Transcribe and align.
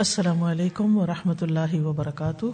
السلام 0.00 0.42
علیکم 0.42 0.96
ورحمۃ 0.96 1.34
اللہ 1.40 1.80
وبرکاتہ۔ 1.84 2.46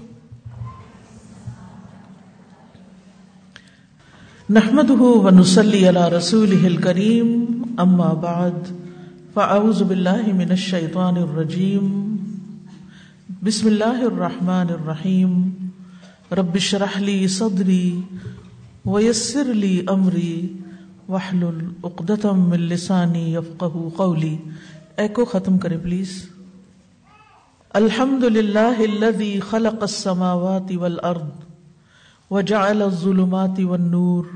نحمد 4.51 4.91
ونسلی 4.91 5.89
علی 5.89 6.17
رسول 6.17 6.77
کریم 6.77 7.63
اما 7.77 8.13
بعد، 8.13 8.73
فاعوذ 9.35 9.83
باللہ 9.83 10.33
من 10.35 10.51
الشیطان 10.51 11.17
الرجیم۔ 11.17 12.17
بسم 13.43 13.67
اللہ 13.67 14.05
الرحمن 14.05 14.67
الرحیم۔ 14.69 15.51
رب 16.33 16.55
اشرح 16.55 16.99
لی 16.99 17.29
صدری 17.29 18.01
ویسر 18.85 19.45
لی 19.45 19.83
امری۔ 19.87 20.53
واحلل 21.09 21.69
عقدۃ 21.85 22.25
من 22.25 22.61
لسانی 22.61 23.35
یفقهوا 23.35 23.91
قولی۔ 23.97 24.37
ایکو 24.97 25.25
ختم 25.25 25.59
کرے 25.59 25.79
پلیز۔ 25.79 26.36
الحمد 27.75 28.25
للہ 28.25 28.81
الذي 28.81 29.41
خلق 29.41 29.83
السماوات 29.83 30.71
والارض 30.77 31.31
وجعل 32.31 32.83
الظلمات 32.83 33.59
والنور 33.61 34.27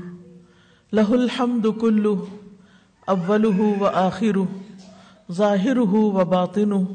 له 0.93 1.13
الحمد 1.13 1.67
كله 1.67 2.27
اوله 3.09 3.69
واخره 3.79 4.47
ظاهره 5.31 6.03
وباطنه 6.17 6.87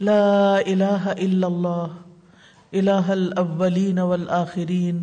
لا 0.00 0.60
اله 0.60 1.12
الا 1.12 1.46
الله 1.46 1.90
اله 2.74 3.12
الاولين 3.12 3.98
والاخرين 3.98 5.02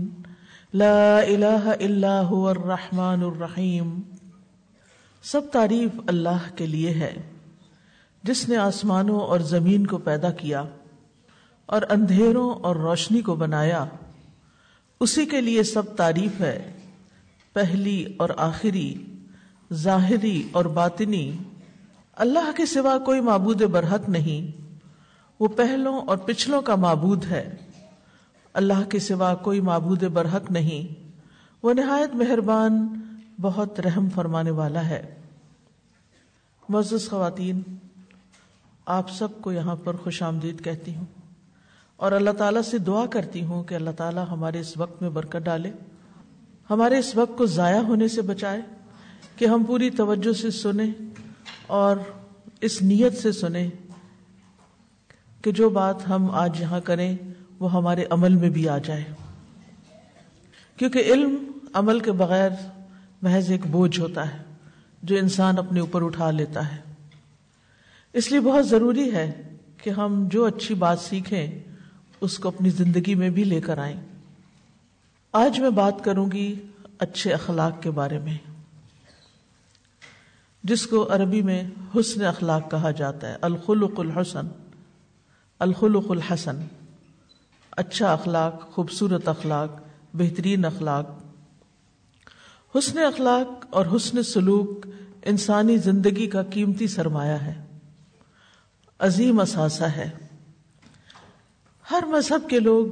لا 0.73 1.27
اله 1.27 1.73
الا 1.73 2.15
هو 2.21 2.49
الرحمن 2.51 3.23
الرحیم 3.23 3.93
سب 5.23 5.51
تعریف 5.51 6.01
اللہ 6.07 6.49
کے 6.55 6.65
لیے 6.65 6.89
ہے 6.89 7.13
جس 8.23 8.49
نے 8.49 8.57
آسمانوں 8.57 9.19
اور 9.19 9.39
زمین 9.39 9.87
کو 9.87 9.97
پیدا 9.97 10.31
کیا 10.31 10.63
اور 11.65 11.81
اندھیروں 11.89 12.51
اور 12.51 12.75
روشنی 12.75 13.21
کو 13.21 13.35
بنایا، 13.35 13.85
اسی 14.99 15.25
کے 15.25 15.41
لیے 15.41 15.63
سب 15.63 15.95
تعریف 15.95 16.41
ہے، 16.41 16.73
پہلی 17.53 18.05
اور 18.17 18.29
آخری، 18.37 19.05
ظاہری 19.73 20.49
اور 20.51 20.65
باطنی۔ 20.65 21.37
اللہ 22.13 22.51
کے 22.57 22.65
سوا 22.65 22.97
کوئی 22.97 23.21
معبود 23.21 23.61
برحق 23.61 24.09
نہیں، 24.09 24.61
وہ 25.39 25.47
پہلوں 25.47 26.01
اور 26.01 26.17
پچھلوں 26.17 26.61
کا 26.61 26.75
معبود 26.75 27.25
ہے۔ 27.25 27.55
اللہ 28.53 28.83
کے 28.89 28.99
سوا 28.99 29.35
کوئی 29.35 29.61
معبود 29.61 30.03
برحق 30.03 30.51
نہیں، 30.51 31.09
وہ 31.63 31.73
نہایت 31.73 32.15
مہربان، 32.15 32.87
بہت 33.41 33.79
رحم 33.79 34.09
فرمانے 34.09 34.51
والا 34.51 34.89
ہے۔ 34.89 35.15
معزز 36.69 37.09
خواتین 37.09 37.61
آپ 38.85 39.11
سب 39.11 39.41
کو 39.41 39.51
یہاں 39.51 39.75
پر 39.75 39.95
خوش 39.95 40.23
آمدید 40.23 40.63
کہتی 40.63 40.95
ہوں۔ 40.95 41.05
اور 41.95 42.11
اللہ 42.11 42.29
تعالیٰ 42.29 42.61
سے 42.61 42.77
دعا 42.77 43.05
کرتی 43.05 43.43
ہوں 43.43 43.63
کہ 43.63 43.75
اللہ 43.75 43.89
تعالیٰ 43.97 44.25
ہمارے 44.31 44.59
اس 44.59 44.77
وقت 44.77 45.01
میں 45.01 45.09
برکت 45.09 45.37
ڈالے، 45.37 45.71
ہمارے 46.69 46.97
اس 46.97 47.15
وقت 47.15 47.37
کو 47.37 47.45
ضائع 47.45 47.79
ہونے 47.79 48.07
سے 48.07 48.21
بچائے، 48.21 48.61
کہ 49.35 49.45
ہم 49.45 49.63
پوری 49.63 49.89
توجہ 49.89 50.33
سے 50.33 50.51
سنیں 50.51 50.91
اور 51.67 51.97
اس 52.61 52.81
نیت 52.81 53.17
سے 53.17 53.31
سنیں 53.31 53.69
کہ 55.41 55.51
جو 55.51 55.69
بات 55.69 56.09
ہم 56.09 56.31
آج 56.31 56.61
یہاں 56.61 56.79
کریں، 56.79 57.17
وہ 57.59 57.73
ہمارے 57.73 58.05
عمل 58.09 58.35
میں 58.35 58.49
بھی 58.49 58.69
آ 58.69 58.77
جائے۔ 58.77 59.03
کیونکہ 60.77 60.99
علم 60.99 61.51
عمل 61.73 61.99
کے 61.99 62.11
بغیر 62.11 62.49
محض 63.21 63.51
ایک 63.51 63.67
بوجھ 63.67 63.99
ہوتا 63.99 64.33
ہے، 64.33 64.43
جو 65.03 65.15
انسان 65.15 65.57
اپنے 65.57 65.79
اوپر 65.79 66.05
اٹھا 66.05 66.31
لیتا 66.31 66.75
ہے۔ 66.75 66.92
اس 68.13 68.31
لیے 68.31 68.39
بہت 68.39 68.67
ضروری 68.67 69.11
ہے 69.11 69.55
کہ 69.77 69.89
ہم 69.89 70.27
جو 70.31 70.45
اچھی 70.45 70.75
بات 70.75 70.99
سیکھیں، 70.99 71.63
اس 72.21 72.37
کو 72.37 72.47
اپنی 72.47 72.69
زندگی 72.69 73.15
میں 73.15 73.29
بھی 73.29 73.43
لے 73.43 73.61
کر 73.61 73.77
آئیں۔ 73.77 74.01
آج 75.31 75.59
میں 75.59 75.69
بات 75.69 76.03
کروں 76.03 76.31
گی 76.31 76.55
اچھے 76.99 77.33
اخلاق 77.33 77.83
کے 77.83 77.91
بارے 77.91 78.19
میں، 78.19 78.37
جس 80.63 80.87
کو 80.87 81.13
عربی 81.13 81.41
میں 81.41 81.63
حسن 81.95 82.25
اخلاق 82.25 82.71
کہا 82.71 82.91
جاتا 82.91 83.29
ہے، 83.29 83.37
الخلق 83.41 83.99
الحسن۔ 83.99 84.47
الخلق 85.59 86.11
الحسن 86.11 86.65
اچھا 87.71 88.13
اخلاق، 88.13 88.71
خوبصورت 88.71 89.27
اخلاق، 89.27 89.69
بہترین 90.13 90.65
اخلاق۔ 90.65 91.09
حسن 92.77 92.99
اخلاق 92.99 93.65
اور 93.69 93.85
حسن 93.95 94.23
سلوک 94.23 94.87
انسانی 95.25 95.77
زندگی 95.77 96.27
کا 96.27 96.43
قیمتی 96.43 96.87
سرمایہ 96.87 97.31
ہے۔ 97.31 97.62
عظیم 98.99 99.39
اثاثہ 99.39 99.83
ہے۔ 99.83 100.09
ہر 101.91 102.03
مذہب 102.07 102.49
کے 102.49 102.59
لوگ 102.59 102.85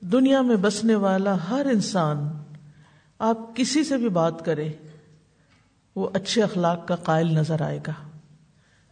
دنیا 0.00 0.42
میں 0.42 0.56
بسنے 0.56 0.94
والا 0.94 1.36
ہر 1.50 1.66
انسان، 1.72 2.28
آپ 3.18 3.56
کسی 3.56 3.84
سے 3.84 3.96
بھی 3.96 4.08
بات 4.08 4.44
کریں، 4.44 4.72
وہ 5.96 6.08
اچھے 6.14 6.42
اخلاق 6.42 6.88
کا 6.88 6.96
قائل 6.96 7.26
نظر 7.26 7.62
آئے 7.62 7.78
گا 7.86 7.92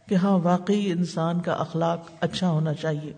کہ 0.07 0.15
ہاں 0.15 0.39
واقعی 0.43 0.91
انسان 0.91 1.41
کا 1.41 1.53
اخلاق 1.53 2.09
اچھا 2.19 2.49
ہونا 2.49 2.73
چاہیے۔ 2.73 3.13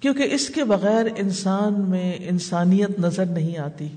کیونکہ 0.00 0.28
اس 0.30 0.48
کے 0.48 0.64
بغیر 0.64 1.06
انسان 1.16 1.90
میں 1.90 2.14
انسانیت 2.18 3.00
نظر 3.00 3.26
نہیں 3.26 3.58
آتی۔ 3.58 3.88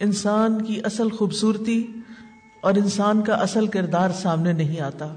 انسان 0.00 0.64
کی 0.64 0.80
اصل 0.84 1.10
خوبصورتی 1.10 1.86
اور 2.62 2.74
انسان 2.74 3.22
کا 3.22 3.34
اصل 3.34 3.66
کردار 3.66 4.10
سامنے 4.10 4.52
نہیں 4.52 4.80
آتا۔ 4.80 5.14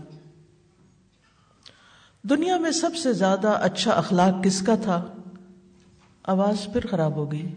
دنیا 2.30 2.58
میں 2.58 2.72
سب 2.72 2.96
سے 2.96 3.14
زیادہ 3.14 3.48
اچھا 3.48 3.92
اخلاق 3.92 4.44
کس 4.44 4.62
کا 4.62 4.76
تھا؟ 4.76 5.06
آواز 6.24 6.74
پھر 6.74 6.88
خراب 6.88 7.16
ہو 7.16 7.32
گئی۔ 7.32 7.50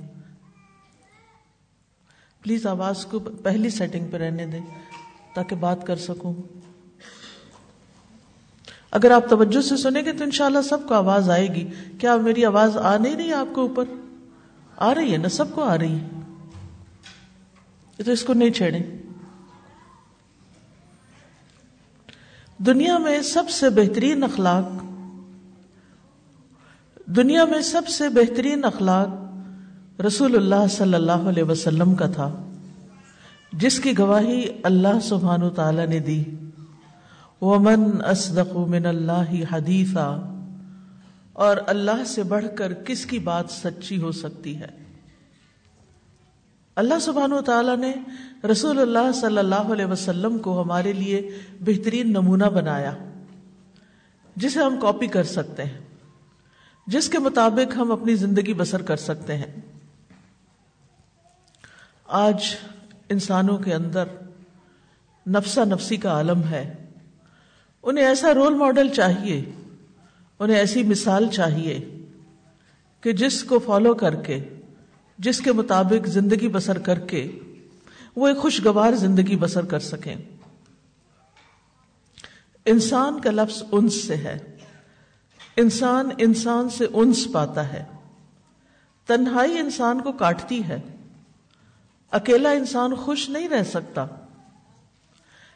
پلیز 2.42 2.66
آواز 2.66 3.06
کو 3.06 3.18
پہلی 3.18 3.70
سیٹنگ 3.70 4.06
پہ 4.10 4.16
رہنے 4.16 4.46
دیں 4.46 4.60
تاکہ 5.34 5.56
بات 5.56 5.86
کر 5.86 5.96
سکوں۔ 5.96 6.34
اگر 8.90 9.10
آپ 9.10 9.28
توجہ 9.30 9.60
سے 9.60 9.76
سنیں 9.76 10.02
گے 10.04 10.12
تو 10.12 10.24
انشاءاللہ 10.24 10.62
سب 10.62 10.88
کو 10.88 10.94
آواز 10.94 11.30
آئے 11.30 11.46
گی۔ 11.46 11.70
کیا 11.98 12.16
میری 12.16 12.44
آواز 12.44 12.76
آ 12.76 12.98
نہیں 12.98 13.16
رہی 13.16 13.32
آپ 13.32 13.54
کے 13.54 13.60
اوپر؟ 13.60 13.84
آ 14.76 14.94
رہی 14.94 15.12
ہے 15.12 15.16
نا، 15.16 15.28
سب 15.28 15.54
کو 15.54 15.62
آ 15.62 15.78
رہی 15.78 15.98
ہے۔ 15.98 16.08
تو 18.04 18.12
اس 18.12 18.22
کو 18.22 18.32
نہیں 18.34 18.50
چھیڑیں۔ 18.50 19.05
دنیا 22.58 22.98
میں 22.98 23.20
سب 23.22 23.48
سے 23.48 23.70
بہترین 23.70 24.22
اخلاق، 24.22 24.68
دنیا 27.06 27.44
میں 27.44 27.60
سب 27.60 27.88
سے 27.88 28.08
بہترین 28.08 28.64
اخلاق 28.64 30.00
رسول 30.00 30.36
اللہ 30.36 30.66
صلی 30.70 30.94
اللہ 30.94 31.28
علیہ 31.28 31.42
وسلم 31.42 31.94
کا 31.94 32.06
تھا، 32.06 32.34
جس 33.52 33.80
کی 33.80 33.98
گواہی 33.98 34.42
اللہ 34.62 35.00
سبحان 35.02 35.42
و 35.42 35.50
تعالی 35.50 35.86
نے 35.86 35.98
دی۔ 35.98 36.22
ومن 37.40 38.00
اصدق 38.04 38.56
من 38.56 38.86
اللہ 38.86 39.34
حدیثہ 39.50 40.08
اور 41.32 41.56
اللہ 41.66 42.04
سے 42.06 42.22
بڑھ 42.22 42.44
کر 42.54 42.72
کس 42.74 43.06
کی 43.06 43.18
بات 43.18 43.50
سچی 43.50 44.00
ہو 44.02 44.12
سکتی 44.12 44.56
ہے؟ 44.60 44.85
اللہ 46.76 46.98
سبحان 46.98 47.32
و 47.32 47.40
تعالیٰ 47.42 47.76
نے 47.76 47.92
رسول 48.50 48.78
اللہ 48.78 49.12
صلی 49.12 49.38
اللہ 49.38 49.54
علیہ 49.54 49.84
وسلم 49.84 50.38
کو 50.38 50.62
ہمارے 50.62 50.92
لیے 50.92 51.38
بہترین 51.60 52.10
نمونہ 52.10 52.44
بنایا، 52.44 52.96
جسے 54.36 54.60
ہم 54.60 54.76
کاپی 54.82 55.06
کر 55.06 55.24
سکتے 55.24 55.64
ہیں، 55.64 55.78
جس 56.86 57.08
کے 57.08 57.18
مطابق 57.18 57.76
ہم 57.76 57.92
اپنی 57.92 58.14
زندگی 58.14 58.54
بسر 58.54 58.82
کر 58.82 58.96
سکتے 58.96 59.36
ہیں۔ 59.36 59.60
آج 62.06 62.56
انسانوں 63.08 63.58
کے 63.58 63.74
اندر 63.74 64.04
نفسا 65.26 65.64
نفسی 65.64 65.96
کا 65.96 66.10
عالم 66.10 66.42
ہے۔ 66.42 66.74
انہیں 67.82 68.06
ایسا 68.06 68.34
رول 68.34 68.54
ماڈل 68.54 68.88
چاہیے، 68.88 69.44
انہیں 70.38 70.56
ایسی 70.56 70.82
مثال 70.82 71.28
چاہیے 71.28 72.04
کہ 73.00 73.12
جس 73.12 73.44
کو 73.44 73.58
فالو 73.58 73.94
کر 73.94 74.14
کے 74.14 74.44
جس 75.18 75.40
کے 75.40 75.52
مطابق 75.52 76.06
زندگی 76.06 76.48
بسر 76.48 76.78
کر 76.78 76.98
کے 76.98 77.38
وہ 78.16 78.28
ایک 78.28 78.36
خوشگوار 78.36 78.92
زندگی 78.92 79.36
بسر 79.36 79.64
کر 79.64 79.78
سکیں۔ 79.78 80.16
انسان 82.64 83.20
کا 83.20 83.30
لفظ 83.30 83.62
انس 83.72 84.04
سے 84.04 84.16
ہے۔ 84.16 84.38
انسان 85.56 86.08
انسان 86.18 86.68
سے 86.68 86.86
انس 86.92 87.28
پاتا 87.32 87.72
ہے۔ 87.72 87.84
تنہائی 89.06 89.58
انسان 89.58 90.00
کو 90.00 90.12
کاٹتی 90.12 90.64
ہے۔ 90.68 90.80
اکیلا 92.10 92.50
انسان 92.50 92.94
خوش 92.94 93.28
نہیں 93.28 93.48
رہ 93.48 93.62
سکتا۔ 93.62 94.06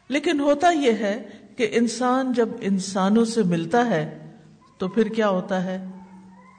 لیکن 0.08 0.40
ہوتا 0.40 0.70
یہ 0.70 0.92
ہے 0.92 1.28
کہ 1.56 1.68
انسان 1.72 2.32
جب 2.32 2.48
انسانوں 2.60 3.24
سے 3.24 3.42
ملتا 3.42 3.86
ہے 3.86 4.32
تو 4.78 4.88
پھر 4.88 5.08
کیا 5.08 5.28
ہوتا 5.28 5.64
ہے؟ 5.64 5.86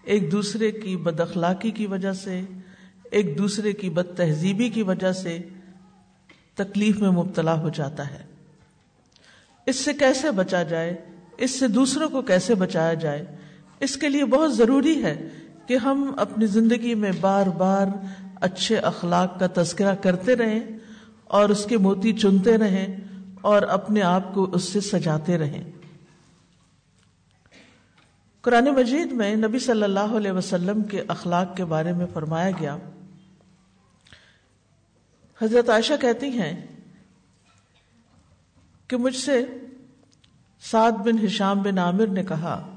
ایک 0.03 0.31
دوسرے 0.31 0.71
کی 0.71 0.97
بد 0.97 1.19
اخلاقی 1.19 1.71
کی 1.71 1.87
وجہ 1.87 2.13
سے 2.13 2.41
ایک 3.11 3.37
دوسرے 3.37 3.73
کی 3.73 3.89
بد 3.89 4.17
تہذیبی 4.17 4.69
کی 4.69 4.83
وجہ 4.83 5.11
سے 5.11 5.39
تکلیف 6.55 6.99
میں 6.99 7.09
مبتلا 7.09 7.59
ہو 7.59 7.69
جاتا 7.69 8.09
ہے۔ 8.09 8.23
اس 9.65 9.75
سے 9.75 9.93
کیسے 9.93 10.31
بچا 10.31 10.63
جائے؟ 10.63 11.05
اس 11.37 11.59
سے 11.59 11.67
دوسروں 11.67 12.09
کو 12.09 12.21
کیسے 12.21 12.55
بچایا 12.55 12.93
جائے؟ 12.93 13.25
اس 13.79 13.97
کے 13.97 14.09
لیے 14.09 14.25
بہت 14.25 14.57
ضروری 14.57 15.03
ہے 15.03 15.27
کہ 15.67 15.77
ہم 15.77 16.13
اپنی 16.17 16.45
زندگی 16.45 16.95
میں 16.95 17.11
بار 17.21 17.47
بار 17.47 17.87
اچھے 18.41 18.77
اخلاق 18.77 19.39
کا 19.39 19.47
تذکرہ 19.53 19.95
کرتے 19.95 20.35
رہیں 20.35 20.59
اور 21.23 21.49
اس 21.49 21.65
کے 21.65 21.77
موتی 21.77 22.13
چنتے 22.13 22.57
رہیں 22.57 22.87
اور 23.41 23.61
اپنے 23.61 24.01
آپ 24.01 24.33
کو 24.33 24.51
اس 24.51 24.63
سے 24.63 24.79
سجاتے 24.79 25.37
رہیں۔ 25.37 25.71
قرآن 28.41 28.65
مجید 28.65 29.11
میں 29.11 29.35
نبی 29.35 29.59
صلی 29.59 29.83
اللہ 29.83 29.99
علیہ 29.99 30.31
وسلم 30.31 30.83
کے 30.83 31.03
اخلاق 31.07 31.57
کے 31.57 31.65
بارے 31.65 31.93
میں 31.93 32.05
فرمایا 32.13 32.51
گیا 32.51 32.77
حضرت 35.41 35.69
عائشہ 35.69 35.93
کہتی 36.01 36.27
ہیں 36.27 36.67
کہ 38.87 38.97
مجھ 38.97 39.15
سے 39.15 39.45
سعد 40.61 40.91
بن 40.91 41.25
ہشام 41.25 41.61
بن 41.61 41.77
عامر 41.77 42.07
نے 42.07 42.23
کہا 42.23 42.69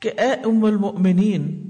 کہ 0.00 0.10
اے 0.18 0.32
ام 0.32 0.64
المؤمنین، 0.64 1.68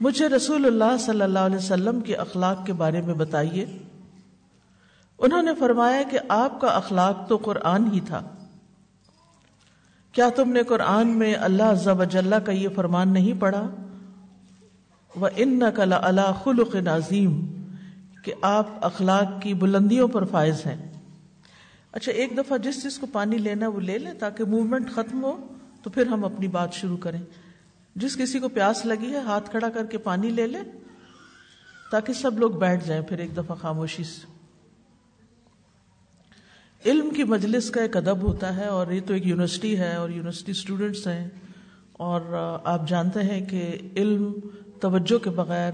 مجھے 0.00 0.28
رسول 0.28 0.66
اللہ 0.66 0.96
صلی 1.00 1.22
اللہ 1.22 1.38
علیہ 1.38 1.56
وسلم 1.56 2.00
کے 2.00 2.16
اخلاق 2.16 2.66
کے 2.66 2.72
بارے 2.72 3.00
میں 3.00 3.14
بتائیے۔ 3.14 3.66
انہوں 5.18 5.42
نے 5.42 5.50
فرمایا 5.58 6.02
کہ 6.02 6.18
آپ 6.28 6.60
کا 6.60 6.68
اخلاق 6.68 7.28
تو 7.28 7.36
قرآن 7.36 7.92
ہی 7.92 8.00
تھا۔ 8.00 8.22
کیا 10.12 10.28
تم 10.28 10.52
نے 10.52 10.62
قرآن 10.62 11.08
میں 11.08 11.34
اللہ 11.34 11.74
ضب 11.74 12.00
اجلّہ 12.00 12.36
کا 12.36 12.52
یہ 12.52 12.68
فرمان 12.74 13.12
نہیں 13.12 13.40
پڑھا؟ 13.40 13.70
وہ 15.16 15.28
ان 15.36 15.58
نقل 15.58 15.92
اللہ 15.92 16.32
خلق 16.44 16.74
نظیم 16.74 17.57
کہ 18.28 18.34
آپ 18.42 18.66
اخلاق 18.80 19.42
کی 19.42 19.54
بلندیوں 19.54 20.08
پر 20.08 20.24
فائز 20.24 20.66
ہیں۔ 20.66 20.92
اچھا 21.92 22.12
ایک 22.12 22.38
دفعہ 22.38 22.58
جس 22.58 22.82
چیز 22.82 22.98
کو 22.98 23.06
پانی 23.12 23.38
لینا 23.38 23.68
وہ 23.68 23.80
لے 23.80 23.98
لیں 23.98 24.12
تاکہ 24.18 24.44
موومنٹ 24.44 24.90
ختم 24.90 25.24
ہو، 25.24 25.46
تو 25.82 25.90
پھر 25.90 26.06
ہم 26.06 26.24
اپنی 26.24 26.48
بات 26.48 26.72
شروع 26.72 26.96
کریں۔ 26.96 27.20
جس 27.96 28.16
کسی 28.16 28.38
کو 28.38 28.48
پیاس 28.48 28.86
لگی 28.86 29.10
ہے، 29.10 29.18
ہاتھ 29.18 29.50
کھڑا 29.50 29.68
کر 29.68 29.86
کے 29.86 29.98
پانی 29.98 30.30
لے 30.30 30.46
لے 30.46 30.58
تاکہ 31.90 32.12
سب 32.12 32.38
لوگ 32.38 32.50
بیٹھ 32.50 32.86
جائیں 32.86 33.02
پھر 33.02 33.18
ایک 33.18 33.36
دفعہ 33.36 33.56
خاموشی 33.56 34.04
سے۔ 34.04 34.26
علم 36.86 37.10
کی 37.10 37.24
مجلس 37.24 37.70
کا 37.70 37.82
ایک 37.82 37.96
ادب 37.96 38.22
ہوتا 38.22 38.56
ہے 38.56 38.64
اور 38.64 38.86
یہ 38.86 39.00
تو 39.06 39.14
ایک 39.14 39.26
یونیورسٹی 39.26 39.78
ہے 39.78 39.96
اور 39.96 40.08
یونیورسٹی 40.08 40.52
اسٹوڈینٹس 40.52 41.06
ہیں 41.06 41.28
اور 41.92 42.20
آپ 42.64 42.88
جانتے 42.88 43.22
ہیں 43.22 43.46
کہ 43.46 43.78
علم 43.96 44.32
توجہ 44.80 45.24
کے 45.24 45.30
بغیر 45.30 45.72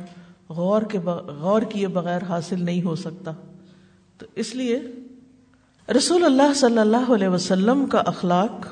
غور 0.57 0.83
کے 0.83 0.99
غور 1.41 1.63
کیے 1.63 1.89
بغیر 1.89 2.23
حاصل 2.23 2.65
نہیں 2.65 2.83
ہو 2.83 2.95
سکتا۔ 2.95 3.33
تو 4.19 4.27
اس 4.35 4.55
لیے 4.55 4.81
رسول 5.97 6.25
اللہ 6.25 6.55
صلی 6.55 6.79
اللہ 6.79 7.13
علیہ 7.15 7.29
وسلم 7.29 7.87
کا 7.87 7.99
اخلاق 7.99 8.67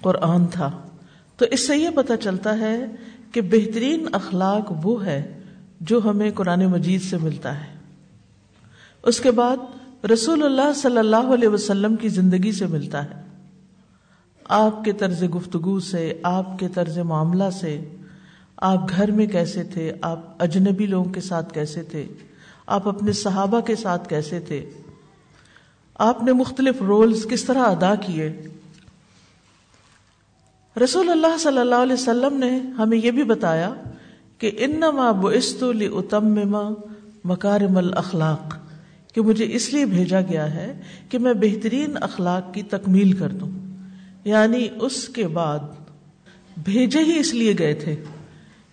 قرآن 0.00 0.46
تھا۔ 0.46 0.82
تو 1.36 1.46
اس 1.50 1.66
سے 1.66 1.76
یہ 1.76 1.90
پتہ 1.90 2.12
چلتا 2.20 2.58
ہے 2.58 2.86
کہ 3.32 3.40
بہترین 3.40 4.08
اخلاق 4.12 4.72
وہ 4.82 5.06
ہے 5.06 5.40
جو 5.80 6.00
ہمیں 6.04 6.30
قرآن 6.30 6.66
مجید 6.66 7.02
سے 7.02 7.16
ملتا 7.16 7.60
ہے۔ 7.60 7.78
اس 9.02 9.20
کے 9.20 9.30
بعد 9.30 9.56
رسول 10.12 10.42
اللہ 10.42 10.72
صلی 10.72 10.98
اللہ 10.98 11.34
علیہ 11.34 11.48
وسلم 11.48 11.96
کی 11.96 12.08
زندگی 12.08 12.52
سے 12.52 12.66
ملتا 12.66 13.04
ہے۔ 13.04 13.22
آپ 14.48 14.84
کے 14.84 14.92
طرز 14.92 15.22
گفتگو 15.22 15.80
سے، 15.80 16.20
آپ 16.22 16.58
کے 16.58 16.68
طرز 16.68 16.98
معاملہ 16.98 17.50
سے 17.60 17.88
آپ 18.60 18.90
گھر 18.90 19.10
میں 19.10 19.26
کیسے 19.26 19.64
تھے؟ 19.64 19.92
آپ 20.02 20.20
اجنبی 20.38 20.86
لوگوں 20.86 21.12
کے 21.12 21.20
ساتھ 21.20 21.54
کیسے 21.54 21.82
تھے؟ 21.82 22.04
آپ 22.66 22.88
اپنے 22.88 23.12
صحابہ 23.12 23.60
کے 23.60 23.76
ساتھ 23.76 24.08
کیسے 24.08 24.40
تھے؟ 24.40 24.70
آپ 25.94 26.22
نے 26.22 26.32
مختلف 26.32 26.82
رولز 26.82 27.26
کس 27.30 27.44
طرح 27.44 27.58
ادا 27.58 27.94
کیے؟ 27.94 28.48
رسول 30.84 31.10
اللہ 31.10 31.38
صلی 31.38 31.58
اللہ 31.58 31.74
علیہ 31.74 31.92
وسلم 31.92 32.36
نے 32.36 32.58
ہمیں 32.78 32.98
یہ 32.98 33.10
بھی 33.10 33.24
بتایا 33.24 33.74
کہ 34.38 34.50
انما 34.58 35.10
بعثت 35.10 35.62
لاتمم 35.62 36.74
مکارم 37.24 37.76
الاخلاق 37.76 38.54
کہ 39.14 39.20
مجھے 39.20 39.46
اس 39.52 39.72
لیے 39.72 39.84
بھیجا 39.86 40.20
گیا 40.20 40.54
ہے 40.54 40.80
کہ 41.08 41.18
میں 41.18 41.34
بہترین 41.34 41.96
اخلاق 42.00 42.54
کی 42.54 42.62
تکمیل 42.62 43.12
کر 43.12 43.28
دوں۔ 43.28 43.50
یعنی 44.24 44.68
اس 44.80 45.08
کے 45.08 45.28
بعد 45.28 45.58
بھیجے 46.64 46.98
ہی 46.98 47.18
اس 47.18 47.34
لیے 47.34 47.54
گئے 47.58 47.74
تھے۔ 47.74 47.96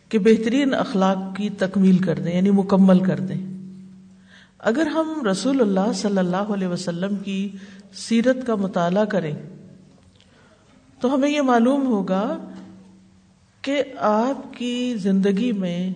کہ 0.10 0.20
بہترین 0.20 0.74
اخلاق 0.74 1.38
کی 1.38 1.50
تکمیل 1.50 1.98
کر 1.98 2.20
دیں 2.20 2.36
یعنی 2.36 2.52
مکمل 2.52 3.00
کر 3.00 3.20
دیں۔ 3.20 3.58
اگر 4.60 4.88
ہم 4.88 5.28
رسول 5.32 5.62
اللہ 5.62 5.94
صلی 5.96 6.18
اللہ 6.18 6.36
علیہ 6.36 6.68
وسلم 6.68 7.16
کی 7.16 7.50
سیرت 7.94 8.38
کا 8.48 8.56
مطالعہ 8.56 9.06
کریں، 9.06 9.36
تو 11.00 11.16
ہمیں 11.16 11.30
یہ 11.30 11.42
معلوم 11.42 11.88
ہوگا 11.88 12.38
کہ 13.62 13.84
آپ 13.98 14.54
کی 14.54 14.96
زندگی 14.98 15.52
میں 15.52 15.94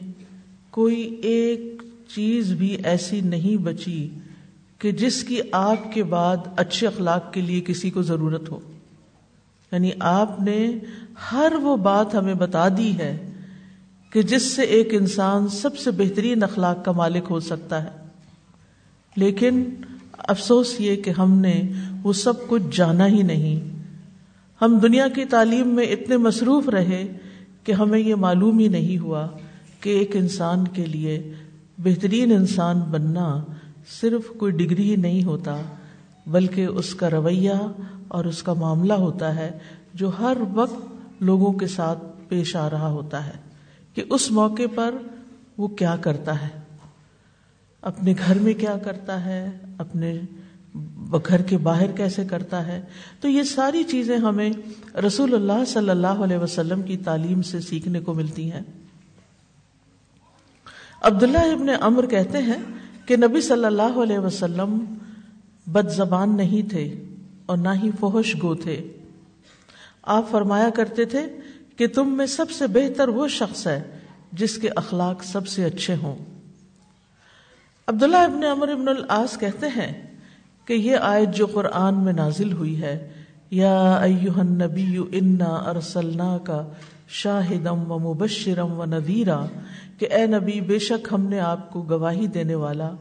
کوئی 0.70 1.02
ایک 1.22 1.84
چیز 2.16 2.52
بھی 2.52 2.78
ایسی 2.84 3.22
نہیں 3.22 3.58
بچی 3.58 4.10
کہ 4.78 4.92
جس 4.92 5.24
کی 5.24 5.42
آپ 5.52 5.94
کے 5.94 6.04
بعد 6.04 6.38
اچھے 6.56 6.88
اخلاق 6.88 7.34
کے 7.34 7.42
لیے 7.42 7.62
کسی 7.62 7.90
کو 7.90 8.02
ضرورت 8.02 8.52
ہو۔ 8.52 8.60
یعنی 9.72 9.92
آپ 10.00 10.42
نے 10.42 10.72
ہر 11.32 11.54
وہ 11.62 11.78
بات 11.78 12.16
ہمیں 12.16 12.34
بتا 12.34 12.68
دی 12.78 12.98
ہے 12.98 13.31
کہ 14.12 14.22
جس 14.22 14.56
سے 14.56 14.62
ایک 14.62 14.88
انسان 14.92 15.48
سب 15.48 15.78
سے 15.78 15.92
بہترین 15.92 16.44
اخلاق 16.44 16.86
کا 16.86 16.92
مالک 16.92 17.24
ہو 17.30 17.40
سکتا 17.40 17.84
ہے۔ 17.84 17.90
لیکن 19.16 19.64
افسوس 20.18 20.76
یہ 20.80 20.96
کہ 20.96 21.10
ہم 21.18 21.40
نے 21.40 21.62
وہ 22.04 22.14
سب 22.14 22.48
کچھ 22.48 22.78
جانا 22.78 23.08
ہی 23.08 23.22
نہیں۔ 23.22 23.60
ہم 24.62 24.78
دنیا 24.78 25.08
کی 25.08 25.26
تعلیم 25.26 25.68
میں 25.68 25.86
اتنے 25.86 26.18
مصروف 26.18 26.70
رہے 26.70 27.18
کہ 27.64 27.72
ہمیں 27.72 28.00
یہ 28.00 28.16
معلوم 28.16 28.60
ہی 28.60 28.68
نہیں 28.68 28.98
ہوا 28.98 29.28
کہ 29.80 29.90
ایک 29.90 30.16
انسان 30.16 30.68
کے 30.68 30.86
لیے 30.86 31.34
بہترین 31.78 32.32
انسان 32.32 32.80
بننا 32.80 33.44
صرف 34.02 34.22
کوئی 34.38 34.52
ڈگری 34.52 34.92
ہی 34.92 34.96
نہیں 34.96 35.24
ہوتا، 35.24 35.58
بلکہ 36.28 36.66
اس 36.66 36.96
کا 36.96 37.10
رویہ 37.10 37.54
اور 38.08 38.26
اس 38.26 38.44
کا 38.44 38.54
معاملہ 38.54 38.94
ہوتا 38.94 39.36
ہے 39.36 39.58
جو 39.94 40.12
ہر 40.20 40.38
وقت 40.54 40.96
لوگوں 41.20 41.54
کے 41.54 41.68
ساتھ 41.68 42.00
پیش 42.28 42.56
آ 42.56 42.70
رہا 42.70 42.90
ہوتا 42.90 43.28
ہے۔ 43.28 43.51
کہ 43.94 44.04
اس 44.10 44.32
موقع 44.32 44.64
پر 44.76 44.96
وہ 45.58 45.68
کیا 45.68 45.96
کرتا 45.96 46.42
ہے؟ 46.42 46.62
اپنے 47.82 48.14
گھر 48.26 48.40
میں 48.40 48.54
کیا 48.54 48.78
کرتا 48.78 49.26
ہے؟ 49.26 49.52
اپنے 49.78 50.22
گھر 51.28 51.42
کے 51.42 51.58
باہر 51.58 51.92
کیسے 51.92 52.26
کرتا 52.26 52.68
ہے؟ 52.68 52.82
تو 53.20 53.28
یہ 53.28 53.44
ساری 53.44 53.84
چیزیں 53.84 54.18
ہمیں 54.18 54.50
رسول 55.08 55.34
اللہ 55.34 55.66
صلی 55.68 55.90
اللہ 55.90 56.08
علیہ 56.08 56.38
وسلم 56.38 56.82
کی 56.82 56.98
تعلیم 56.98 57.42
سے 57.42 57.60
سیکھنے 57.60 58.00
کو 58.00 58.14
ملتی 58.14 58.52
ہیں۔ 58.52 58.62
عبداللہ 61.02 61.38
ابن 61.38 61.70
امر 61.82 62.06
کہتے 62.06 62.38
ہیں 62.38 62.64
کہ 63.06 63.18
نبی 63.18 63.42
صلی 63.42 63.66
اللہ 63.66 64.00
علیہ 64.04 64.20
وسلم 64.20 64.86
بد 65.68 65.90
زبان 65.90 66.38
نہیں 66.38 66.70
تھے 66.70 67.04
اور 67.46 67.58
نہ 67.58 67.70
ہی 67.84 67.90
فوہش 68.00 68.36
گو 68.42 68.56
تھے۔ 68.56 68.88
آپ 70.04 70.32
فرمایا 70.32 70.70
کرتے 70.70 71.06
تھے 71.06 71.38
کہ 71.82 71.88
تم 71.88 72.18
میں 72.18 72.26
سب 72.26 72.52
سے 72.52 72.68
بہتر 72.68 73.08
وہ 73.08 73.28
شخص 73.28 73.68
ہے 73.68 73.98
جس 74.32 74.58
کے 74.58 74.70
اخلاق 74.76 75.24
سب 75.24 75.48
سے 75.48 75.66
اچھے 75.66 75.96
ہوں۔ 76.04 76.16
عبداللہ 77.88 78.18
ابن 78.18 78.44
عمر 78.44 78.68
ابن 78.68 78.88
العاص 78.88 79.38
کہتے 79.38 79.68
ہیں 79.68 80.18
کہ 80.66 80.74
یہ 80.74 80.98
آیت 80.98 81.36
جو 81.36 81.46
قرآن 81.46 82.00
میں 82.00 82.14
نازل 82.14 82.54
ہوئی 82.54 82.82
ہے، 82.82 83.10
یا 83.52 83.96
ایوہ 83.96 84.40
النبی 84.40 84.98
انا 85.12 85.56
ارسلنا 85.56 86.38
کا 86.38 86.68
شاہدم 87.08 87.92
و 87.92 88.00
مبشرم 88.00 88.80
و 88.80 88.86
نذیرا 88.86 89.46
کہ 89.98 90.08
اے 90.12 90.26
نبی، 90.26 90.62
بے 90.62 90.80
شک 90.80 91.08
ہم 91.12 91.22
نے 91.22 91.40
آپ 91.40 91.72
کو 91.72 91.82
گواہی 91.82 92.28
دینے 92.28 92.56
والا، 92.56 92.92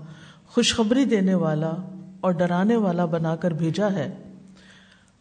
خوشخبری 0.46 1.04
دینے 1.04 1.34
والا 1.34 1.72
اور 2.20 2.32
ڈرانے 2.32 2.76
والا 2.76 3.04
بنا 3.04 3.36
کر 3.36 3.50
بھیجا 3.50 3.92
ہے۔ 3.92 4.16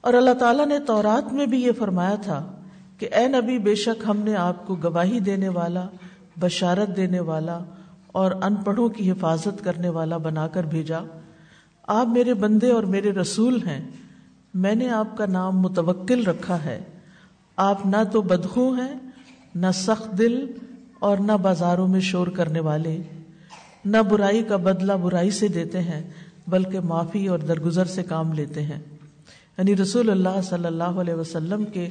اور 0.02 0.14
اللہ 0.14 0.34
تعالیٰ 0.34 0.68
نے 0.68 0.80
تورات 0.80 1.34
میں 1.34 1.46
بھی 1.46 1.64
یہ 1.64 1.72
فرمایا 1.72 2.16
تھا 2.16 2.56
کہ 3.00 3.10
اے 3.12 3.28
نبی، 3.28 3.60
بے 3.60 3.76
شک 3.76 4.04
ہم 4.08 4.18
نے 4.18 4.36
آپ 4.36 4.68
کو 4.68 4.76
گواہی 4.76 5.20
دینے 5.20 5.50
والا، 5.50 5.88
بشارت 6.40 6.98
دینے 6.98 7.20
والا 7.20 7.60
اور 8.08 8.32
ان 8.32 8.56
پڑھوں 8.56 8.90
کی 8.90 9.12
حفاظت 9.12 9.64
کرنے 9.64 9.90
والا 9.90 10.18
بنا 10.18 10.48
کر 10.48 10.64
بھیجا۔ 10.64 11.00
آپ 11.88 12.08
میرے 12.08 12.34
بندے 12.34 12.72
اور 12.72 12.84
میرے 12.84 13.12
رسول 13.12 13.62
ہیں۔ 13.68 13.90
میں 14.54 14.76
نے 14.76 14.90
آپ 14.90 15.18
کا 15.18 15.26
نام 15.26 15.60
متوکل 15.60 16.24
رکھا 16.24 16.66
ہے۔ 16.66 16.82
آپ 17.56 17.86
نہ 17.86 17.98
تو 18.12 18.22
بدخو 18.22 18.74
ہیں، 18.74 18.94
نہ 19.56 19.68
سخت 19.74 20.18
دل 20.18 20.46
اور 21.00 21.18
نہ 21.18 21.32
بازاروں 21.32 21.88
میں 21.88 22.00
شور 22.00 22.28
کرنے 22.28 22.60
والے۔ 22.60 23.02
نہ 23.86 23.98
برائی 23.98 24.44
کا 24.44 24.56
بدلہ 24.56 24.94
برائی 24.94 25.32
سے 25.32 25.48
دیتے 25.48 25.82
ہیں، 25.82 26.10
بلکہ 26.48 26.80
معافی 26.80 27.28
اور 27.28 27.40
درگزر 27.40 27.86
سے 27.86 28.04
کام 28.04 28.34
لیتے 28.34 28.62
ہیں۔ 28.64 28.80
یعنی 29.58 29.78
رسول 29.78 30.10
اللہ 30.10 30.42
صلی 30.44 30.66
اللہ 30.66 30.84
علیہ 30.84 31.14
وسلم 31.14 31.66
کے 31.66 31.90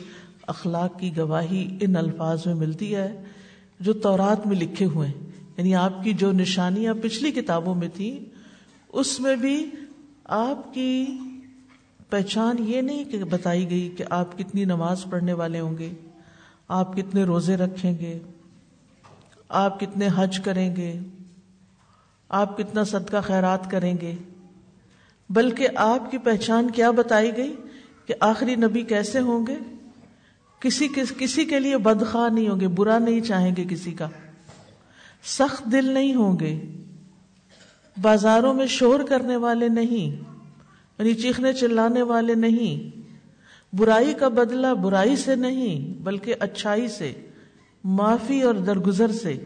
اخلاق 0.48 0.98
کی 0.98 1.16
گواہی 1.16 1.78
ان 1.80 1.96
الفاظ 1.96 2.46
میں 2.46 2.54
ملتی 2.54 2.94
ہے 2.94 3.24
جو 3.80 3.92
تورات 3.92 4.46
میں 4.46 4.56
لکھے 4.56 4.84
ہوئے 4.84 5.08
ہیں۔ 5.08 5.30
یعنی 5.56 5.74
آپ 5.74 6.04
کی 6.04 6.12
جو 6.12 6.32
نشانیاں 6.32 6.94
پچھلی 7.02 7.32
کتابوں 7.32 7.74
میں 7.74 7.88
تھی 7.94 8.24
اس 8.88 9.20
میں 9.20 9.36
بھی 9.36 9.70
آپ 10.24 10.74
کی 10.74 11.06
پہچان 12.10 12.56
یہ 12.58 12.80
نہیں 12.80 13.04
کہ 13.04 13.24
بتائی 13.24 13.70
گئی 13.70 13.94
کہ 13.96 14.04
آپ 14.10 14.38
کتنی 14.38 14.64
نماز 14.64 15.04
پڑھنے 15.10 15.32
والے 15.32 15.60
ہوں 15.60 15.78
گے، 15.78 15.90
آپ 16.68 16.96
کتنے 16.96 17.24
روزے 17.24 17.56
رکھیں 17.56 17.98
گے، 17.98 18.18
آپ 19.48 19.80
کتنے 19.80 20.08
حج 20.16 20.40
کریں 20.40 20.76
گے، 20.76 20.98
آپ 22.28 22.58
کتنا 22.58 22.84
صدقہ 22.84 23.16
خیرات 23.24 23.70
کریں 23.70 23.96
گے۔ 24.00 24.14
بلکہ 25.30 25.68
آپ 25.76 26.10
کی 26.10 26.18
پہچان 26.18 26.70
کیا 26.70 26.90
بتائی 26.90 27.36
گئی 27.36 27.54
کہ 28.06 28.14
آخری 28.20 28.54
نبی 28.54 28.82
کیسے 28.82 29.18
ہوں 29.18 29.46
گے؟ 29.46 29.56
کسی 30.60 30.88
کسی 31.18 31.44
کے 31.44 31.60
لیے 31.60 31.76
بدخواہ 31.76 32.28
نہیں 32.28 32.48
ہوں 32.48 32.60
گے، 32.60 32.68
برا 32.68 32.98
نہیں 32.98 33.20
چاہیں 33.20 33.56
گے 33.56 33.64
کسی 33.70 33.92
کا۔ 33.92 34.08
سخت 35.24 35.64
دل 35.72 35.84
نہیں 35.84 36.14
ہوں 36.14 36.38
گے۔ 36.40 36.60
بازاروں 38.00 38.54
میں 38.54 38.66
شور 38.66 39.00
کرنے 39.00 39.36
والے 39.36 39.68
نہیں۔ 39.68 40.24
یعنی 40.98 41.14
چیخنے 41.14 41.52
چلانے 41.52 42.02
والے 42.02 42.34
نہیں۔ 42.34 42.98
برائی 43.72 44.14
کا 44.14 44.28
بدلہ 44.28 44.74
برائی 44.74 45.16
سے 45.16 45.34
نہیں، 45.34 46.02
بلکہ 46.02 46.34
اچھائی 46.40 46.88
سے، 46.88 47.12
معافی 47.84 48.42
اور 48.42 48.54
درگزر 48.54 49.12
سے۔ 49.12 49.44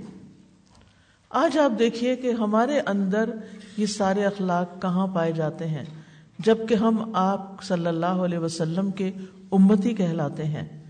آج 1.31 1.59
آپ 1.59 1.73
دیکھیے 1.79 2.17
کہ 2.17 2.31
ہمارے 2.31 2.81
اندر 2.87 3.31
یہ 3.77 3.87
سارے 3.87 4.25
اخلاق 4.25 4.83
کہاں 4.83 5.07
پائے 5.07 5.33
جاتے 5.33 5.67
ہیں 5.67 5.85
جبکہ 6.39 6.75
ہم 6.75 7.11
آپ 7.15 7.63
صلی 7.63 7.87
اللہ 7.87 8.07
علیہ 8.07 8.39
وسلم 8.39 8.91
کے 8.91 9.11
امتی 9.53 9.95
کہلاتے 9.95 10.45
ہیں۔ 10.45 10.82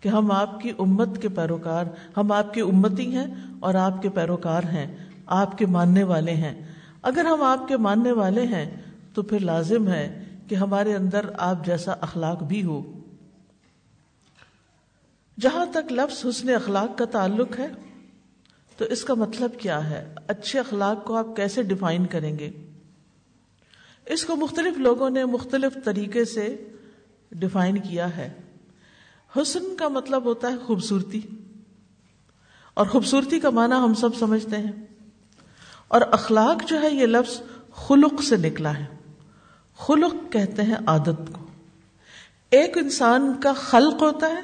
کہ 0.00 0.08
ہم 0.08 0.30
آپ 0.30 0.60
کی 0.60 0.72
امت 0.78 1.22
کے 1.22 1.28
پیروکار، 1.28 1.84
ہم 2.16 2.32
آپ 2.32 2.54
کی 2.54 2.60
امتی 2.60 3.16
ہیں 3.16 3.26
اور 3.60 3.74
آپ 3.74 4.02
کے 4.02 4.08
پیروکار 4.08 4.62
ہیں، 4.62 4.96
آپ 5.26 5.58
کے 5.58 5.66
ماننے 5.66 6.02
والے 6.02 6.34
ہیں۔ 6.34 6.72
اگر 7.02 7.24
ہم 7.24 7.42
آپ 7.42 7.68
کے 7.68 7.76
ماننے 7.76 8.12
والے 8.12 8.46
ہیں، 8.46 8.76
تو 9.14 9.22
پھر 9.22 9.38
لازم 9.38 9.88
ہے 9.88 10.24
کہ 10.48 10.54
ہمارے 10.54 10.94
اندر 10.94 11.30
آپ 11.38 11.66
جیسا 11.66 11.92
اخلاق 12.00 12.42
بھی 12.42 12.64
ہو۔ 12.64 12.92
جہاں 15.40 15.66
تک 15.72 15.92
لفظ 15.92 16.26
حسن 16.26 16.48
اخلاق 16.48 16.98
کا 16.98 17.04
تعلق 17.04 17.58
ہے، 17.58 17.66
تو 18.76 18.84
اس 18.84 19.04
کا 19.04 19.14
مطلب 19.14 19.50
کیا 19.58 19.90
ہے؟ 19.90 20.14
اچھے 20.26 20.58
اخلاق 20.58 21.04
کو 21.04 21.16
آپ 21.16 21.26
کیسے 21.36 21.62
ڈیفائن 21.62 22.06
کریں 22.06 22.38
گے؟ 22.38 22.50
اس 24.06 24.24
کو 24.24 24.36
مختلف 24.36 24.78
لوگوں 24.78 25.10
نے 25.10 25.24
مختلف 25.24 25.84
طریقے 25.84 26.24
سے 26.24 26.68
ڈیفائن 27.32 27.78
کیا 27.78 28.16
ہے۔ 28.16 28.30
حسن 29.36 29.76
کا 29.76 29.88
مطلب 29.88 30.24
ہوتا 30.24 30.52
ہے 30.52 30.56
خوبصورتی۔ 30.56 31.20
اور 32.74 32.86
خوبصورتی 32.86 33.40
کا 33.40 33.50
معنی 33.50 33.74
ہم 33.74 33.94
سب 33.94 34.16
سمجھتے 34.16 34.56
ہیں۔ 34.56 34.72
اور 35.88 36.00
اخلاق 36.00 36.68
جو 36.68 36.82
ہے 36.82 36.94
یہ 36.94 37.06
لفظ 37.06 37.40
خلق 37.74 38.22
سے 38.22 38.36
نکلا 38.36 38.78
ہے۔ 38.78 38.86
خلق 39.78 40.32
کہتے 40.32 40.62
ہیں 40.62 40.74
عادت 40.86 41.32
کو۔ 41.32 41.46
ایک 42.50 42.78
انسان 42.78 43.32
کا 43.42 43.52
خلق 43.52 44.02
ہوتا 44.02 44.28
ہے 44.28 44.40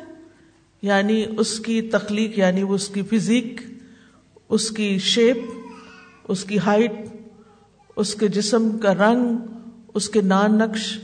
یعنی 0.83 1.25
اس 1.39 1.61
کی 1.61 1.83
تخلیق 1.83 2.39
یعنی 2.39 2.63
وہ 2.63 2.75
اس 2.75 2.89
کی 2.89 3.03
فزیک، 3.03 3.61
اس 4.49 4.71
کی 4.71 4.99
شیپ 4.99 5.37
اس 6.29 6.45
کی 6.45 6.59
ہائٹ 6.59 6.93
اس 7.97 8.15
کے 8.15 8.29
جسم 8.29 8.79
کا 8.79 8.95
رنگ، 8.95 9.37
اس 9.95 10.09
کے 10.09 10.21
نان 10.21 10.59
نقش، 10.59 10.99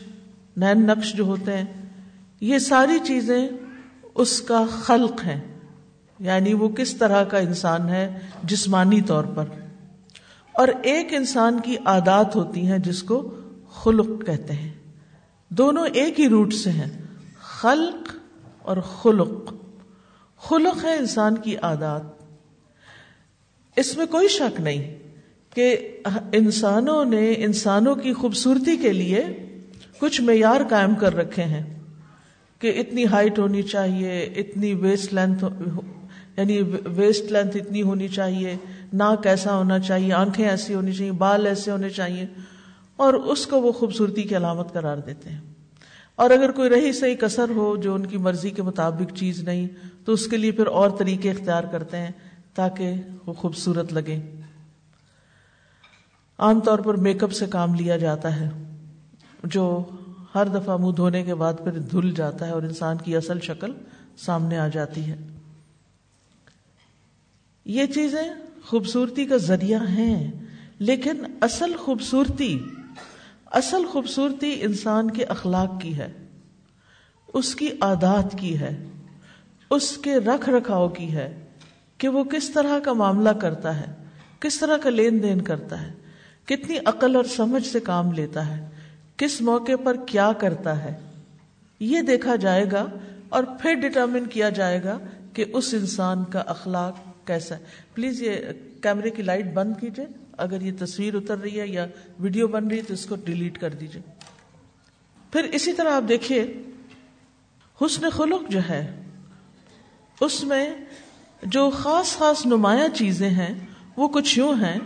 نین 0.57 0.87
نقش 0.87 1.13
جو 1.15 1.25
ہوتے 1.25 1.57
ہیں، 1.57 1.91
یہ 2.41 2.59
ساری 2.59 2.99
چیزیں 3.05 3.49
اس 4.15 4.41
کا 4.41 4.65
خلق 4.71 5.25
ہے۔ 5.25 5.41
یعنی 6.19 6.55
وہ 6.55 6.69
کس 6.69 6.97
طرح 6.97 7.25
کا 7.25 7.39
انسان 7.39 7.89
ہے 7.89 8.19
جسمانی 8.43 9.01
طور 9.01 9.25
پر۔ 9.25 9.45
اور 10.53 10.69
ایک 10.83 11.15
انسان 11.15 11.61
کی 11.61 11.77
عادات 11.85 12.37
ہوتی 12.37 12.67
ہیں 12.67 12.79
جس 12.79 13.03
کو 13.03 13.31
خلق 13.71 14.27
کہتے 14.27 14.53
ہیں۔ 14.53 14.73
دونوں 15.49 15.87
ایک 15.87 16.21
ہی 16.21 16.29
روٹ 16.29 16.55
سے 16.55 16.71
ہیں، 16.71 17.03
خلق 17.41 18.17
اور 18.63 18.77
خلق۔ 18.77 19.55
خلق 20.39 20.85
ہے 20.85 20.97
انسان 20.97 21.35
کی 21.35 21.57
عادات۔ 21.57 22.03
اس 23.77 23.97
میں 23.97 24.07
کوئی 24.07 24.29
شک 24.29 24.61
نہیں 24.61 24.99
کہ 25.55 25.99
انسانوں 26.33 27.05
نے 27.05 27.33
انسانوں 27.37 27.95
کی 27.95 28.13
خوبصورتی 28.13 28.77
کے 28.77 28.93
لیے 28.93 29.23
کچھ 29.99 30.21
معیار 30.21 30.61
قائم 30.71 30.95
کر 30.95 31.15
رکھے 31.15 31.43
ہیں۔ 31.43 31.82
کہ 32.63 32.73
اتنی 32.81 33.07
ہائٹ 33.07 33.39
ہونی 33.39 33.63
چاہیے، 33.63 34.23
اتنی 34.23 34.75
ویسٹ 34.75 35.13
لینتھ 35.15 35.45
یعنی 36.37 36.61
ویسٹ 36.85 37.33
لینتھ 37.33 37.57
اتنی 37.57 37.83
ہونی 37.83 38.09
چاہیے، 38.09 38.57
ناک 38.93 39.27
ایسا 39.27 39.57
ہونا 39.57 39.79
چاہیے، 39.79 40.13
آنکھیں 40.13 40.49
ایسی 40.49 40.75
ہونی 40.75 40.93
چاہیے، 40.93 41.13
بال 41.13 41.47
ایسے 41.47 41.71
ہونے 41.71 41.91
چاہیے، 41.91 42.27
اور 42.97 43.15
اس 43.15 43.47
کو 43.47 43.63
وہ 43.63 43.73
خوبصورتی 43.73 44.23
کی 44.23 44.37
علامت 44.37 44.73
قرار 44.73 44.97
دیتے 44.97 45.31
ہیں۔ 45.31 45.41
اور 46.17 46.31
اگر 46.31 46.51
کوئی 46.51 46.71
رہی 46.71 46.93
صحیح 46.93 47.15
کسر 47.15 47.51
ہو، 47.51 47.77
جو 47.77 47.95
ان 47.95 48.07
کی 48.07 48.17
مرضی 48.17 48.51
کے 48.51 48.63
مطابق 48.63 49.17
چیز 49.17 49.43
نہیں، 49.43 49.67
تو 50.05 50.13
اس 50.13 50.27
کے 50.27 50.37
لیے 50.37 50.51
پھر 50.51 50.67
اور 50.67 50.91
طریقے 50.91 51.31
اختیار 51.31 51.65
کرتے 51.65 51.97
ہیں 51.97 52.11
تاکہ 52.55 52.95
وہ 53.27 53.33
خوبصورت 53.33 53.93
لگے۔ 53.93 54.21
عام 56.39 56.61
طور 56.61 56.79
پر 56.79 56.95
میک 56.95 57.25
اپ 57.25 57.33
سے 57.33 57.47
کام 57.47 57.75
لیا 57.75 57.97
جاتا 57.97 58.41
ہے، 58.41 58.49
جو 59.45 59.85
ہر 60.35 60.49
دفعہ 60.49 60.77
منہ 60.77 60.91
دھونے 60.91 61.23
کے 61.23 61.35
بعد 61.35 61.55
پھر 61.55 61.79
دھل 61.79 62.11
جاتا 62.11 62.47
ہے 62.47 62.51
اور 62.51 62.63
انسان 62.63 62.97
کی 62.97 63.17
اصل 63.17 63.41
شکل 63.41 63.73
سامنے 64.19 64.59
آ 64.59 64.69
جاتی 64.69 65.05
ہے۔ 65.05 65.17
یہ 67.65 67.87
چیزیں 67.87 68.23
خوبصورتی 68.65 69.25
کا 69.25 69.37
ذریعہ 69.37 69.81
ہیں، 69.89 70.31
لیکن 70.79 71.23
اصل 71.41 71.77
خوبصورتی 71.77 72.59
اصل 73.51 73.85
خوبصورتی 73.87 74.57
انسان 74.61 75.11
کے 75.11 75.25
اخلاق 75.25 75.81
کی 75.81 75.97
ہے، 75.99 76.13
اس 77.35 77.55
کی 77.55 77.69
عادات 77.81 78.39
کی 78.39 78.59
ہے، 78.61 78.85
اس 79.71 79.97
کے 79.99 80.17
رکھ 80.17 80.49
رکھاؤ 80.49 80.89
کی 80.89 81.13
ہے 81.13 81.45
کہ 81.99 82.09
وہ 82.09 82.25
کس 82.25 82.51
طرح 82.51 82.79
کا 82.79 82.93
معاملہ 82.93 83.31
کرتا 83.31 83.81
ہے، 83.81 83.93
کس 84.41 84.59
طرح 84.59 84.77
کا 84.77 84.91
لین 84.91 85.23
دین 85.23 85.41
کرتا 85.41 85.83
ہے، 85.83 85.93
کتنی 86.45 86.79
عقل 86.87 87.17
اور 87.17 87.25
سمجھ 87.25 87.67
سے 87.67 87.81
کام 87.81 88.13
لیتا 88.13 88.47
ہے۔ 88.47 88.69
کس 89.23 89.41
موقع 89.41 89.77
پر 89.85 89.97
کیا 90.07 90.33
کرتا 90.33 90.85
ہے؟ 90.85 90.95
یہ 91.81 92.03
دیکھا 92.03 92.37
جائے 92.37 92.65
گا 92.73 92.87
اور 93.29 93.45
پھر 93.61 93.75
ڈٹرمن 93.75 94.27
کیا 94.27 94.49
جائے 94.49 94.85
گا 94.85 94.99
کہ 95.33 95.45
اس 95.53 95.75
انسان 95.75 96.25
کا 96.25 96.41
اخلاق 96.41 97.27
کیسا 97.27 97.57
ہے۔ 97.57 97.61
پلیز 97.95 98.23
یہ 98.23 98.37
کیمرے 98.81 99.11
کی 99.11 99.23
لائٹ 99.23 99.47
بند 99.55 99.73
کیجیے 99.81 100.07
اگر 100.37 100.61
یہ 100.61 100.73
تصویر 100.79 101.15
اتر 101.15 101.39
رہی 101.39 101.61
ہے 101.61 101.67
یا 101.67 101.87
ویڈیو 102.19 102.49
بن 102.49 102.67
رہی 102.67 102.77
ہے 102.77 102.83
تو 102.83 102.95
اس 102.95 103.07
کو 103.07 103.17
ڈیلیٹ 103.25 103.59
کر 103.59 103.71
دیجیے 103.71 104.03
پھر 105.33 105.43
اسی 105.43 105.73
طرح 105.73 105.93
آپ 105.93 106.03
دیکھیے، 106.09 106.63
حسن 107.81 108.11
خلق 108.11 108.51
جو 108.51 108.61
ہے، 108.69 109.01
اس 110.21 110.45
میں 110.45 110.75
جو 111.43 111.71
خاص 111.71 112.17
خاص 112.17 112.47
نمایاں 112.47 112.89
چیزیں 112.89 113.31
ہیں، 113.31 113.55
وہ 113.97 114.09
کچھ 114.09 114.39
یوں 114.39 114.55
ہیں 114.55 114.79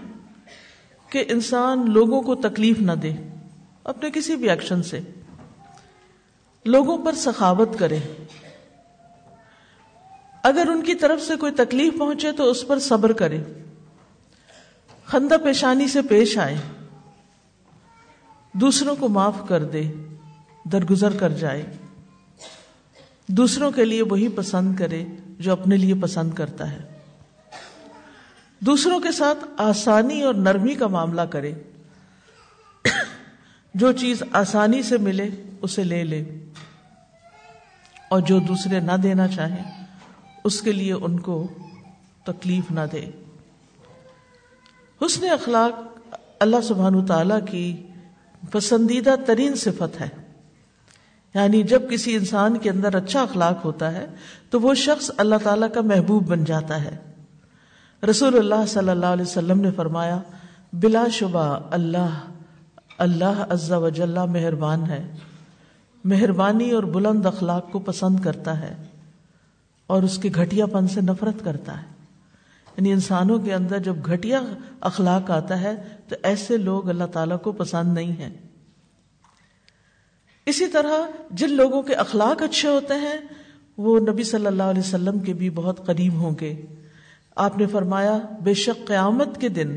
کہ 1.11 1.25
انسان 1.29 1.91
لوگوں 1.91 2.23
کو 2.23 2.35
تکلیف 2.35 2.81
نہ 2.81 2.93
دے۔ 2.93 3.13
اپنے 3.87 4.11
کسی 4.11 4.37
بھی 4.37 4.51
ایکشن 4.51 4.83
سے۔ 4.83 5.01
لوگوں 6.65 7.05
پر 7.05 7.13
سخاوت 7.13 7.79
کرے 7.79 7.99
اگر 10.43 10.69
ان 10.71 10.83
کی 10.83 10.95
طرف 10.95 11.23
سے 11.23 11.37
کوئی 11.37 11.53
تکلیف 11.53 11.99
پہنچے 11.99 12.33
تو 12.33 12.51
اس 12.51 12.67
پر 12.67 12.79
صبر 12.79 13.13
کرے 13.13 13.43
خندہ 15.07 15.37
پیشانی 15.45 15.89
سے 15.89 16.03
پیش 16.03 16.39
آئے 16.39 16.57
دوسروں 18.53 18.97
کو 18.97 19.09
معاف 19.09 19.35
کر 19.49 19.65
دے 19.65 19.83
درگزر 20.73 21.17
کر 21.17 21.29
جائے 21.29 21.77
دوسروں 23.27 23.71
کے 23.71 23.85
لیے 23.85 24.03
وہی 24.03 24.29
پسند 24.29 24.77
کرے 24.77 25.05
جو 25.29 25.53
اپنے 25.53 25.77
لیے 25.77 25.95
پسند 26.03 26.35
کرتا 26.35 26.71
ہے۔ 26.73 26.99
دوسروں 28.61 29.01
کے 29.01 29.13
ساتھ 29.13 29.45
آسانی 29.57 30.23
اور 30.23 30.35
نرمی 30.35 30.75
کا 30.75 30.87
معاملہ 30.87 31.23
کرے 31.23 31.55
جو 33.77 33.93
چیز 33.93 34.23
آسانی 34.33 34.83
سے 34.83 34.99
ملے 34.99 35.29
اسے 35.63 35.85
لے 35.85 36.05
لے 36.05 36.25
اور 38.11 38.21
جو 38.21 38.39
دوسرے 38.39 38.81
نہ 38.81 38.93
دینا 38.93 39.29
چاہیں 39.29 39.87
اس 40.45 40.63
کے 40.63 40.73
لیے 40.73 40.93
ان 40.93 41.21
کو 41.21 41.49
تکلیف 42.25 42.71
نہ 42.71 42.81
دے۔ 42.93 43.11
حسن 45.07 45.31
اخلاق 45.31 46.09
اللہ 46.41 46.61
سبحان 46.63 47.07
تعالی 47.07 47.35
کی 47.51 47.87
پسندیدہ 48.51 49.15
ترین 49.27 49.55
صفت 49.55 50.01
ہے۔ 50.01 50.09
یعنی 51.35 51.63
جب 51.63 51.91
کسی 51.91 52.15
انسان 52.15 52.59
کے 52.59 52.71
اندر 52.71 52.97
اچھا 52.97 53.23
اخلاق 53.23 53.65
ہوتا 53.65 53.93
ہے 53.93 54.07
تو 54.51 54.61
وہ 54.61 54.75
شخص 54.75 55.11
اللہ 55.17 55.37
تعالیٰ 55.43 55.73
کا 55.73 55.81
محبوب 55.81 56.27
بن 56.27 56.45
جاتا 56.45 56.85
ہے۔ 56.85 56.97
رسول 58.11 58.37
اللہ 58.39 58.67
صلی 58.69 58.89
اللہ 58.89 59.07
علیہ 59.07 59.25
وسلم 59.25 59.61
نے 59.61 59.71
فرمایا، 59.71 60.19
بلا 60.73 61.05
شبہ 61.13 61.61
اللہ 61.71 62.25
اللہ 62.99 63.45
عزا 63.51 63.77
وجل 63.77 64.19
مہربان 64.29 64.87
ہے۔ 64.87 65.13
مہربانی 66.05 66.71
اور 66.71 66.83
بلند 66.83 67.27
اخلاق 67.27 67.73
کو 67.73 67.79
پسند 67.79 68.21
کرتا 68.21 68.61
ہے 68.61 68.75
اور 69.87 70.03
اس 70.03 70.19
کے 70.19 70.31
گھٹیا 70.35 70.67
پن 70.67 70.89
سے 70.89 71.01
نفرت 71.01 71.45
کرتا 71.45 71.81
ہے۔ 71.81 71.87
یعنی 72.77 72.93
انسانوں 72.93 73.39
کے 73.39 73.55
اندر 73.55 73.79
جب 73.79 73.97
گھٹیا 74.07 74.41
اخلاق 74.81 75.31
آتا 75.31 75.61
ہے 75.61 75.75
تو 76.09 76.17
ایسے 76.23 76.57
لوگ 76.57 76.89
اللہ 76.89 77.05
تعالیٰ 77.05 77.41
کو 77.43 77.53
پسند 77.53 77.95
نہیں 77.95 78.13
ہیں۔ 78.13 78.35
اسی 80.47 80.67
طرح 80.67 81.11
جن 81.31 81.51
لوگوں 81.51 81.83
کے 81.83 81.95
اخلاق 81.95 82.43
اچھے 82.43 82.69
ہوتے 82.69 82.95
ہیں، 82.95 83.17
وہ 83.77 84.01
نبی 84.01 84.23
صلی 84.23 84.47
اللہ 84.47 84.63
علیہ 84.63 84.81
وسلم 84.81 85.19
کے 85.19 85.33
بھی 85.33 85.51
بہت 85.51 85.87
قریب 85.87 86.15
ہوں 86.15 86.35
گے۔ 86.41 86.63
آپ 87.37 87.59
نے 87.59 87.67
فرمایا، 87.67 88.19
بے 88.41 88.55
شک 88.55 88.87
قیامت 88.87 89.41
کے 89.41 89.49
دن 89.49 89.77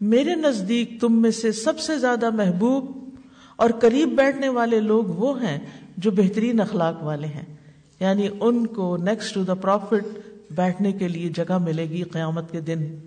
میرے 0.00 0.34
نزدیک 0.34 1.00
تم 1.00 1.22
میں 1.22 1.30
سے 1.30 1.52
سب 1.52 1.78
سے 1.78 1.98
زیادہ 1.98 2.30
محبوب 2.30 3.08
اور 3.56 3.70
قریب 3.70 4.08
بیٹھنے 4.08 4.48
والے 4.48 4.80
لوگ 4.80 5.04
وہ 5.04 5.42
ہیں 5.42 5.58
جو 5.96 6.10
بہترین 6.10 6.60
اخلاق 6.60 7.02
والے 7.02 7.26
ہیں۔ 7.26 7.56
یعنی 8.00 8.28
ان 8.40 8.66
کو 8.66 8.96
نیکسٹ 8.96 9.34
ٹو 9.34 9.44
دا 9.44 9.54
پروفٹ 9.54 10.18
بیٹھنے 10.50 10.92
کے 10.92 11.08
لیے 11.08 11.28
جگہ 11.28 11.58
ملے 11.58 11.90
گی 11.90 12.02
قیامت 12.02 12.52
کے 12.52 12.60
دن۔ 12.60 12.98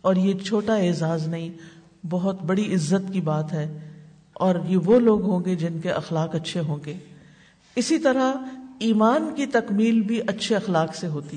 اور 0.00 0.16
یہ 0.16 0.34
چھوٹا 0.34 0.74
اعزاز 0.76 1.28
نہیں، 1.28 1.50
بہت 2.10 2.42
بڑی 2.42 2.74
عزت 2.74 3.12
کی 3.12 3.20
بات 3.20 3.52
ہے۔ 3.52 3.90
اور 4.32 4.54
یہ 4.68 4.76
وہ 4.76 5.00
لوگ 5.00 5.22
ہوں 5.22 5.44
گے 5.44 5.54
جن 5.54 5.80
کے 5.82 5.90
اخلاق 5.90 6.34
اچھے 6.34 6.60
ہوں 6.60 6.76
گے۔ 6.86 6.94
اسی 7.76 7.98
طرح 7.98 8.32
ایمان 8.78 9.30
کی 9.34 9.46
تکمیل 9.46 10.00
بھی 10.00 10.20
اچھے 10.26 10.56
اخلاق 10.56 10.94
سے 10.94 11.06
ہوتی۔ 11.06 11.36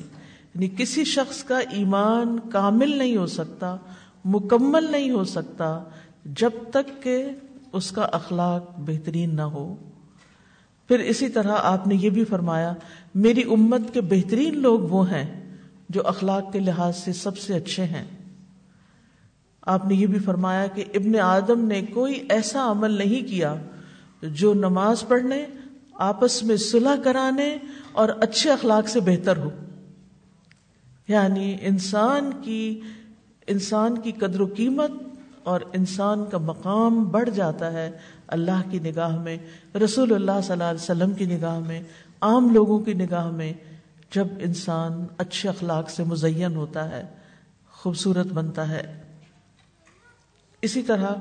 یعنی 0.55 0.69
کسی 0.77 1.03
شخص 1.03 1.43
کا 1.43 1.59
ایمان 1.59 2.37
کامل 2.51 2.97
نہیں 2.97 3.17
ہو 3.17 3.25
سکتا 3.25 3.77
مکمل 4.25 4.91
نہیں 4.91 5.11
ہو 5.11 5.23
سکتا 5.23 5.83
جب 6.25 6.49
تک 6.69 7.03
کہ 7.03 7.29
اس 7.73 7.91
کا 7.91 8.01
اخلاق 8.01 8.63
بہترین 8.77 9.35
نہ 9.35 9.41
ہو۔ 9.41 9.75
پھر 10.87 10.99
اسی 10.99 11.29
طرح 11.29 11.55
آپ 11.61 11.87
نے 11.87 11.95
یہ 11.95 12.09
بھی 12.09 12.25
فرمایا، 12.25 12.73
میری 13.15 13.41
امت 13.41 13.81
کے 13.93 14.01
بہترین 14.01 14.57
لوگ 14.57 14.79
وہ 14.79 15.11
ہیں 15.11 15.57
جو 15.89 16.07
اخلاق 16.07 16.53
کے 16.53 16.59
لحاظ 16.59 16.95
سے 16.95 17.13
سب 17.13 17.37
سے 17.37 17.53
اچھے 17.53 17.83
ہیں۔ 17.83 18.05
آپ 19.61 19.85
نے 19.85 19.95
یہ 19.95 20.07
بھی 20.07 20.19
فرمایا 20.19 20.67
کہ 20.67 20.83
ابن 20.93 21.19
آدم 21.19 21.67
نے 21.67 21.81
کوئی 21.81 22.25
ایسا 22.29 22.71
عمل 22.71 22.91
نہیں 22.91 23.27
کیا 23.27 23.55
جو 24.21 24.53
نماز 24.53 25.03
پڑھنے، 25.07 25.45
آپس 25.93 26.43
میں 26.43 26.55
صلح 26.55 26.95
کرانے 27.03 27.57
اور 27.91 28.09
اچھے 28.21 28.51
اخلاق 28.51 28.87
سے 28.87 28.99
بہتر 28.99 29.37
ہو۔ 29.37 29.49
یعنی 31.07 31.57
انسان 31.61 32.31
کی 32.41 32.81
انسان 33.49 33.97
کی 33.97 34.11
قدر 34.11 34.41
و 34.41 34.45
قیمت 34.45 34.91
اور 35.43 35.61
انسان 35.73 36.25
کا 36.25 36.37
مقام 36.37 37.03
بڑھ 37.03 37.29
جاتا 37.29 37.73
ہے 37.73 37.91
اللہ 38.27 38.61
کی 38.71 38.79
نگاہ 38.79 39.17
میں، 39.17 39.37
رسول 39.83 40.13
اللہ 40.13 40.41
صلی 40.43 40.51
اللہ 40.51 40.63
علیہ 40.63 40.83
وسلم 40.83 41.11
کی 41.11 41.25
نگاہ 41.25 41.59
میں، 41.59 41.81
عام 42.21 42.53
لوگوں 42.53 42.79
کی 42.79 42.93
نگاہ 42.93 43.29
میں 43.31 43.53
جب 44.11 44.27
انسان 44.39 45.05
اچھے 45.17 45.49
اخلاق 45.49 45.89
سے 45.89 46.03
مزین 46.03 46.55
ہوتا 46.55 46.89
ہے، 46.89 47.03
خوبصورت 47.71 48.27
بنتا 48.27 48.69
ہے۔ 48.69 49.03
اسی 50.61 50.81
طرح 50.81 51.13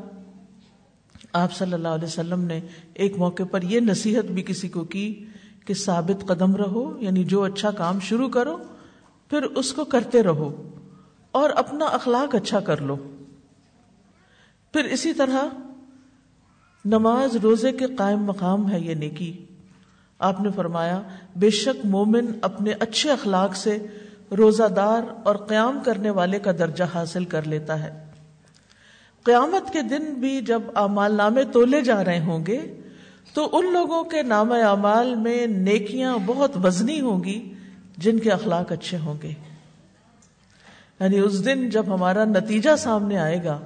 آپ 1.33 1.53
صلی 1.53 1.73
اللہ 1.73 1.89
علیہ 1.89 2.05
وسلم 2.05 2.45
نے 2.45 2.61
ایک 2.95 3.19
موقع 3.19 3.43
پر 3.51 3.63
یہ 3.63 3.81
نصیحت 3.81 4.25
بھی 4.25 4.43
کسی 4.43 4.69
کو 4.69 4.85
کی 4.85 5.25
کہ 5.65 5.75
ثابت 5.75 6.27
قدم 6.27 6.57
رہو 6.57 6.99
یعنی 7.01 7.25
جو 7.25 7.43
اچھا 7.43 7.71
کام 7.71 8.01
شروع 8.01 8.29
کرو، 8.29 8.57
پھر 9.31 9.43
اس 9.43 9.73
کو 9.73 9.85
کرتے 9.85 10.23
رہو۔ 10.23 10.51
اور 11.33 11.51
اپنا 11.51 11.85
اخلاق 11.85 12.35
اچھا 12.35 12.61
کر 12.61 12.81
لو۔ 12.81 12.97
پھر 14.73 14.85
اسی 14.85 15.13
طرح 15.13 15.43
نماز 16.85 17.37
روزے 17.37 17.73
کے 17.73 17.87
قائم 17.87 18.19
مقام 18.19 18.71
ہے 18.71 18.81
یہ 18.81 18.95
نیکی۔ 18.95 19.45
آپ 20.19 20.41
نے 20.41 20.49
فرمایا، 20.57 21.03
بے 21.37 21.51
شک 21.51 21.87
مومن 21.87 22.27
اپنے 22.43 22.73
اچھے 22.81 23.11
اخلاق 23.11 23.57
سے 23.57 23.87
روزہ 24.39 24.63
دار 24.63 25.03
اور 25.23 25.37
قیام 25.37 25.79
کرنے 25.85 26.11
والے 26.11 26.39
کا 26.39 26.53
درجہ 26.53 26.85
حاصل 26.95 27.25
کر 27.25 27.43
لیتا 27.43 27.83
ہے۔ 27.83 28.05
قیامت 29.23 29.73
کے 29.73 29.83
دن 29.83 30.15
بھی 30.15 30.41
جب 30.41 30.63
امال 30.75 31.15
نامے 31.15 31.45
تولے 31.45 31.81
جا 31.81 32.05
رہے 32.05 32.21
ہوں 32.21 32.47
گے، 32.47 32.81
تو 33.35 33.49
ان 33.53 33.73
لوگوں 33.73 34.05
کے 34.05 34.23
نام 34.23 34.53
اعمال 34.53 35.15
میں 35.15 35.47
نیکیاں 35.47 36.19
بہت 36.27 36.51
وزنی 36.65 37.01
ہوں 37.01 37.25
گی 37.25 37.55
جن 37.97 38.19
کے 38.19 38.31
اخلاق 38.31 38.73
اچھے 38.73 38.99
ہوں 38.99 39.15
گے۔ 39.23 39.33
یعنی 41.01 41.19
اس 41.19 41.45
دن 41.45 41.71
جب 41.71 41.85
ہمارا 41.87 42.25
نتیجہ 42.25 42.77
سامنے 42.79 43.19
آئے 43.19 43.45
گا 43.45 43.59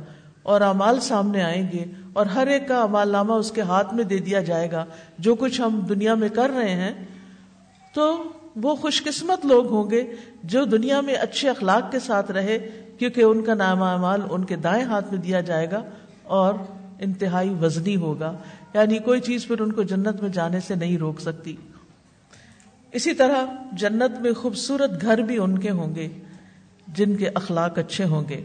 اور 0.43 0.61
امال 0.61 1.01
سامنے 1.01 1.43
آئیں 1.43 1.69
گے 1.73 1.85
اور 2.13 2.27
ہر 2.27 2.47
ایک 2.47 2.69
کا 2.69 2.83
امال 2.83 3.09
نامہ 3.09 3.33
اس 3.33 3.53
کے 3.53 3.61
ہاتھ 3.61 3.95
میں 3.95 4.05
دے 4.05 4.19
دیا 4.19 4.41
جائے 4.41 4.73
گا، 4.73 4.85
جو 5.19 5.35
کچھ 5.35 5.61
ہم 5.61 5.81
دنیا 5.89 6.15
میں 6.15 6.29
کر 6.29 6.51
رہے 6.57 6.71
ہیں، 6.71 6.93
تو 7.95 8.23
وہ 8.57 8.75
خوش 8.75 9.05
قسمت 9.05 9.47
لوگ 9.47 9.67
ہوں 9.67 9.91
گے 9.91 10.13
جو 10.45 10.65
دنیا 10.65 11.01
میں 11.01 11.15
اچھے 11.15 11.51
اخلاق 11.51 11.93
کے 11.93 11.99
ساتھ 11.99 12.31
رہے، 12.31 12.69
کیونکہ 12.99 13.21
ان 13.21 13.43
کا 13.43 13.55
نام 13.55 13.83
اعمال 13.83 14.21
ان 14.31 14.45
کے 14.45 14.57
دائیں 14.57 14.85
ہاتھ 14.85 15.13
میں 15.13 15.23
دیا 15.23 15.41
جائے 15.41 15.71
گا 15.71 15.83
اور 16.23 16.55
انتہائی 17.01 17.55
وزنی 17.63 17.97
ہوگا۔ 17.97 18.37
یعنی 18.75 18.99
کوئی 18.99 19.21
چیز 19.21 19.47
پھر 19.47 19.61
ان 19.61 19.73
کو 19.73 19.83
جنت 19.83 20.23
میں 20.23 20.31
جانے 20.31 20.61
سے 20.61 20.75
نہیں 20.75 20.99
روک 20.99 21.21
سکتی۔ 21.21 21.57
اسی 22.93 23.15
طرح 23.15 23.45
جنت 23.73 24.21
میں 24.21 24.33
خوبصورت 24.33 25.03
گھر 25.03 25.19
بھی 25.19 25.39
ان 25.39 25.59
کے 25.59 25.71
ہوں 25.71 25.95
گے۔ 25.95 26.09
جن 26.93 27.17
کے 27.17 27.29
اخلاق 27.35 27.79
اچھے 27.79 28.05
ہوں 28.05 28.29
گے۔ 28.29 28.45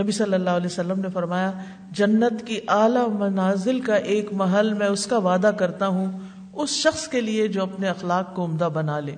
نبی 0.00 0.12
صلی 0.12 0.34
اللہ 0.34 0.50
علیہ 0.50 0.66
وسلم 0.66 1.00
نے 1.00 1.08
فرمایا، 1.12 1.52
جنت 1.92 2.46
کی 2.46 2.60
اعلی 2.68 3.10
منازل 3.18 3.80
کا 3.80 3.94
ایک 3.94 4.32
محل 4.32 4.72
میں 4.72 4.86
اس 4.86 5.06
کا 5.06 5.18
وعدہ 5.18 5.50
کرتا 5.58 5.86
ہوں، 5.86 6.18
اس 6.52 6.70
شخص 6.70 7.08
کے 7.08 7.20
لیے 7.20 7.48
جو 7.48 7.62
اپنے 7.62 7.88
اخلاق 7.88 8.34
کو 8.34 8.44
عمدہ 8.44 8.68
بنا 8.74 9.00
لے۔ 9.00 9.16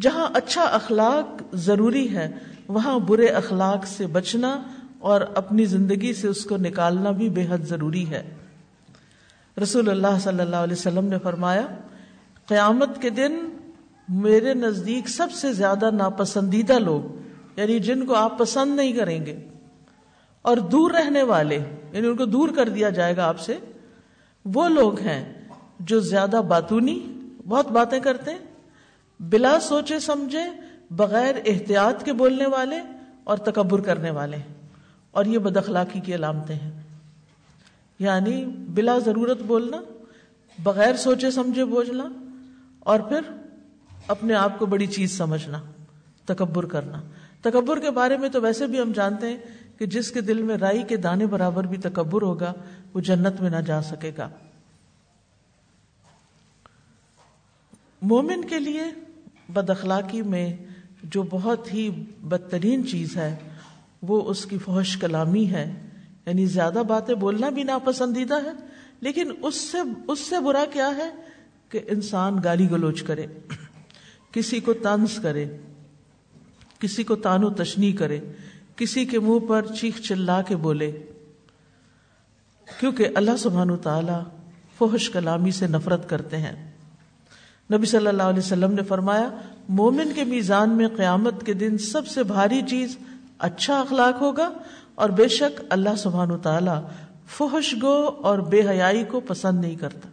جہاں 0.00 0.28
اچھا 0.34 0.62
اخلاق 0.62 1.42
ضروری 1.54 2.16
ہے، 2.16 2.30
وہاں 2.68 2.98
برے 2.98 3.26
اخلاق 3.26 3.86
سے 3.86 4.06
بچنا 4.06 4.62
اور 4.98 5.20
اپنی 5.34 5.64
زندگی 5.64 6.14
سے 6.14 6.28
اس 6.28 6.44
کو 6.44 6.56
نکالنا 6.56 7.10
بھی 7.10 7.28
بے 7.28 7.46
حد 7.50 7.58
ضروری 7.58 8.10
ہے۔ 8.10 8.34
رسول 9.62 9.90
اللہ 9.90 10.18
صلی 10.20 10.40
اللہ 10.40 10.56
علیہ 10.56 10.72
وسلم 10.72 11.04
نے 11.04 11.18
فرمایا، 11.18 11.66
قیامت 12.46 13.02
کے 13.02 13.10
دن 13.10 13.51
میرے 14.20 14.54
نزدیک 14.54 15.08
سب 15.08 15.32
سے 15.32 15.52
زیادہ 15.52 15.90
ناپسندیدہ 15.90 16.78
لوگ 16.78 17.58
یعنی 17.58 17.78
جن 17.80 18.04
کو 18.06 18.14
آپ 18.14 18.38
پسند 18.38 18.76
نہیں 18.76 18.92
کریں 18.92 19.24
گے، 19.26 19.36
اور 20.44 20.56
دور 20.72 20.90
رہنے 20.90 21.22
والے 21.22 21.58
یعنی 21.92 22.06
ان 22.06 22.16
کو 22.16 22.24
دور 22.26 22.48
کر 22.48 22.68
دیا 22.68 22.90
جائے 22.90 23.16
گا 23.16 23.26
آپ 23.28 23.40
سے، 23.40 23.56
وہ 24.44 24.68
لوگ 24.68 24.98
ہیں 25.00 25.22
جو 25.80 26.00
زیادہ 26.00 26.40
باتونی، 26.48 26.98
بہت 27.46 27.70
باتیں 27.72 27.98
کرتے 28.00 28.30
ہیں 28.30 28.38
بلا 29.20 29.58
سوچے 29.60 29.98
سمجھے، 29.98 30.44
بغیر 30.90 31.34
احتیاط 31.46 32.04
کے 32.04 32.12
بولنے 32.12 32.46
والے 32.46 32.80
اور 33.24 33.38
تکبر 33.38 33.80
کرنے 33.80 34.10
والے، 34.10 34.36
اور 35.10 35.24
یہ 35.24 35.38
بد 35.38 35.56
اخلاقی 35.56 36.00
کی 36.00 36.14
علامتیں 36.14 36.54
ہیں۔ 36.54 36.70
یعنی 38.00 38.44
بلا 38.74 38.98
ضرورت 38.98 39.42
بولنا، 39.46 39.80
بغیر 40.58 40.96
سوچے 40.96 41.30
سمجھے 41.30 41.64
بولنا 41.66 42.08
اور 42.80 43.00
پھر 43.00 43.30
اپنے 44.08 44.34
آپ 44.34 44.58
کو 44.58 44.66
بڑی 44.66 44.86
چیز 44.86 45.18
سمجھنا، 45.18 45.62
تکبر 46.24 46.66
کرنا۔ 46.66 47.02
تکبر 47.40 47.80
کے 47.80 47.90
بارے 47.90 48.16
میں 48.16 48.28
تو 48.28 48.42
ویسے 48.42 48.66
بھی 48.66 48.80
ہم 48.80 48.92
جانتے 48.92 49.28
ہیں 49.28 49.36
کہ 49.78 49.86
جس 49.86 50.10
کے 50.10 50.20
دل 50.20 50.42
میں 50.42 50.56
رائی 50.56 50.82
کے 50.82 50.96
دانے 50.96 51.26
برابر 51.26 51.66
بھی 51.66 51.76
تکبر 51.76 52.22
ہوگا، 52.22 52.52
وہ 52.94 53.00
جنت 53.00 53.40
میں 53.40 53.50
نہ 53.50 53.56
جا 53.56 53.82
سکے 53.82 54.10
گا۔ 54.18 54.28
مومن 58.02 58.48
کے 58.48 58.58
لیے 58.58 58.82
بد 59.48 59.70
اخلاقی 59.70 60.22
میں 60.22 60.56
جو 61.02 61.22
بہت 61.22 61.74
ہی 61.74 61.90
بدترین 62.22 62.86
چیز 62.86 63.16
ہے، 63.16 63.36
وہ 64.02 64.30
اس 64.30 64.46
کی 64.46 64.58
فوش 64.58 64.96
کلامی 64.96 65.50
ہے۔ 65.50 65.82
یعنی 66.26 66.46
زیادہ 66.46 66.82
باتیں 66.88 67.14
بولنا 67.14 67.48
بھی 67.48 67.62
ناپسندیدہ 67.62 68.34
ہے، 68.34 68.50
لیکن 69.00 69.32
اس 69.42 69.54
سے 69.54 69.78
اس 70.08 70.18
سے 70.18 70.40
برا 70.40 70.64
کیا 70.72 70.90
ہے 70.96 71.10
کہ 71.68 71.80
انسان 71.88 72.36
گالی 72.44 72.70
گلوچ 72.70 73.02
کرے۔ 73.02 73.26
کسی 74.32 74.60
کو 74.60 74.72
تنز 74.72 75.18
کرے، 75.22 75.46
کسی 76.78 77.02
کو 77.02 77.16
تانو 77.16 77.50
تشنی 77.50 77.92
کرے، 77.92 78.20
کسی 78.76 79.04
کے 79.04 79.18
منہ 79.20 79.38
پر 79.38 79.66
چیخ 79.66 80.00
چلا 80.00 80.42
کے 80.42 80.56
بولے۔ 80.56 81.02
کیونکہ 82.80 83.08
اللہ 83.14 83.36
سبحان 83.38 83.76
تعالی 83.76 84.30
فوش 84.78 85.10
کلامی 85.10 85.50
سے 85.50 85.66
نفرت 85.66 86.08
کرتے 86.08 86.36
ہیں۔ 86.36 86.72
نبی 87.72 87.86
صلی 87.86 88.06
اللہ 88.06 88.22
علیہ 88.22 88.38
وسلم 88.38 88.72
نے 88.72 88.82
فرمایا، 88.82 89.30
مومن 89.68 90.12
کے 90.14 90.24
میزان 90.24 90.70
میں 90.70 90.88
قیامت 90.96 91.46
کے 91.46 91.52
دن 91.52 91.78
سب 91.78 92.06
سے 92.06 92.22
بھاری 92.22 92.62
چیز 92.68 92.96
اچھا 93.38 93.80
اخلاق 93.80 94.20
ہوگا 94.20 94.50
اور 94.94 95.10
بے 95.10 95.28
شک 95.28 95.62
اللہ 95.70 95.96
سبحان 95.98 96.38
تعالی 96.42 96.80
فحش 97.26 97.74
گو 97.82 98.08
اور 98.22 98.38
بے 98.38 98.68
حیائی 98.68 99.04
کو 99.04 99.20
پسند 99.20 99.60
نہیں 99.60 99.76
کرتا۔ 99.76 100.08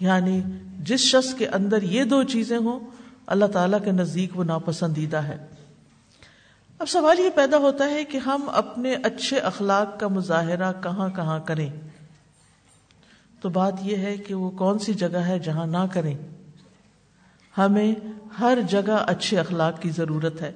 یعنی 0.00 0.40
جس 0.80 1.00
شخص 1.00 1.34
کے 1.34 1.46
اندر 1.46 1.82
یہ 1.82 2.04
دو 2.04 2.22
چیزیں 2.22 2.58
ہوں 2.58 2.80
اللہ 3.26 3.44
تعالیٰ 3.44 3.78
کے 3.84 3.92
نزدیک 3.92 4.38
وہ 4.38 4.44
ناپسندیدہ 4.44 5.16
ہے۔ 5.16 5.46
اب 6.78 6.88
سوال 6.88 7.18
یہ 7.18 7.30
پیدا 7.30 7.56
ہوتا 7.56 7.84
ہے 7.84 8.04
کہ 8.04 8.18
ہم 8.18 8.48
اپنے 8.48 8.94
اچھے 8.94 9.38
اخلاق 9.38 10.00
کا 10.00 10.08
مظاہرہ 10.08 10.72
کہاں 10.82 11.08
کہاں 11.08 11.40
کریں؟ 11.40 11.70
تو 13.40 13.48
بات 13.48 13.74
یہ 13.82 13.96
ہے 13.96 14.16
کہ 14.16 14.34
وہ 14.34 14.50
کون 14.50 14.78
سی 14.78 14.94
جگہ 14.94 15.18
ہے 15.18 15.38
جہاں 15.38 15.66
نہ 15.66 15.86
کریں۔ 15.92 16.14
ہمیں 17.58 17.94
ہر 18.40 18.58
جگہ 18.68 19.04
اچھے 19.06 19.38
اخلاق 19.38 19.80
کی 19.80 19.90
ضرورت 19.90 20.42
ہے۔ 20.42 20.52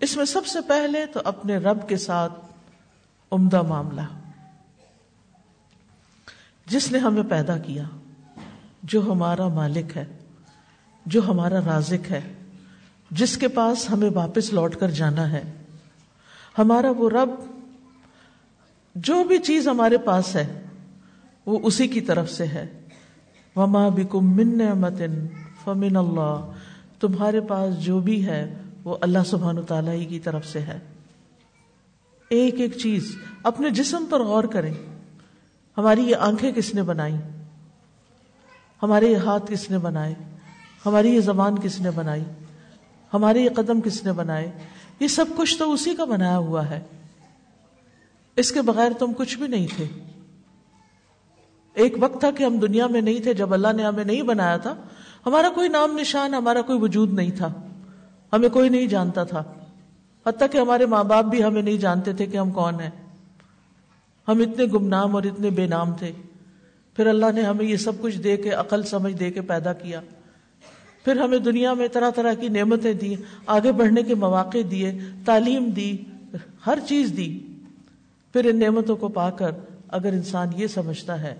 اس 0.00 0.16
میں 0.16 0.24
سب 0.24 0.46
سے 0.46 0.58
پہلے 0.60 1.06
تو 1.06 1.20
اپنے 1.24 1.56
رب 1.56 1.88
کے 1.88 1.96
ساتھ 1.96 2.32
عمدہ 3.30 3.62
معاملہ۔ 3.62 4.00
جس 6.66 6.92
نے 6.92 6.98
ہمیں 6.98 7.22
پیدا 7.30 7.58
کیا۔ 7.58 7.84
جو 8.82 9.12
ہمارا 9.12 9.48
مالک 9.48 9.96
ہے، 9.96 10.04
جو 11.06 11.28
ہمارا 11.28 11.60
رازق 11.66 12.10
ہے، 12.10 12.20
جس 13.10 13.38
کے 13.38 13.48
پاس 13.48 13.90
ہمیں 13.90 14.10
واپس 14.14 14.52
لوٹ 14.52 14.76
کر 14.76 14.90
جانا 14.90 15.32
ہے۔ 15.32 15.52
ہمارا 16.58 16.90
وہ 16.90 17.10
رب، 17.10 17.30
جو 18.94 19.24
بھی 19.24 19.38
چیز 19.38 19.68
ہمارے 19.68 19.98
پاس 19.98 20.36
ہے، 20.36 20.62
وہ 21.46 21.58
اسی 21.62 21.88
کی 21.88 22.00
طرف 22.00 22.30
سے 22.30 22.46
ہے۔ 22.46 22.80
وما 23.56 23.88
بکم 23.88 24.36
من 24.36 24.58
نعمت 24.58 25.00
فمن 25.64 25.96
اللہ 25.96 26.50
تمہارے 27.00 27.40
پاس 27.40 27.78
جو 27.78 28.00
بھی 28.00 28.26
ہے، 28.26 28.54
وہ 28.84 28.96
اللہ 29.00 29.18
سبحان 29.26 29.62
تعالیٰ 29.62 29.92
ہی 29.92 30.04
کی 30.04 30.18
طرف 30.18 30.46
سے 30.46 30.60
ہے۔ 30.60 30.78
ایک 32.30 32.60
ایک 32.60 32.78
چیز 32.78 33.16
اپنے 33.42 33.70
جسم 33.70 34.04
پر 34.10 34.20
غور 34.20 34.44
کریں۔ 34.44 34.74
ہماری 35.78 36.02
یہ 36.02 36.16
آنکھیں 36.16 36.52
کس 36.52 36.74
نے 36.74 36.82
بنائی؟ 36.82 37.14
ہمارے 38.82 39.06
یہ 39.06 39.16
ہاتھ 39.16 39.52
کس 39.52 39.70
نے 39.70 39.78
بنائے؟ 39.78 40.14
ہماری 40.86 41.14
یہ 41.14 41.20
زبان 41.20 41.58
کس 41.58 41.80
نے 41.80 41.90
بنائی؟ 41.90 42.22
ہمارے 43.14 43.40
یہ 43.40 43.50
قدم 43.56 43.80
کس 43.80 44.04
نے 44.04 44.12
بنائے؟ 44.12 44.50
یہ 45.00 45.08
سب 45.08 45.24
کچھ 45.36 45.58
تو 45.58 45.72
اسی 45.72 45.94
کا 45.94 46.04
بنایا 46.04 46.38
ہوا 46.38 46.70
ہے۔ 46.70 46.80
اس 48.36 48.52
کے 48.52 48.62
بغیر 48.62 48.92
تم 48.98 49.12
کچھ 49.16 49.38
بھی 49.38 49.46
نہیں 49.46 49.66
تھے۔ 49.76 49.84
ایک 51.74 51.94
وقت 52.00 52.20
تھا 52.20 52.30
کہ 52.30 52.44
ہم 52.44 52.58
دنیا 52.58 52.86
میں 52.86 53.00
نہیں 53.00 53.20
تھے، 53.20 53.34
جب 53.34 53.54
اللہ 53.54 53.72
نے 53.72 53.84
ہمیں 53.84 54.04
نہیں 54.04 54.22
بنایا 54.22 54.56
تھا، 54.56 54.74
ہمارا 55.26 55.48
کوئی 55.48 55.68
نام 55.68 55.98
نشان، 55.98 56.34
ہمارا 56.34 56.62
کوئی 56.62 56.78
وجود 56.80 57.12
نہیں 57.12 57.30
تھا۔ 57.30 57.48
ہمیں 58.32 58.48
کوئی 58.48 58.68
نہیں 58.68 58.86
جانتا 58.86 59.24
تھا۔ 59.24 59.42
حتیٰ 60.26 60.46
کہ 60.52 60.58
ہمارے 60.58 60.86
ماں 60.86 61.04
باپ 61.04 61.24
بھی 61.24 61.44
ہمیں 61.44 61.62
نہیں 61.62 61.76
جانتے 61.76 62.12
تھے 62.12 62.26
کہ 62.26 62.36
ہم 62.36 62.50
کون 62.50 62.80
ہیں۔ 62.80 62.90
ہم 64.28 64.38
اتنے 64.38 64.64
گمنام 64.64 65.14
اور 65.14 65.22
اتنے 65.22 65.50
بے 65.50 65.66
نام 65.66 65.94
تھے۔ 65.94 66.12
پھر 66.96 67.06
اللہ 67.06 67.26
نے 67.34 67.42
ہمیں 67.42 67.64
یہ 67.64 67.76
سب 67.76 67.92
کچھ 68.00 68.18
دے 68.18 68.36
کے، 68.36 68.50
عقل 68.50 68.82
سمجھ 68.82 69.14
دے 69.14 69.30
کے 69.30 69.40
پیدا 69.40 69.72
کیا۔ 69.72 70.00
پھر 71.04 71.20
ہمیں 71.20 71.38
دنیا 71.38 71.74
میں 71.74 71.88
طرح 71.88 72.10
طرح 72.10 72.34
کی 72.34 72.48
نعمتیں 72.48 72.92
دی، 72.92 73.14
آگے 73.46 73.72
بڑھنے 73.72 74.02
کے 74.02 74.14
مواقع 74.14 74.58
دیے، 74.70 74.98
تعلیم 75.24 75.70
دی، 75.70 75.96
ہر 76.66 76.78
چیز 76.88 77.12
دی۔ 77.16 77.46
پھر 78.32 78.44
ان 78.44 78.58
نعمتوں 78.58 78.96
کو 78.96 79.08
پا 79.08 79.30
کر 79.30 79.50
اگر 79.88 80.12
انسان 80.12 80.48
یہ 80.56 80.66
سمجھتا 80.66 81.20
ہے 81.20 81.34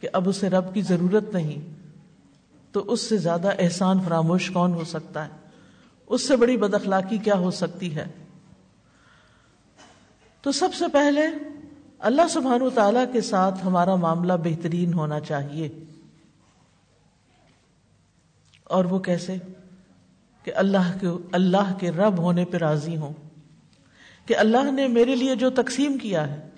کہ 0.00 0.08
اب 0.12 0.28
اسے 0.28 0.50
رب 0.50 0.74
کی 0.74 0.82
ضرورت 0.82 1.34
نہیں، 1.34 1.74
تو 2.72 2.92
اس 2.92 3.00
سے 3.00 3.16
زیادہ 3.16 3.50
احسان 3.58 3.98
فراموش 4.04 4.50
کون 4.50 4.72
ہو 4.72 4.84
سکتا 4.84 5.24
ہے؟ 5.24 5.30
اس 6.06 6.28
سے 6.28 6.36
بڑی 6.36 6.56
بد 6.56 6.74
اخلاقی 6.74 7.18
کیا 7.18 7.34
ہو 7.34 7.50
سکتی 7.50 7.94
ہے؟ 7.94 8.06
تو 10.42 10.52
سب 10.52 10.74
سے 10.74 10.84
پہلے 10.92 11.20
اللہ 11.98 12.28
سبحان 12.30 12.60
تعالی 12.74 12.98
کے 13.12 13.20
ساتھ 13.20 13.66
ہمارا 13.66 13.94
معاملہ 13.94 14.32
بہترین 14.44 14.94
ہونا 14.94 15.20
چاہیے۔ 15.20 15.68
اور 18.64 18.84
وہ 18.84 18.98
کیسے؟ 18.98 19.36
کہ 20.44 20.52
اللہ 20.54 20.98
کے 21.00 21.06
اللہ 21.32 21.74
کے 21.80 21.90
رب 21.90 22.18
ہونے 22.18 22.44
پہ 22.44 22.56
راضی 22.56 22.96
ہوں۔ 22.96 23.12
کہ 24.26 24.36
اللہ 24.36 24.70
نے 24.70 24.88
میرے 24.88 25.16
لیے 25.16 25.34
جو 25.34 25.50
تقسیم 25.50 25.98
کیا 25.98 26.28
ہے، 26.28 26.48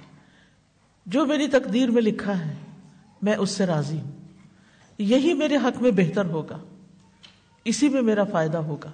جو 1.07 1.27
میری 1.27 1.47
تقدیر 1.49 1.91
میں 1.91 2.03
لکھا 2.03 2.47
ہے، 2.47 2.55
میں 3.23 3.35
اس 3.35 3.51
سے 3.51 3.67
راضی 3.67 4.01
ہوں۔ 4.01 4.11
یہی 4.99 5.35
میرے 5.35 5.57
حق 5.57 5.83
میں 5.83 5.91
بہتر 5.91 6.25
ہوگا۔ 6.25 6.59
اسی 7.65 7.89
میں 7.89 8.03
میرا 8.03 8.25
فائدہ 8.25 8.59
ہوگا۔ 8.59 8.91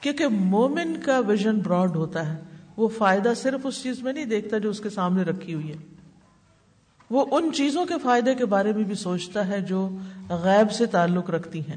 کیونکہ 0.00 0.28
مومن 0.28 1.00
کا 1.04 1.18
ویژن 1.18 1.58
براڈ 1.58 1.96
ہوتا 1.96 2.32
ہے۔ 2.32 2.53
وہ 2.76 2.88
فائدہ 2.88 3.32
صرف 3.36 3.60
اس 3.64 3.82
چیز 3.82 4.02
میں 4.02 4.12
نہیں 4.12 4.24
دیکھتا 4.24 4.58
جو 4.58 4.70
اس 4.70 4.80
کے 4.80 4.90
سامنے 4.90 5.22
رکھی 5.22 5.54
ہوئی 5.54 5.70
ہے۔ 5.70 5.76
وہ 7.10 7.24
ان 7.30 7.50
چیزوں 7.54 7.86
کے 7.86 7.94
فائدے 8.02 8.34
کے 8.34 8.46
بارے 8.46 8.72
میں 8.72 8.84
بھی 8.84 8.94
سوچتا 8.94 9.48
ہے 9.48 9.60
جو 9.60 9.88
غیب 10.28 10.72
سے 10.72 10.86
تعلق 10.86 11.30
رکھتی 11.30 11.60
ہیں، 11.60 11.76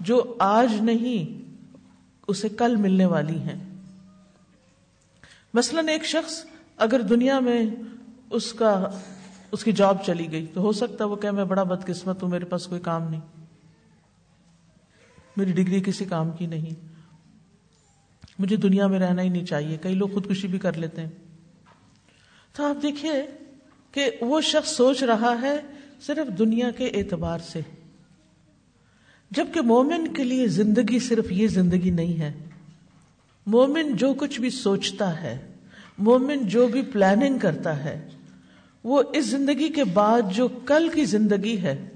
جو 0.00 0.36
آج 0.38 0.72
نہیں، 0.80 1.50
اسے 2.28 2.48
کل 2.48 2.76
ملنے 2.76 3.04
والی 3.04 3.38
ہیں۔ 3.38 3.70
مثلاً 5.54 5.88
ایک 5.88 6.04
شخص 6.04 6.44
اگر 6.76 7.00
دنیا 7.00 7.40
میں 7.40 7.66
اس 8.30 8.52
کا، 8.52 8.90
اس 9.52 9.64
کی 9.64 9.72
جاب 9.72 9.96
چلی 10.06 10.32
گئی 10.32 10.46
تو 10.46 10.60
ہو 10.60 10.72
سکتا 10.72 11.04
ہے 11.04 11.08
وہ 11.08 11.16
کہ 11.16 11.30
میں 11.30 11.44
بڑا 11.44 11.62
بدقسمت 11.62 12.22
ہوں، 12.22 12.30
میرے 12.30 12.44
پاس 12.44 12.66
کوئی 12.66 12.80
کام 12.80 13.10
نہیں۔ 13.10 13.20
میری 15.36 15.52
ڈگری 15.52 15.82
کسی 15.86 16.04
کام 16.04 16.30
کی 16.30 16.46
نہیں۔ 16.46 16.95
مجھے 18.38 18.56
دنیا 18.56 18.86
میں 18.86 18.98
رہنا 18.98 19.22
ہی 19.22 19.28
نہیں 19.28 19.44
چاہیے، 19.44 19.76
کئی 19.82 19.94
لوگ 19.94 20.08
خودکشی 20.08 20.48
بھی 20.48 20.58
کر 20.58 20.76
لیتے 20.76 21.00
ہیں۔ 21.00 21.08
تو 22.52 22.64
آپ 22.64 22.82
دیکھیے 22.82 23.12
کہ 23.92 24.10
وہ 24.20 24.40
شخص 24.40 24.76
سوچ 24.76 25.02
رہا 25.02 25.34
ہے 25.42 25.56
صرف 26.06 26.38
دنیا 26.38 26.70
کے 26.70 26.86
اعتبار 26.86 27.38
سے، 27.38 27.60
جبکہ 29.30 29.60
مومن 29.60 30.14
کے 30.14 30.24
لیے 30.24 30.46
زندگی 30.46 30.98
صرف 30.98 31.32
یہ 31.32 31.48
زندگی 31.48 31.90
نہیں 31.90 32.20
ہے۔ 32.20 32.32
مومن 33.46 33.96
جو 33.96 34.14
کچھ 34.14 34.40
بھی 34.40 34.50
سوچتا 34.50 35.22
ہے، 35.22 35.38
مومن 35.98 36.48
جو 36.48 36.66
بھی 36.66 36.82
پلاننگ 36.82 37.38
کرتا 37.38 37.84
ہے، 37.84 38.08
وہ 38.84 39.02
اس 39.12 39.26
زندگی 39.26 39.68
کے 39.68 39.84
بعد 39.84 40.22
جو 40.30 40.48
کل 40.48 40.88
کی 40.94 41.04
زندگی 41.04 41.62
ہے، 41.62 41.88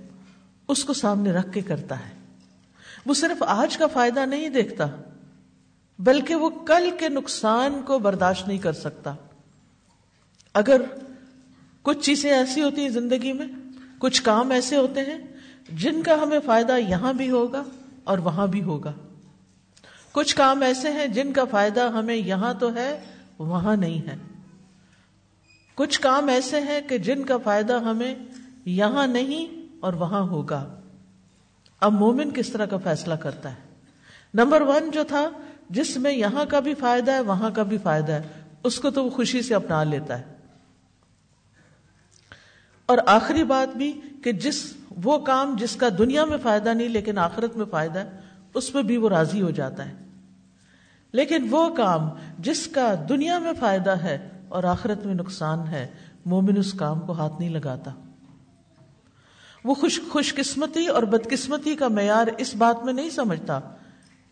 اس 0.68 0.85
کو 0.85 0.92
سامنے 0.92 1.33
رکھ 1.33 1.53
کے 1.53 1.61
کرتا 1.61 1.98
ہے۔ 1.98 2.12
وہ 3.07 3.14
صرف 3.14 3.42
آج 3.46 3.76
کا 3.76 3.87
فائدہ 3.87 4.26
نہیں 4.26 4.48
دیکھتا۔ 4.48 4.87
بلکہ 6.00 6.34
وہ 6.34 6.50
کل 6.50 6.90
کے 6.98 7.08
نقصان 7.08 7.82
کو 7.84 7.98
برداشت 7.98 8.48
نہیں 8.48 8.58
کر 8.58 8.72
سکتا۔ 8.72 9.14
اگر 10.54 10.80
کچھ 11.82 11.98
چیزیں 11.98 12.30
ایسی 12.30 12.62
ہوتی 12.62 12.82
ہیں 12.82 12.88
زندگی 12.88 13.32
میں، 13.32 13.46
کچھ 13.98 14.22
کام 14.22 14.50
ایسے 14.50 14.76
ہوتے 14.76 15.00
ہیں 15.00 15.18
جن 15.68 16.02
کا 16.02 16.22
ہمیں 16.22 16.38
فائدہ 16.44 16.78
یہاں 16.78 17.12
بھی 17.12 17.30
ہوگا 17.30 17.62
اور 18.04 18.18
وہاں 18.18 18.46
بھی 18.46 18.62
ہوگا۔ 18.62 18.92
کچھ 20.12 20.36
کام 20.36 20.62
ایسے 20.62 20.90
ہیں 20.90 21.06
جن 21.06 21.32
کا 21.32 21.44
فائدہ 21.44 21.90
ہمیں 21.90 22.16
یہاں 22.16 22.54
تو 22.54 22.74
ہے، 22.74 23.00
وہاں 23.38 23.76
نہیں 23.76 24.08
ہے۔ 24.08 24.16
کچھ 25.74 26.00
کام 26.00 26.28
ایسے 26.28 26.60
ہیں 26.60 26.80
کہ 26.80 26.98
جن 26.98 27.24
کا 27.24 27.36
فائدہ 27.36 27.80
ہمیں 27.80 28.14
یہاں 28.64 29.06
نہیں 29.06 29.76
اور 29.80 29.92
وہاں 29.92 30.20
ہوگا۔ 30.20 30.80
اب 31.80 31.92
مومن 31.92 32.30
کس 32.30 32.48
طرح 32.48 32.66
کا 32.66 32.76
فیصلہ 32.76 33.14
کرتا 33.14 33.50
ہے؟ 33.50 33.70
نمبر 34.34 34.60
ون 34.60 34.90
جو 34.90 35.04
تھا 35.04 35.30
جس 35.70 35.96
میں 35.96 36.12
یہاں 36.12 36.44
کا 36.48 36.61
بھی 36.61 36.74
فائدہ 36.74 37.11
ہے، 37.11 37.20
وہاں 37.20 37.50
کا 37.50 37.62
بھی 37.62 37.78
فائدہ 37.78 38.12
ہے۔ 38.12 38.22
اس 38.62 38.80
کو 38.80 38.90
تو 38.90 39.04
وہ 39.04 39.11
خوشی 39.11 39.42
سے 39.42 39.54
اپنا 39.54 39.85
لیتا 39.85 40.18
ہے۔ 40.18 40.24
اور 42.87 42.98
آخری 43.06 43.44
بات 43.44 43.76
بھی 43.76 44.00
کہ 44.24 44.33
جس 44.33 44.74
وہ 45.04 45.18
کام 45.18 45.56
جس 45.56 45.76
کا 45.76 45.88
دنیا 45.98 46.24
میں 46.24 46.38
فائدہ 46.42 46.68
نہیں، 46.68 46.88
لیکن 46.88 47.18
آخرت 47.18 47.56
میں 47.56 47.66
فائدہ 47.70 47.98
ہے، 47.98 48.11
اس 48.54 48.74
میں 48.74 48.83
بھی 48.83 48.96
وہ 48.96 49.09
راضی 49.09 49.42
ہو 49.42 49.50
جاتا 49.50 49.88
ہے۔ 49.88 49.94
لیکن 51.12 51.46
وہ 51.50 51.74
کام 51.74 52.11
جس 52.38 52.66
کا 52.66 52.94
دنیا 53.09 53.38
میں 53.38 53.52
فائدہ 53.61 53.90
ہے 53.90 54.28
اور 54.48 54.64
آخرت 54.64 55.06
میں 55.06 55.14
نقصان 55.14 55.68
ہے، 55.68 55.87
مومن 56.26 56.56
اس 56.56 56.72
کام 56.72 57.00
کو 57.00 57.12
ہاتھ 57.12 57.35
نہیں 57.38 57.50
لگاتا۔ 57.50 57.90
وہ 59.64 59.74
خوش 59.74 60.00
خوش 60.09 60.35
قسمتی 60.35 60.87
اور 60.87 61.02
بدقسمتی 61.02 61.76
کا 61.76 61.88
معیار 61.88 62.26
اس 62.38 62.54
بات 62.54 62.85
میں 62.85 62.92
نہیں 62.92 63.11
سمجھتا 63.11 63.61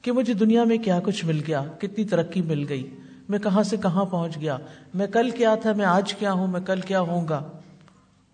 کہ 0.03 0.13
مجھے 0.13 0.35
دنیا 0.35 0.65
میں 0.65 0.79
کیا 0.79 1.01
کچھ 1.05 1.25
مل 1.25 1.41
گیا؟ 1.47 1.65
کتنی 1.79 2.05
ترقی 2.05 2.43
مل 2.43 2.65
گئی؟ 2.69 2.91
میں 3.29 3.39
کہاں 3.39 3.63
سے 3.63 3.77
کہاں 3.77 4.05
پہنچ 4.05 4.41
گیا؟ 4.41 4.59
میں 4.95 5.07
کل 5.07 5.31
کیا 5.31 5.55
تھا؟ 5.55 5.73
میں 5.73 5.85
آج 5.85 6.15
کیا 6.15 6.33
ہوں؟ 6.33 6.47
میں 6.47 6.61
کل 6.61 6.81
کیا 6.81 7.01
ہوں 7.01 7.29
گا؟ 7.29 7.49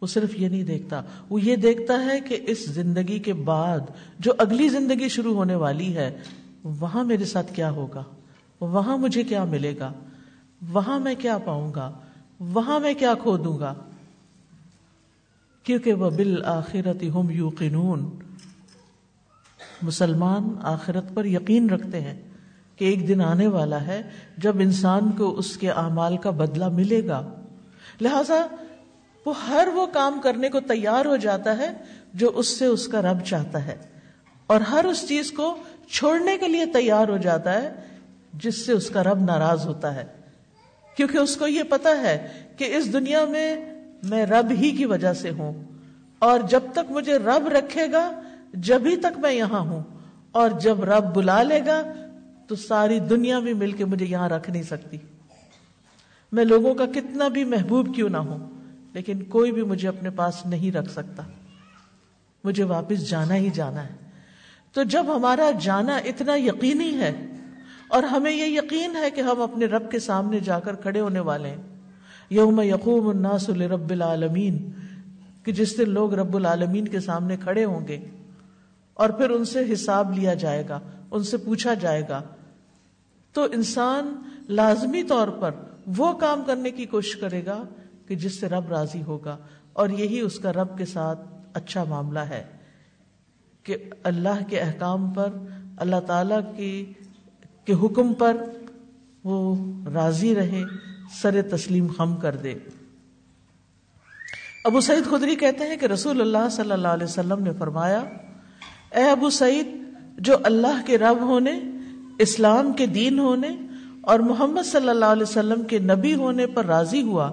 وہ 0.01 0.07
صرف 0.07 0.41
یہ 0.41 0.49
نہیں 0.49 0.63
دیکھتا۔ 0.63 1.03
وہ 1.31 1.43
یہ 1.43 1.57
دیکھتا 1.57 2.05
ہے 2.05 2.21
کہ 2.21 2.39
اس 2.47 2.67
زندگی 2.67 3.19
کے 3.19 3.33
بعد 3.33 3.81
جو 4.19 4.33
اگلی 4.39 4.69
زندگی 4.69 5.09
شروع 5.09 5.35
ہونے 5.35 5.55
والی 5.55 5.95
ہے، 5.95 6.11
وہاں 6.65 7.05
میرے 7.05 7.25
ساتھ 7.25 7.55
کیا 7.55 7.71
ہوگا؟ 7.71 8.03
وہاں 8.61 8.99
مجھے 8.99 9.23
کیا 9.23 9.45
ملے 9.45 9.75
گا؟ 9.79 9.93
وہاں 10.73 11.01
میں 11.01 11.15
کیا 11.15 11.39
پاؤں 11.39 11.75
گا؟ 11.75 11.93
وہاں 12.41 12.81
میں 12.81 12.95
کیا 12.95 13.15
کھو 13.23 13.37
دوں 13.37 13.59
گا؟ 13.59 13.75
کیونکہ 15.63 15.93
وہ 15.93 16.11
بالآخرت 16.11 17.05
ہم 17.15 17.31
یو 17.31 17.51
مسلمان 19.83 20.49
آخرت 20.63 21.05
پر 21.15 21.25
یقین 21.25 21.71
رکھتے 21.71 22.01
ہیں 22.01 22.21
کہ 22.77 22.85
ایک 22.85 23.09
دن 23.09 23.21
آنے 23.21 23.47
والا 23.47 23.87
ہے 23.87 24.03
جب 24.39 24.57
انسان 24.59 25.13
کو 25.13 25.39
اس 25.39 25.57
کے 25.57 25.71
اعمال 25.71 26.17
کا 26.17 26.31
بدلہ 26.31 26.69
ملے 26.69 27.07
گا۔ 27.07 27.35
لہذا 28.01 28.47
وہ 29.27 29.33
ہر 29.49 29.69
وہ 29.75 29.87
کام 29.87 30.21
کرنے 30.23 30.49
کو 30.49 30.61
تیار 30.61 31.05
ہو 31.05 31.17
جاتا 31.17 31.59
ہے 31.59 31.75
جو 32.15 32.33
اس 32.35 32.59
سے 32.59 32.67
اس 32.67 32.89
کا 32.89 33.03
رب 33.03 33.21
چاہتا 33.25 33.67
ہے 33.67 33.77
اور 34.47 34.61
ہر 34.61 34.85
اس 34.85 35.09
چیز 35.09 35.33
کو 35.33 35.57
چھوڑنے 35.91 36.39
کے 36.39 36.49
لیے 36.49 36.67
تیار 36.67 37.09
ہو 37.09 37.17
جاتا 37.17 37.63
ہے 37.63 37.73
جس 38.35 38.67
سے 38.67 38.73
اس 38.73 38.91
کا 38.91 39.05
رب 39.05 39.25
ناراض 39.25 39.67
ہوتا 39.67 39.95
ہے۔ 39.95 40.05
کیونکہ 40.97 41.19
اس 41.19 41.37
کو 41.37 41.47
یہ 41.47 41.63
پتا 41.63 41.91
ہے 41.91 42.29
کہ 42.57 42.77
اس 42.77 42.93
دنیا 42.93 43.25
میں 43.25 43.75
میں 44.03 44.27
رب 44.27 44.51
ہی 44.51 44.71
کی 44.71 44.85
وجہ 44.85 45.13
سے 45.13 45.31
ہوں 45.31 45.65
اور 46.19 46.41
جب 46.41 46.61
تک 46.73 46.91
مجھے 46.91 47.17
رب 47.17 47.49
رکھے 47.49 47.93
گا 47.93 48.21
جبھی 48.55 48.97
تک 48.97 49.19
میں 49.19 49.33
یہاں 49.33 49.61
ہوں 49.61 49.83
اور 50.33 50.51
جب 50.51 50.85
رب 50.85 51.15
بلا 51.15 51.43
لے 51.43 51.61
گا 51.67 51.83
تو 52.47 52.57
ساری 52.57 52.99
دنیا 52.99 53.39
بھی 53.39 53.53
مل 53.53 53.73
کے 53.73 53.85
مجھے 53.85 54.07
یہاں 54.07 54.29
رکھ 54.29 54.51
نہیں 54.51 54.63
سکتی۔ 54.63 54.97
میں 56.33 56.45
لوگوں 56.45 56.75
کا 56.75 56.87
کتنا 56.87 57.29
بھی 57.29 57.45
محبوب 57.45 57.95
کیوں 57.95 58.09
نہ 58.09 58.17
ہوں، 58.17 58.51
لیکن 58.93 59.23
کوئی 59.23 59.53
بھی 59.53 59.63
مجھے 59.63 59.89
اپنے 59.89 60.11
پاس 60.11 60.47
نہیں 60.47 60.73
رکھ 60.73 60.93
سکتا۔ 60.93 61.23
مجھے 62.45 62.65
واپس 62.65 63.11
جانا 63.11 63.35
ہی 63.35 63.51
جانا 63.55 63.85
ہے۔ 63.85 63.95
تو 64.73 64.83
جب 64.83 65.07
ہمارا 65.17 65.51
جانا 65.63 65.97
اتنا 65.97 66.35
یقینی 66.35 66.99
ہے 66.99 67.27
اور 67.89 68.03
ہمیں 68.03 68.33
یہ 68.33 68.45
یقین 68.45 68.97
ہے 68.97 69.11
کہ 69.11 69.21
ہم 69.21 69.41
اپنے 69.41 69.67
رب 69.67 69.91
کے 69.91 69.99
سامنے 69.99 70.41
جا 70.41 70.61
کر 70.61 70.75
کھڑے 70.75 71.01
ہونے 71.01 71.21
والے 71.21 71.49
ہیں، 71.49 71.63
یوم 72.31 72.61
یقوم 72.61 73.09
الناس 73.09 73.49
لرب 73.49 73.91
العالمین، 73.91 74.71
کہ 75.45 75.53
جس 75.53 75.79
دن 75.79 75.91
لوگ 75.91 76.15
رب 76.15 76.37
العالمین 76.37 76.89
کے 76.89 77.01
سامنے 77.01 77.37
کھڑے 77.37 77.65
ہوں 77.65 77.89
گے 77.89 78.05
اور 78.97 79.11
پھر 79.11 79.31
ان 79.31 79.45
سے 79.45 79.63
حساب 79.73 80.13
لیا 80.13 80.35
جائے 80.35 80.65
گا، 80.69 80.81
ان 81.11 81.23
سے 81.23 81.37
پوچھا 81.37 81.75
جائے 81.75 82.03
گا۔ 82.09 82.21
تو 83.35 83.47
انسان 83.53 84.15
لازمی 84.49 85.03
طور 85.03 85.29
پر 85.41 85.51
وہ 85.97 86.13
کام 86.19 86.43
کرنے 86.47 86.71
کی 86.71 86.85
کوشش 86.87 87.17
کرے 87.17 87.45
گا 87.47 87.63
کہ 88.09 88.15
جس 88.15 88.39
سے 88.41 88.49
رب 88.49 88.69
راضی 88.69 89.03
ہوگا، 89.03 89.37
اور 89.73 89.89
یہی 89.89 90.21
اس 90.21 90.39
کا 90.39 90.53
رب 90.53 90.77
کے 90.79 90.85
ساتھ 90.87 91.21
اچھا 91.55 91.85
معاملہ 91.85 92.19
ہے 92.29 92.43
کہ 93.67 93.77
اللہ 94.03 94.43
کے 94.49 94.61
احکام 94.61 95.11
پر، 95.11 95.31
اللہ 95.77 96.01
تعالی 96.07 96.35
کی، 96.57 96.93
کے 97.65 97.75
حکم 97.75 98.13
پر 98.15 98.37
وہ 99.25 99.55
راضی 99.91 100.35
رہے، 100.35 100.63
سر 101.23 101.41
تسلیم 101.51 101.87
خم 101.87 102.17
کر 102.17 102.37
دے۔ 102.37 102.55
ابو 104.65 104.81
سعید 104.81 105.05
خدری 105.05 105.35
کہتے 105.37 105.67
ہیں 105.67 105.77
کہ 105.77 105.87
رسول 105.87 106.21
اللہ 106.21 106.49
صلی 106.51 106.73
اللہ 106.73 106.89
علیہ 106.89 107.07
وسلم 107.07 107.43
نے 107.43 107.51
فرمایا 107.59 108.03
اے 108.95 109.11
ابو 109.11 109.31
سعید، 109.31 109.67
جو 110.19 110.37
اللہ 110.43 110.87
کے 110.87 110.99
رب 110.99 111.21
ہونے، 111.21 111.61
اسلام 112.19 112.73
کے 112.73 112.87
دین 112.87 113.19
ہونے 113.19 113.49
اور 114.01 114.19
محمد 114.19 114.67
صلی 114.67 114.89
اللہ 114.89 115.05
علیہ 115.05 115.23
وسلم 115.23 115.63
کے 115.63 115.79
نبی 115.79 116.15
ہونے 116.15 116.47
پر 116.47 116.65
راضی 116.65 117.03
ہوا، 117.03 117.33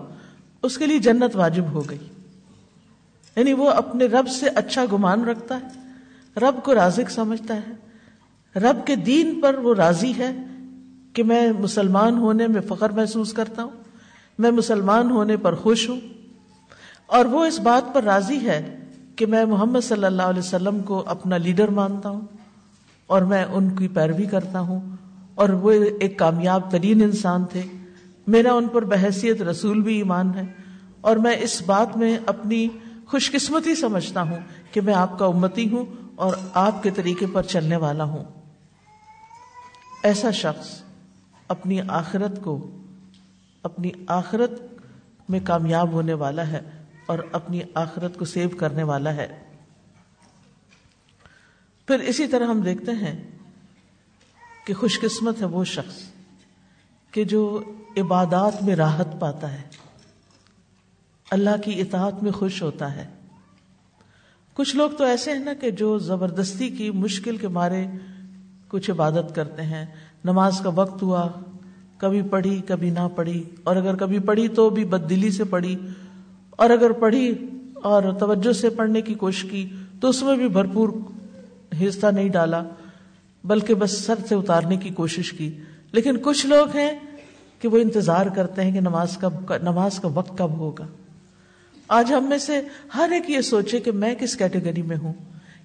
اس 0.63 0.77
کے 0.77 0.85
لیے 0.85 0.99
جنت 0.99 1.35
واجب 1.35 1.63
ہو 1.71 1.89
گئی۔ 1.89 1.97
یعنی 3.35 3.53
وہ 3.53 3.69
اپنے 3.69 4.05
رب 4.05 4.27
سے 4.27 4.49
اچھا 4.55 4.85
گمان 4.91 5.23
رکھتا 5.23 5.59
ہے، 5.61 5.67
رب 6.39 6.63
کو 6.63 6.75
رازق 6.75 7.11
سمجھتا 7.11 7.55
ہے۔ 7.55 7.71
رب 8.59 8.87
کے 8.87 8.95
دین 8.95 9.41
پر 9.41 9.53
وہ 9.53 9.75
راضی 9.75 10.13
ہے 10.17 10.37
کہ 11.13 11.23
میں 11.23 11.51
مسلمان 11.59 12.17
ہونے 12.17 12.47
میں 12.47 12.61
فخر 12.61 12.89
محسوس 12.89 13.33
کرتا 13.33 13.63
ہوں، 13.63 13.71
میں 14.39 14.51
مسلمان 14.51 15.11
ہونے 15.11 15.37
پر 15.37 15.55
خوش 15.55 15.89
ہوں۔ 15.89 15.99
اور 17.05 17.25
وہ 17.25 17.45
اس 17.45 17.59
بات 17.59 17.93
پر 17.93 18.03
راضی 18.03 18.39
ہے 18.41 18.77
کہ 19.15 19.25
میں 19.25 19.45
محمد 19.45 19.79
صلی 19.83 20.05
اللہ 20.05 20.21
علیہ 20.21 20.39
وسلم 20.39 20.79
کو 20.79 21.03
اپنا 21.05 21.37
لیڈر 21.37 21.67
مانتا 21.67 22.09
ہوں 22.09 22.21
اور 23.07 23.21
میں 23.21 23.43
ان 23.43 23.75
کی 23.75 23.87
پیروی 23.87 24.25
کرتا 24.25 24.59
ہوں 24.59 24.79
اور 25.35 25.49
وہ 25.49 25.71
ایک 25.71 26.19
کامیاب 26.19 26.71
ترین 26.71 27.01
انسان 27.01 27.45
تھے۔ 27.45 27.61
میرا 28.27 28.53
ان 28.53 28.67
پر 28.67 28.81
بحثیت 28.81 29.41
رسول 29.41 29.81
بھی 29.81 29.97
ایمان 29.97 30.31
ہے 30.35 30.41
اور 31.01 31.15
میں 31.15 31.35
اس 31.41 31.61
بات 31.61 31.97
میں 31.97 32.17
اپنی 32.25 32.67
خوش 33.07 33.31
قسمتی 33.31 33.75
سمجھتا 33.75 34.21
ہوں 34.21 34.39
کہ 34.71 34.81
میں 34.81 34.93
آپ 34.93 35.19
کا 35.19 35.25
امتی 35.25 35.69
ہوں 35.69 35.85
اور 36.15 36.33
آپ 36.53 36.83
کے 36.83 36.89
طریقے 36.89 37.25
پر 37.33 37.43
چلنے 37.43 37.75
والا 37.75 38.03
ہوں۔ 38.03 38.23
ایسا 40.03 40.31
شخص 40.31 40.81
اپنی 41.47 41.81
آخرت 41.87 42.43
کو، 42.43 42.69
اپنی 43.63 43.89
آخرت 44.07 44.51
میں 45.29 45.39
کامیاب 45.43 45.91
ہونے 45.91 46.13
والا 46.13 46.47
ہے۔ 46.47 46.61
اور 47.05 47.19
اپنی 47.31 47.61
آخرت 47.73 48.17
کو 48.17 48.25
سیو 48.25 48.49
کرنے 48.49 48.83
والا 48.83 49.15
ہے۔ 49.15 49.43
پھر 51.87 51.99
اسی 51.99 52.27
طرح 52.27 52.45
ہم 52.45 52.61
دیکھتے 52.61 52.91
ہیں 52.91 53.31
کہ 54.65 54.73
خوش 54.73 54.99
قسمت 54.99 55.41
ہے 55.41 55.45
وہ 55.45 55.63
شخص 55.63 55.99
کہ 57.11 57.23
جو 57.23 57.63
عبادات 57.97 58.63
میں 58.63 58.75
راحت 58.75 59.07
پاتا 59.19 59.53
ہے۔ 59.53 59.61
اللہ 61.31 61.49
کی 61.65 61.81
اطاعت 61.81 62.23
میں 62.23 62.31
خوش 62.31 62.63
ہوتا 62.63 62.95
ہے۔ 62.95 63.07
کچھ 64.53 64.75
لوگ 64.75 64.91
تو 64.91 65.03
ایسے 65.03 65.31
ہیں 65.31 65.39
نا 65.39 65.53
کہ 65.53 65.71
جو 65.71 65.97
زبردستی 65.97 66.69
کی 66.69 66.91
مشکل 66.91 67.37
کے 67.37 67.47
مارے 67.47 67.87
کچھ 68.67 68.91
عبادت 68.91 69.35
کرتے 69.35 69.61
ہیں۔ 69.61 69.85
نماز 70.25 70.59
کا 70.63 70.69
وقت 70.69 71.03
ہوا، 71.03 71.29
کبھی 71.97 72.21
پڑھی، 72.21 72.61
کبھی 72.67 72.89
نہ 72.89 73.07
پڑھی، 73.15 73.43
اور 73.63 73.75
اگر 73.75 73.95
کبھی 73.95 74.19
پڑھی 74.19 74.47
تو 74.47 74.69
بھی 74.69 74.85
بد 74.85 75.09
دلی 75.09 75.31
سے 75.31 75.43
پڑھی۔ 75.43 75.75
اور 76.61 76.69
اگر 76.69 76.91
پڑھی 76.91 77.35
اور 77.73 78.03
توجہ 78.19 78.51
سے 78.51 78.69
پڑھنے 78.69 79.01
کی 79.01 79.13
کوشش 79.13 79.43
کی 79.43 79.69
تو 80.01 80.09
اس 80.09 80.23
میں 80.23 80.35
بھی 80.35 80.47
بھرپور 80.47 80.89
حصہ 81.87 82.07
نہیں 82.07 82.29
ڈالا، 82.29 82.63
بلکہ 83.43 83.73
بس 83.73 83.91
سر 83.91 84.15
سے 84.29 84.35
اتارنے 84.35 84.77
کی 84.77 84.89
کوشش 84.89 85.31
کی۔ 85.31 85.57
لیکن 85.91 86.17
کچھ 86.21 86.45
لوگ 86.45 86.67
ہیں 86.75 86.91
کہ 87.59 87.67
وہ 87.67 87.77
انتظار 87.77 88.25
کرتے 88.25 88.63
ہیں 88.63 88.71
کہ 88.71 88.79
نماز 88.79 89.17
کب، 89.17 89.57
نماز 89.61 89.99
کا 89.99 90.07
وقت 90.07 90.37
کب 90.37 90.49
ہوگا۔ 90.49 90.87
آج 91.87 92.13
ہم 92.13 92.23
میں 92.29 92.37
سے 92.37 92.61
ہر 92.95 93.09
ایک 93.11 93.29
یہ 93.29 93.41
سوچے 93.41 93.79
کہ 93.79 93.91
میں 93.91 94.15
کس 94.15 94.35
کیٹیگری 94.35 94.81
میں 94.81 94.97
ہوں؟ 94.97 95.13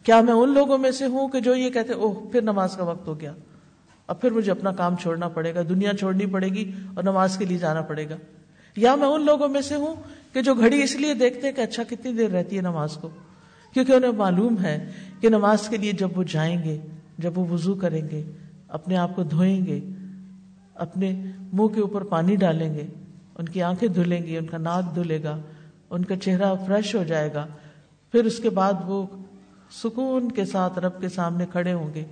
کیا 0.03 0.21
میں 0.21 0.33
ان 0.33 0.55
لوگوں 0.55 0.79
میں 0.79 0.91
سے 0.91 1.07
ہوں 1.07 1.29
کہ 1.29 1.41
جو 1.41 1.55
یہ 1.55 1.71
کہتے 1.71 1.93
اوہ، 1.93 2.33
پھر 2.33 2.43
نماز 2.43 2.77
کا 2.77 2.85
وقت 2.85 3.09
ہو 3.09 3.21
گیا۔ 3.21 3.33
اب 4.07 4.21
پھر 4.21 4.31
مجھے 4.31 4.53
اپنا 4.53 4.73
کام 4.73 4.97
چھوڑنا 4.97 5.29
پڑے 5.29 5.55
گا، 5.55 5.63
دنیا 5.69 5.95
چھوڑنی 5.95 6.27
پڑے 6.27 6.49
گی 6.49 6.71
اور 6.95 7.05
نماز 7.05 7.37
کے 7.37 7.45
لیے 7.45 7.59
جانا 7.59 7.81
پڑے 7.81 8.09
گا۔ 8.09 8.17
یا 8.77 8.95
میں 8.95 9.09
ان 9.09 9.25
لوگوں 9.25 9.49
میں 9.49 9.61
سے 9.61 9.75
ہوں 9.75 9.97
کہ 10.37 10.43
جو 10.43 10.55
گھڑی 10.55 10.83
اس 10.83 10.97
لیے 10.97 11.15
دیکھتے 11.15 11.53
کہ 11.53 11.61
اچھا 11.61 11.83
کتنی 11.89 12.13
دیر 12.13 12.31
رہتی 12.31 12.57
ہے 12.57 12.61
نماز 12.61 12.97
کو؟ 12.97 13.09
کیونکہ 13.73 13.93
انہیں 13.93 14.13
معلوم 14.13 14.57
ہے 14.63 14.91
کہ 15.21 15.29
نماز 15.29 15.69
کے 15.69 15.77
لیے 15.77 15.93
جب 15.93 16.19
وہ 16.19 16.23
جائیں 16.23 16.65
گے، 16.65 16.79
جب 17.19 17.39
وہ 17.39 17.47
وضو 17.51 17.75
کریں 17.75 18.09
گے، 18.11 18.23
اپنے 18.69 18.97
آپ 18.97 19.17
کو 19.17 19.23
دھوئیں 19.23 19.67
گے، 19.67 19.81
اپنے 20.75 21.23
منہ 21.53 21.67
کے 21.67 21.81
اوپر 21.81 22.05
پانی 22.05 22.37
ڈالیں 22.37 22.75
گے، 22.75 22.87
ان 23.39 23.49
کی 23.49 23.63
آنکھیں 23.63 23.89
دھلیں 23.89 24.23
گی، 24.23 24.37
ان 24.37 24.47
کا 24.47 24.59
ناک 24.59 24.95
دھلے 24.95 25.23
گا، 25.23 25.41
ان 25.91 26.05
کا 26.05 26.17
چہرہ 26.17 26.55
فریش 26.67 26.95
ہو 26.95 27.05
جائے 27.05 27.31
گا، 27.35 27.47
پھر 28.13 28.25
اس 28.25 28.39
کے 28.39 28.51
بعد 28.51 28.73
وہ 28.87 29.07
سکون 29.83 30.33
کے 30.33 30.45
ساتھ 30.45 30.79
رب 30.79 31.01
کے 31.01 31.09
سامنے 31.09 31.47
کھڑے 31.53 31.73
ہوں 31.73 31.95
گے، 31.95 32.05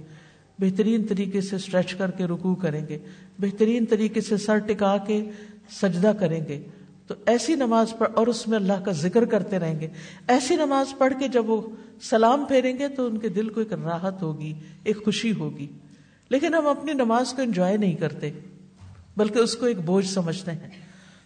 بہترین 0.58 1.06
طریقے 1.06 1.40
سے 1.40 1.56
اسٹریچ 1.56 1.94
کر 1.94 2.10
کے 2.10 2.24
رکو 2.24 2.54
کریں 2.54 2.88
گے، 2.88 2.98
بہترین 3.38 3.84
طریقے 3.84 4.20
سے 4.20 4.37
سر 4.37 4.58
ٹکا 4.58 4.96
کے 4.96 5.30
سجدہ 5.82 6.12
کریں 6.20 6.40
گے۔ 6.48 6.62
تو 7.06 7.14
ایسی 7.26 7.54
نماز 7.54 7.94
پڑھ 7.98 8.10
اور 8.14 8.26
اس 8.26 8.48
میں 8.48 8.58
اللہ 8.58 8.80
کا 8.84 8.92
ذکر 8.92 9.24
کرتے 9.24 9.58
رہیں 9.58 9.80
گے۔ 9.80 9.88
ایسی 10.28 10.56
نماز 10.56 10.98
پڑھ 10.98 11.12
کے 11.18 11.28
جب 11.28 11.50
وہ 11.50 11.62
سلام 12.02 12.44
پھیریں 12.44 12.78
گے 12.78 12.88
تو 12.88 13.06
ان 13.06 13.18
کے 13.18 13.28
دل 13.28 13.48
کو 13.48 13.60
ایک 13.60 13.72
راحت 13.72 14.22
ہوگی، 14.22 14.54
ایک 14.84 15.04
خوشی 15.04 15.32
ہوگی۔ 15.32 15.66
لیکن 16.28 16.54
ہم 16.54 16.66
اپنی 16.66 16.92
نماز 16.92 17.32
کو 17.32 17.42
انجوائے 17.42 17.76
نہیں 17.76 17.94
کرتے، 17.94 18.30
بلکہ 19.16 19.38
اس 19.38 19.56
کو 19.56 19.66
ایک 19.66 19.78
بوجھ 19.78 20.06
سمجھتے 20.06 20.50
ہیں۔ 20.50 20.70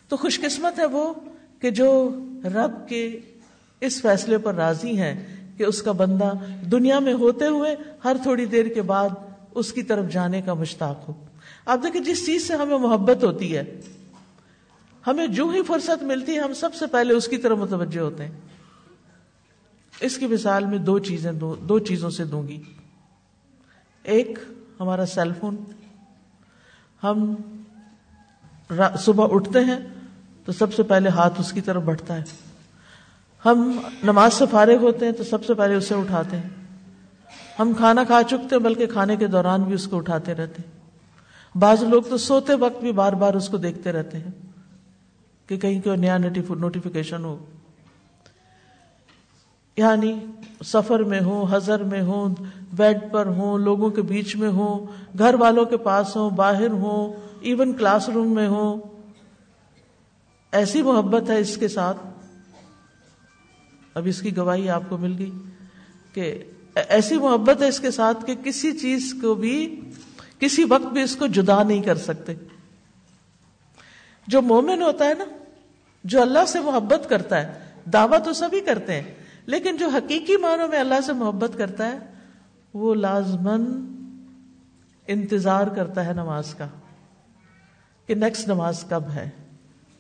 تو 0.08 0.16
خوش 0.16 0.40
قسمت 0.40 0.78
ہے 0.78 0.84
وہ 0.84 1.14
کہ 1.60 1.70
جو 1.70 2.10
رب 2.44 2.88
کے 2.88 3.18
اس 3.80 4.02
فیصلے 4.02 4.38
پر 4.38 4.54
راضی 4.54 5.00
ہیں 5.00 5.36
کہ 5.56 5.62
اس 5.62 5.82
کا 5.82 5.92
بندہ 5.92 6.32
دنیا 6.72 6.98
میں 6.98 7.14
ہوتے 7.14 7.46
ہوئے 7.46 7.76
ہر 8.04 8.16
تھوڑی 8.22 8.44
دیر 8.44 8.66
کے 8.66 8.82
بعد 8.82 9.08
اس 9.54 9.72
کی 9.72 9.82
طرف 9.82 10.12
جانے 10.12 10.42
کا 10.42 10.54
مشتاق 10.54 11.08
ہو۔ 11.08 11.14
آپ 11.66 11.78
دیکھیں 11.82 12.00
جس 12.00 12.26
چیز 12.26 12.46
سے 12.46 12.54
ہمیں 12.54 12.78
محبت 12.78 13.24
ہوتی 13.24 13.56
ہے 13.56 13.80
ہمیں 15.06 15.26
جو 15.26 15.48
ہی 15.48 15.62
فرصت 15.62 16.02
ملتی 16.02 16.34
ہے 16.34 16.40
ہم 16.40 16.54
سب 16.54 16.74
سے 16.74 16.87
پہلے 16.87 17.14
اس 17.14 17.28
کی 17.28 17.37
طرف 17.37 17.58
متوجہ 17.58 18.00
ہوتے 18.00 18.24
ہیں۔ 18.24 18.32
اس 20.00 20.18
کی 20.18 20.26
مثال 20.26 20.64
میں 20.64 20.78
دو 20.78 20.98
چیزیں 20.98 21.32
دو, 21.32 21.54
دو 21.54 21.78
چیزوں 21.78 22.11
سے 22.11 22.24
دوں 22.24 22.48
گی۔ 22.48 22.62
ایک 24.02 24.38
ہمارا 24.80 25.06
سیل 25.06 25.32
فون 25.40 25.56
ہم 27.02 27.34
صبح 28.98 29.26
اٹھتے 29.30 29.64
ہیں 29.64 29.78
تو 30.44 30.52
سب 30.52 30.74
سے 30.74 30.82
پہلے 30.82 31.08
ہاتھ 31.08 31.40
اس 31.40 31.52
کی 31.52 31.61
طرف 31.61 31.82
بڑھتا 31.82 32.16
ہے۔ 32.16 32.22
ہم 33.44 33.80
نماز 34.04 34.34
سے 34.34 34.44
فارغ 34.50 34.76
ہوتے 34.76 35.04
ہیں 35.04 35.12
تو 35.12 35.24
سب 35.24 35.44
سے 35.44 35.54
پہلے 35.54 35.74
اسے 35.74 35.94
اٹھاتے 35.94 36.37
ہیں۔ 36.37 36.48
ہم 37.58 37.72
کھانا 37.76 38.04
کھا 38.04 38.22
چکتے 38.22 38.56
ہیں 38.56 38.62
بلکہ 38.62 38.87
کھانے 38.87 39.16
کے 39.16 39.26
دوران 39.26 39.62
بھی 39.62 39.74
اس 39.74 39.87
کو 39.87 39.96
اٹھاتے 39.96 40.34
رہتے 40.34 40.62
ہیں۔ 40.62 40.78
بعض 41.58 41.82
لوگ 41.82 42.02
تو 42.02 42.16
سوتے 42.16 42.54
وقت 42.54 42.80
بھی 42.80 42.92
بار 42.92 43.12
بار 43.12 43.34
اس 43.34 43.48
کو 43.48 43.56
دیکھتے 43.56 43.92
رہتے 43.92 44.18
ہیں۔ 44.18 44.47
کہ 45.48 45.56
کہیں 45.56 45.80
کوئی 45.80 45.96
نیا 45.96 46.18
نوٹیفیکیشن 46.18 47.24
ہو۔ 47.24 47.44
یعنی 49.76 50.20
سفر 50.64 51.02
میں 51.02 51.20
ہو 51.20 51.56
ہزر 51.56 51.82
میں 51.82 52.02
ہو 52.02 52.28
بیڈ 52.72 52.98
پر 53.12 53.26
ہو 53.26 53.58
لوگوں 53.58 53.90
کے 53.90 54.02
بیچ 54.02 54.37
میں 54.37 54.48
ہو 54.48 54.87
گھر 55.18 55.34
والوں 55.34 55.64
کے 55.64 55.76
پاس 55.76 56.16
ہو 56.16 56.30
باہر 56.30 56.68
ہو 56.68 57.20
ایون 57.40 57.72
کلاس 57.72 58.08
روم 58.08 58.34
میں 58.34 58.46
ہو 58.46 58.80
ایسی 60.52 60.82
محبت 60.82 61.30
ہے 61.30 61.40
اس 61.40 61.56
کے 61.56 61.68
ساتھ۔ 61.68 61.96
اب 63.94 64.02
اس 64.06 64.22
کی 64.22 64.37
گواہی 64.37 64.70
آپ 64.70 64.82
کو 64.88 64.96
مل 64.96 65.14
گئی 65.18 65.30
کہ 66.12 66.44
ایسی 66.74 67.18
محبت 67.18 67.62
ہے 67.62 67.68
اس 67.68 67.80
کے 67.80 67.90
ساتھ 67.90 68.24
کہ 68.26 68.34
کسی 68.44 68.78
چیز 68.78 69.14
کو 69.22 69.34
بھی، 69.34 69.80
کسی 70.38 70.64
وقت 70.64 70.92
بھی 70.92 71.02
اس 71.02 71.16
کو 71.16 71.26
جدا 71.26 71.62
نہیں 71.62 71.82
کر 71.82 71.94
سکتے۔ 71.94 72.34
جو 74.26 74.42
مومن 74.42 74.82
ہوتا 74.82 75.04
ہے 75.04 75.14
نا 75.14 75.24
جو 76.04 76.22
اللہ 76.22 76.44
سے 76.48 76.61
محبت 76.61 77.08
کرتا 77.08 77.42
ہے، 77.42 77.58
دعویٰ 77.92 78.24
تو 78.24 78.32
سبھی 78.32 78.61
کرتے 78.61 79.00
ہیں، 79.00 79.14
لیکن 79.46 79.76
جو 79.76 79.88
حقیقی 79.88 80.37
معنوں 80.37 80.68
میں 80.68 80.78
اللہ 80.78 81.00
سے 81.06 81.12
محبت 81.12 81.50
کرتا 81.58 81.87
ہے، 81.87 81.98
وہ 82.74 82.94
لازمن 82.94 83.87
انتظار 85.06 85.66
کرتا 85.66 86.06
ہے 86.06 86.12
نماز 86.12 86.54
کا 86.54 86.66
کہ 88.06 88.14
نیکسٹ 88.14 88.48
نماز 88.48 88.84
کب 88.88 89.02
ہے، 89.14 89.30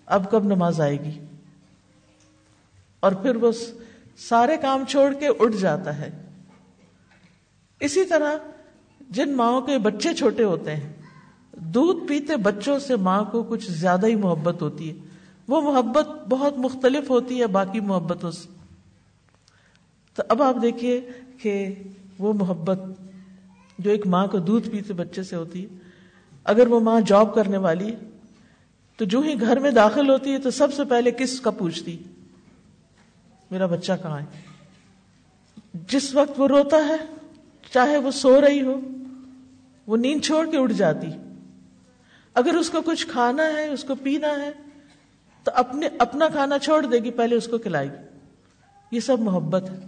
اب 0.06 0.30
کب 0.30 0.44
نماز 0.44 0.80
آئے 0.80 1.00
گی۔ 1.00 1.24
اور 3.00 3.12
پھر 3.12 3.36
وہ 3.36 3.52
سارے 4.16 4.56
کام 4.56 4.84
چھوڑ 4.88 5.12
کے 5.12 5.28
اٹھ 5.28 5.56
جاتا 5.56 5.98
ہے۔ 5.98 6.26
اسی 7.80 8.04
طرح 8.04 8.34
جن 9.10 9.32
ماؤں 9.32 9.60
کے 9.60 9.78
بچے 9.78 10.14
چھوٹے 10.14 10.44
ہوتے 10.44 10.76
ہیں، 10.76 10.92
دودھ 11.52 12.08
پیتے 12.08 12.36
بچوں 12.36 12.78
سے 12.78 12.96
ماں 12.96 13.24
کو 13.24 13.42
کچھ 13.42 13.70
زیادہ 13.70 14.06
ہی 14.06 14.14
محبت 14.14 14.62
ہوتی 14.62 14.90
ہے۔ 14.90 15.08
وہ 15.48 15.60
محبت 15.60 16.08
بہت 16.28 16.58
مختلف 16.58 17.10
ہوتی 17.10 17.40
ہے 17.40 17.46
باقی 17.46 17.80
محبتوں 17.80 18.30
سے۔ 18.30 18.48
تو 20.14 20.22
اب 20.28 20.42
آپ 20.42 20.56
دیکھیے 20.62 21.08
کہ 21.42 21.74
وہ 22.18 22.32
محبت 22.32 22.78
جو 23.78 23.90
ایک 23.90 24.06
ماں 24.06 24.26
کو 24.26 24.38
دودھ 24.38 24.68
پیتے 24.70 24.92
بچے 24.92 25.22
سے 25.22 25.36
ہوتی 25.36 25.62
ہے، 25.62 25.78
اگر 26.44 26.66
وہ 26.66 26.80
ماں 26.80 27.00
جاب 27.00 27.34
کرنے 27.34 27.56
والی 27.56 27.94
تو 28.96 29.04
جو 29.04 29.20
ہی 29.20 29.40
گھر 29.40 29.58
میں 29.58 29.70
داخل 29.70 30.10
ہوتی 30.10 30.32
ہے، 30.32 30.38
تو 30.38 30.50
سب 30.50 30.74
سے 30.74 30.84
پہلے 30.84 31.10
کس 31.10 31.40
کا 31.40 31.50
پوچھتی 31.50 31.98
میرا 33.50 33.66
بچہ 33.66 33.92
کہاں 34.02 34.18
ہے؟ 34.18 34.24
جس 35.88 36.14
وقت 36.14 36.40
وہ 36.40 36.48
روتا 36.48 36.76
ہے، 36.76 36.96
چاہے 37.72 37.96
وہ 37.96 38.10
سو 38.10 38.40
رہی 38.40 38.62
ہو، 38.62 38.80
وہ 39.86 39.96
نیند 39.96 40.24
چھوڑ 40.24 40.50
کے 40.50 40.56
اٹھ 40.56 40.72
جاتی۔ 40.72 41.06
اگر 42.34 42.54
اس 42.54 42.70
کو 42.70 42.82
کچھ 42.82 43.06
کھانا 43.06 43.42
ہے، 43.42 43.68
اس 43.68 43.84
کو 43.84 43.94
پینا 43.94 44.28
ہے 44.28 44.50
تو 45.48 45.52
اپنے 45.54 45.88
اپنا 45.98 46.28
کھانا 46.28 46.58
چھوڑ 46.58 46.86
دے 46.86 46.98
گی، 46.98 47.10
پہلے 47.10 47.34
اس 47.34 47.48
کو 47.48 47.58
کھلائے 47.58 47.88
گی۔ 47.88 48.18
یہ 48.92 49.00
سب 49.00 49.20
محبت 49.20 49.70
ہے۔ 49.70 49.78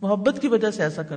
محبت 0.00 0.42
کی 0.42 0.48
وجہ 0.48 0.70
سے 0.70 0.82
ایسا 0.82 1.02
کر 1.02 1.16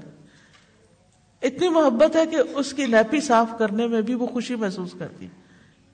اتنی 1.42 1.70
محبت 1.70 2.16
ہے 2.16 2.26
کہ 2.26 2.38
اس 2.56 2.74
کی 2.74 2.86
نیپی 2.86 3.22
صاف 3.22 3.48
کرنے 3.60 3.88
میں 3.88 4.02
بھی 4.02 4.14
وہ 4.14 4.28
خوشی 4.28 4.56
محسوس 4.56 4.90
کرتی 5.00 5.28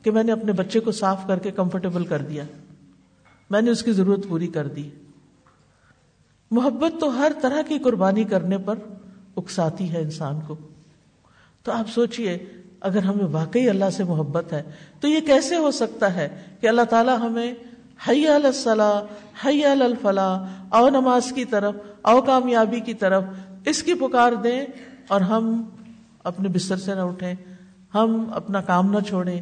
کہ 0.03 0.11
میں 0.11 0.23
نے 0.23 0.31
اپنے 0.31 0.51
بچے 0.51 0.79
کو 0.79 0.91
صاف 0.91 1.27
کر 1.27 1.39
کے 1.39 1.51
کمفرٹیبل 1.51 2.05
کر 2.05 2.21
دیا۔ 2.21 2.43
میں 3.49 3.61
نے 3.61 3.71
اس 3.71 3.83
کی 3.83 3.91
ضرورت 3.91 4.19
پوری 4.29 4.47
کر 4.47 4.67
دی۔ 4.67 4.89
محبت 6.51 7.01
تو 7.01 7.19
ہر 7.19 7.31
طرح 7.41 7.61
کی 7.61 7.79
قربانی 7.79 8.23
کرنے 8.23 8.57
پر 8.57 8.75
اکساتی 9.37 9.91
ہے 9.91 10.01
انسان 10.01 10.39
کو۔ 10.47 10.55
تو 11.63 11.71
آپ 11.71 11.89
سوچئے، 11.89 12.37
اگر 12.79 12.99
ہمیں 12.99 13.25
واقعی 13.25 13.69
اللہ 13.69 13.89
سے 13.89 14.03
محبت 14.03 14.53
ہے، 14.53 14.63
تو 14.99 15.07
یہ 15.07 15.19
کیسے 15.19 15.55
ہو 15.55 15.71
سکتا 15.71 16.15
ہے 16.15 16.41
کہ 16.59 16.67
اللہ 16.67 16.81
تعالیٰ 16.81 17.19
ہمیں 17.19 17.53
حیا 18.07 18.35
الصلاح 18.35 19.01
حیا 19.45 19.71
الفلاح 19.71 20.45
او 20.69 20.89
نماز 20.89 21.31
کی 21.31 21.45
طرف 21.45 21.75
او 22.01 22.21
کامیابی 22.21 22.79
کی 22.79 22.93
طرف، 22.93 23.23
اس 23.65 23.83
کی 23.83 23.93
پکار 23.93 24.31
دیں 24.31 24.65
اور 25.07 25.21
ہم 25.21 25.69
اپنے 26.23 26.49
بستر 26.49 26.77
سے 26.77 26.95
نہ 26.95 26.99
اٹھیں، 26.99 27.33
ہم 27.93 28.31
اپنا 28.33 28.61
کام 28.61 28.91
نہ 28.91 28.99
چھوڑیں، 28.99 29.41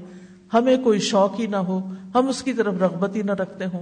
ہمیں 0.54 0.78
کوئی 0.78 1.00
شوق 1.00 1.40
ہی 1.40 1.48
نہ 1.48 1.56
ہو، 1.56 1.94
ہم 2.16 2.28
اس 2.28 2.44
کی 2.44 2.54
طرف 2.54 2.74
رغبت 2.80 3.16
ہی 3.16 3.22
نہ 3.22 3.32
رکھتے 3.32 3.66
ہوں۔ 3.66 3.82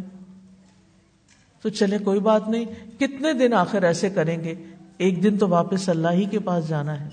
تو 1.61 1.69
چلے 1.69 1.97
کوئی 1.97 2.19
بات 2.19 2.49
نہیں، 2.49 2.65
کتنے 2.99 3.33
دن 3.33 3.53
آخر 3.53 3.83
ایسے 3.83 4.09
کریں 4.09 4.43
گے؟ 4.43 4.55
ایک 4.97 5.23
دن 5.23 5.37
تو 5.37 5.49
واپس 5.49 5.89
اللہ 5.89 6.11
ہی 6.11 6.25
کے 6.25 6.39
پاس 6.39 6.67
جانا 6.67 6.99
ہے۔ 6.99 7.09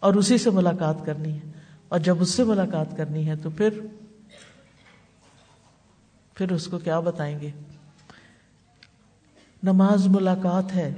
اور 0.00 0.14
اسی 0.14 0.38
سے 0.38 0.50
ملاقات 0.50 1.06
کرنی 1.06 1.32
ہے۔ 1.32 1.50
اور 1.88 1.98
جب 1.98 2.16
اس 2.20 2.30
سے 2.30 2.44
ملاقات 2.44 2.96
کرنی 2.96 3.28
ہے 3.28 3.36
تو 3.36 3.50
پھر 3.50 3.68
پھر 6.38 6.52
اس 6.52 6.66
کو 6.66 6.78
کیا 6.78 7.00
بتائیں 7.00 7.40
گے؟ 7.40 7.50
نماز 9.62 10.06
ملاقات 10.06 10.76
ہے، 10.76 10.94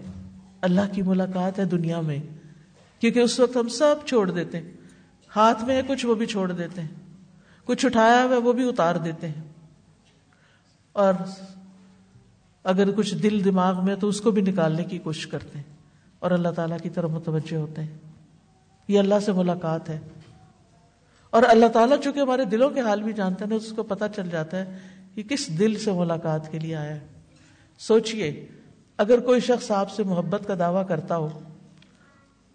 اللہ 0.60 0.80
کی 0.92 1.02
ملاقات 1.02 1.58
ہے 1.58 1.64
دنیا 1.64 2.00
میں، 2.00 2.18
کیونکہ 3.00 3.18
اس 3.18 3.40
وقت 3.40 3.56
ہم 3.56 3.68
سب 3.68 3.94
چھوڑ 4.06 4.30
دیتے 4.30 4.58
ہیں۔ 4.58 4.72
ہاتھ 5.36 5.64
میں 5.64 5.76
ہے 5.76 5.82
کچھ، 5.88 6.06
وہ 6.06 6.14
بھی 6.14 6.26
چھوڑ 6.26 6.52
دیتے 6.52 6.80
ہیں۔ 6.80 6.88
کچھ 7.64 7.86
اٹھایا 7.86 8.24
ہوا 8.24 8.38
وہ 8.38 8.52
بھی 8.52 8.68
اتار 8.68 8.94
دیتے 8.94 9.28
ہیں۔ 9.28 9.42
اور 10.92 11.14
اگر 12.64 12.92
کچھ 12.92 13.14
دل 13.14 13.44
دماغ 13.44 13.84
میں 13.84 13.96
تو 13.96 14.08
اس 14.08 14.20
کو 14.20 14.30
بھی 14.30 14.42
نکالنے 14.42 14.84
کی 14.84 14.98
کوشش 14.98 15.26
کرتے 15.26 15.58
ہیں۔ 15.58 15.76
اور 16.18 16.30
اللہ 16.30 16.48
تعالیٰ 16.48 16.78
کی 16.82 16.90
طرف 16.90 17.10
متوجہ 17.10 17.56
ہوتے 17.56 17.82
ہیں۔ 17.82 17.98
یہ 18.88 18.98
اللہ 18.98 19.14
سے 19.26 19.32
ملاقات 19.32 19.88
ہے۔ 19.88 20.00
اور 21.30 21.42
اللہ 21.48 21.66
تعالیٰ 21.66 21.96
چونکہ 22.04 22.20
ہمارے 22.20 22.44
دلوں 22.44 22.70
کے 22.70 22.80
حال 22.80 23.02
بھی 23.02 23.12
جانتے 23.12 23.44
ہیں، 23.44 23.56
اس 23.56 23.72
کو 23.76 23.82
پتا 23.82 24.08
چل 24.08 24.30
جاتا 24.30 24.58
ہے 24.58 24.78
کہ 25.22 25.36
کس 25.36 25.58
دل 25.58 25.78
سے 25.78 25.92
ملاقات 25.92 26.52
کے 26.52 26.58
لیے 26.58 26.76
آیا 26.76 26.94
ہے۔ 26.94 27.06
سوچئے، 27.78 28.46
اگر 28.96 29.20
کوئی 29.20 29.40
شخص 29.40 29.70
آپ 29.70 29.90
سے 29.92 30.02
محبت 30.02 30.42
کا 30.46 30.54
دعویٰ 30.58 30.88
کرتا 30.88 31.16
ہو 31.16 31.40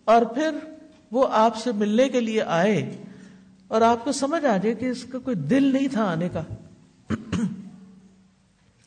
اور 0.05 0.21
پھر 0.21 0.51
وہ 1.11 1.27
آپ 1.31 1.57
سے 1.57 1.71
ملنے 1.71 2.09
کے 2.09 2.19
لیے 2.19 2.41
آئے 2.41 3.03
اور 3.67 3.81
آپ 3.81 4.03
کو 4.03 4.11
سمجھ 4.11 4.45
آ 4.45 4.57
جائے 4.57 4.75
کہ 4.75 4.85
اس 4.85 5.03
کا 5.03 5.19
کوئی 5.19 5.35
دل 5.35 5.63
نہیں 5.63 5.87
تھا 5.87 6.03
آنے 6.03 6.29
کا، 6.29 6.43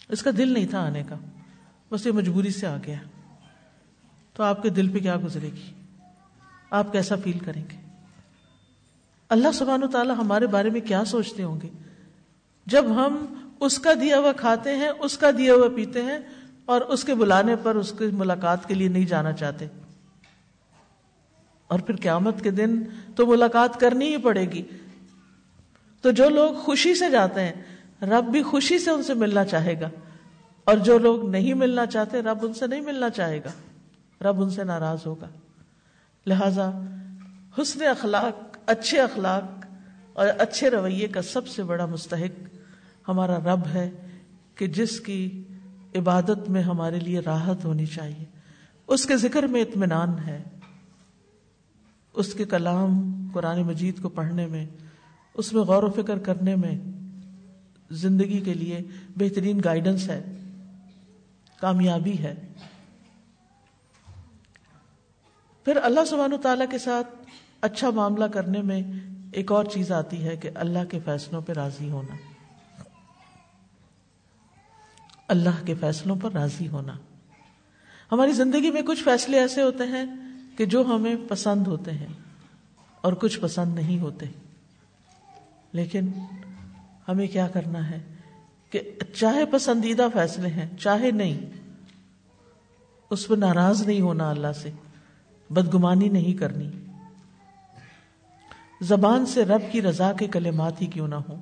اس 0.08 0.22
کا 0.22 0.30
دل 0.38 0.48
نہیں 0.48 0.66
تھا 0.66 0.80
آنے 0.80 1.02
کا، 1.08 1.14
بس 1.90 2.06
یہ 2.06 2.12
مجبوری 2.12 2.50
سے 2.50 2.66
آ 2.66 2.76
گیا۔ 2.86 2.96
تو 4.32 4.42
آپ 4.42 4.62
کے 4.62 4.68
دل 4.68 4.88
پہ 4.88 4.98
کیا 4.98 5.16
گزرے 5.24 5.48
گی؟ 5.56 5.72
آپ 6.70 6.92
کیسا 6.92 7.14
فیل 7.24 7.38
کریں 7.38 7.64
گے؟ 7.70 7.76
اللہ 9.28 9.52
سبحانہ 9.54 9.84
و 9.84 9.88
تعالیٰ 9.88 10.16
ہمارے 10.18 10.46
بارے 10.46 10.70
میں 10.70 10.80
کیا 10.80 11.04
سوچتے 11.04 11.42
ہوں 11.42 11.60
گے؟ 11.62 11.68
جب 12.66 12.84
ہم 12.88 13.37
اس 13.60 13.78
کا 13.78 13.90
دیا 14.00 14.18
ہوا 14.18 14.32
کھاتے 14.32 14.76
ہیں، 14.76 14.90
اس 14.98 15.18
کا 15.18 15.30
دیا 15.38 15.54
ہوا 15.54 15.68
پیتے 15.76 16.02
ہیں 16.02 16.18
اور 16.64 16.80
اس 16.80 17.04
کے 17.04 17.14
بلانے 17.14 17.56
پر 17.56 17.74
اس 17.74 17.92
کی 17.98 18.06
ملاقات 18.06 18.68
کے 18.68 18.74
لیے 18.74 18.88
نہیں 18.88 19.06
جانا 19.06 19.32
چاہتے۔ 19.32 19.66
اور 21.68 21.78
پھر 21.78 21.96
قیامت 21.96 22.42
کے 22.42 22.50
دن 22.50 22.82
تو 23.16 23.26
ملاقات 23.26 23.80
کرنی 23.80 24.06
ہی 24.06 24.16
پڑے 24.16 24.52
گی۔ 24.52 24.62
تو 26.02 26.10
جو 26.10 26.28
لوگ 26.28 26.54
خوشی 26.54 26.94
سے 26.94 27.10
جاتے 27.10 27.40
ہیں، 27.40 27.52
رب 28.02 28.24
بھی 28.24 28.42
خوشی 28.42 28.78
سے 28.78 28.90
ان 28.90 29.02
سے 29.02 29.14
ملنا 29.14 29.44
چاہے 29.44 29.80
گا۔ 29.80 29.88
اور 30.64 30.76
جو 30.76 30.98
لوگ 30.98 31.30
نہیں 31.30 31.54
ملنا 31.54 31.86
چاہتے، 31.86 32.22
رب 32.22 32.38
ان 32.42 32.54
سے 32.54 32.66
نہیں 32.66 32.80
ملنا 32.80 33.10
چاہے 33.10 33.38
گا۔ 33.38 33.50
رب 34.28 34.42
ان 34.42 34.50
سے 34.50 34.64
ناراض 34.64 34.98
ہوگا۔ 35.06 35.28
لہذا 36.26 36.70
حسن 37.62 37.82
اخلاق، 37.82 38.56
اچھے 38.66 39.00
اخلاق 39.00 39.66
اور 40.12 40.28
اچھے 40.38 40.70
رویے 40.70 41.08
کا 41.08 41.22
سب 41.22 41.48
سے 41.48 41.62
بڑا 41.62 41.86
مستحق 41.86 42.57
ہمارا 43.08 43.38
رب 43.38 43.66
ہے 43.66 43.90
کہ 44.54 44.66
جس 44.66 45.00
کی 45.00 45.42
عبادت 45.94 46.48
میں 46.48 46.62
ہمارے 46.62 47.00
لیے 47.00 47.20
راحت 47.20 47.64
ہونی 47.64 47.86
چاہیے۔ 47.86 48.24
اس 48.86 49.06
کے 49.06 49.16
ذکر 49.16 49.42
میں 49.42 49.62
اطمینان 49.62 50.18
ہے۔ 50.18 50.42
اس 52.12 52.34
کے 52.34 52.44
کلام 52.44 53.12
قرآن 53.34 53.62
مجید 53.62 54.02
کو 54.02 54.08
پڑھنے 54.08 54.46
میں، 54.46 54.66
اس 55.34 55.52
میں 55.52 55.62
غور 55.62 55.82
و 55.82 55.90
فکر 55.90 56.18
کرنے 56.18 56.56
میں 56.56 56.78
زندگی 57.90 58.40
کے 58.40 58.54
لیے 58.54 58.82
بہترین 59.16 59.60
گائیڈنس 59.64 60.08
ہے، 60.08 60.24
کامیابی 61.60 62.18
ہے۔ 62.18 62.34
پھر 65.64 65.78
اللہ 65.82 66.04
سبحانہ 66.04 66.36
تعالی 66.36 66.64
کے 66.70 66.78
ساتھ 66.78 67.08
اچھا 67.60 67.90
معاملہ 67.90 68.24
کرنے 68.24 68.62
میں 68.62 68.82
ایک 69.32 69.52
اور 69.52 69.64
چیز 69.64 69.92
آتی 69.92 70.24
ہے 70.24 70.36
کہ 70.36 70.50
اللہ 70.54 70.84
کے 70.90 70.98
فیصلوں 71.04 71.40
پہ 71.40 71.52
راضی 71.52 71.90
ہونا۔ 71.90 72.27
اللہ 75.28 75.66
کے 75.66 75.74
فیصلوں 75.74 76.16
پر 76.16 76.32
راضی 76.32 76.68
ہونا۔ 76.68 76.92
ہماری 78.12 78.32
زندگی 78.32 78.70
میں 78.70 78.82
کچھ 78.82 79.04
فیصلے 79.04 79.38
ایسے 79.38 79.62
ہوتے 79.62 79.84
ہیں 79.84 80.04
کہ 80.56 80.66
جو 80.66 80.84
ہمیں 80.86 81.14
پسند 81.28 81.66
ہوتے 81.66 81.90
ہیں 81.90 82.06
اور 83.00 83.12
کچھ 83.12 83.40
پسند 83.40 83.74
نہیں 83.74 83.98
ہوتے۔ 83.98 84.26
لیکن 85.72 86.08
ہمیں 87.08 87.26
کیا 87.26 87.48
کرنا 87.48 87.90
ہے 87.90 88.00
کہ 88.70 88.80
چاہے 89.14 89.46
پسندیدہ 89.46 90.06
فیصلے 90.12 90.48
ہیں، 90.48 90.76
چاہے 90.76 91.10
نہیں، 91.10 91.38
اس 93.10 93.28
پہ 93.28 93.34
ناراض 93.34 93.86
نہیں 93.86 94.00
ہونا 94.00 94.30
اللہ 94.30 94.52
سے، 94.62 94.70
بدگمانی 95.50 96.08
نہیں 96.08 96.34
کرنی۔ 96.34 96.70
زبان 98.80 99.26
سے 99.26 99.44
رب 99.44 99.72
کی 99.72 99.82
رضا 99.82 100.12
کے 100.12 100.26
کلمات 100.26 100.80
ہی 100.80 100.86
کیوں 100.86 101.08
نہ 101.08 101.14
ہو 101.14 101.36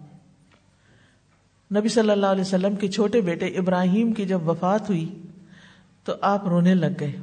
نبی 1.75 1.89
صلی 1.89 2.11
اللہ 2.11 2.27
علیہ 2.27 2.41
وسلم 2.41 2.77
کے 2.77 2.89
چھوٹے 2.89 3.21
بیٹے 3.21 3.47
ابراہیم 3.47 4.13
کی 4.13 4.27
جب 4.27 4.49
وفات 4.49 4.89
ہوئی 4.89 5.23
تو 6.05 6.13
آپ 6.21 6.49
رونے 6.49 6.75
لگ 6.75 6.87
گئے۔ 7.01 7.17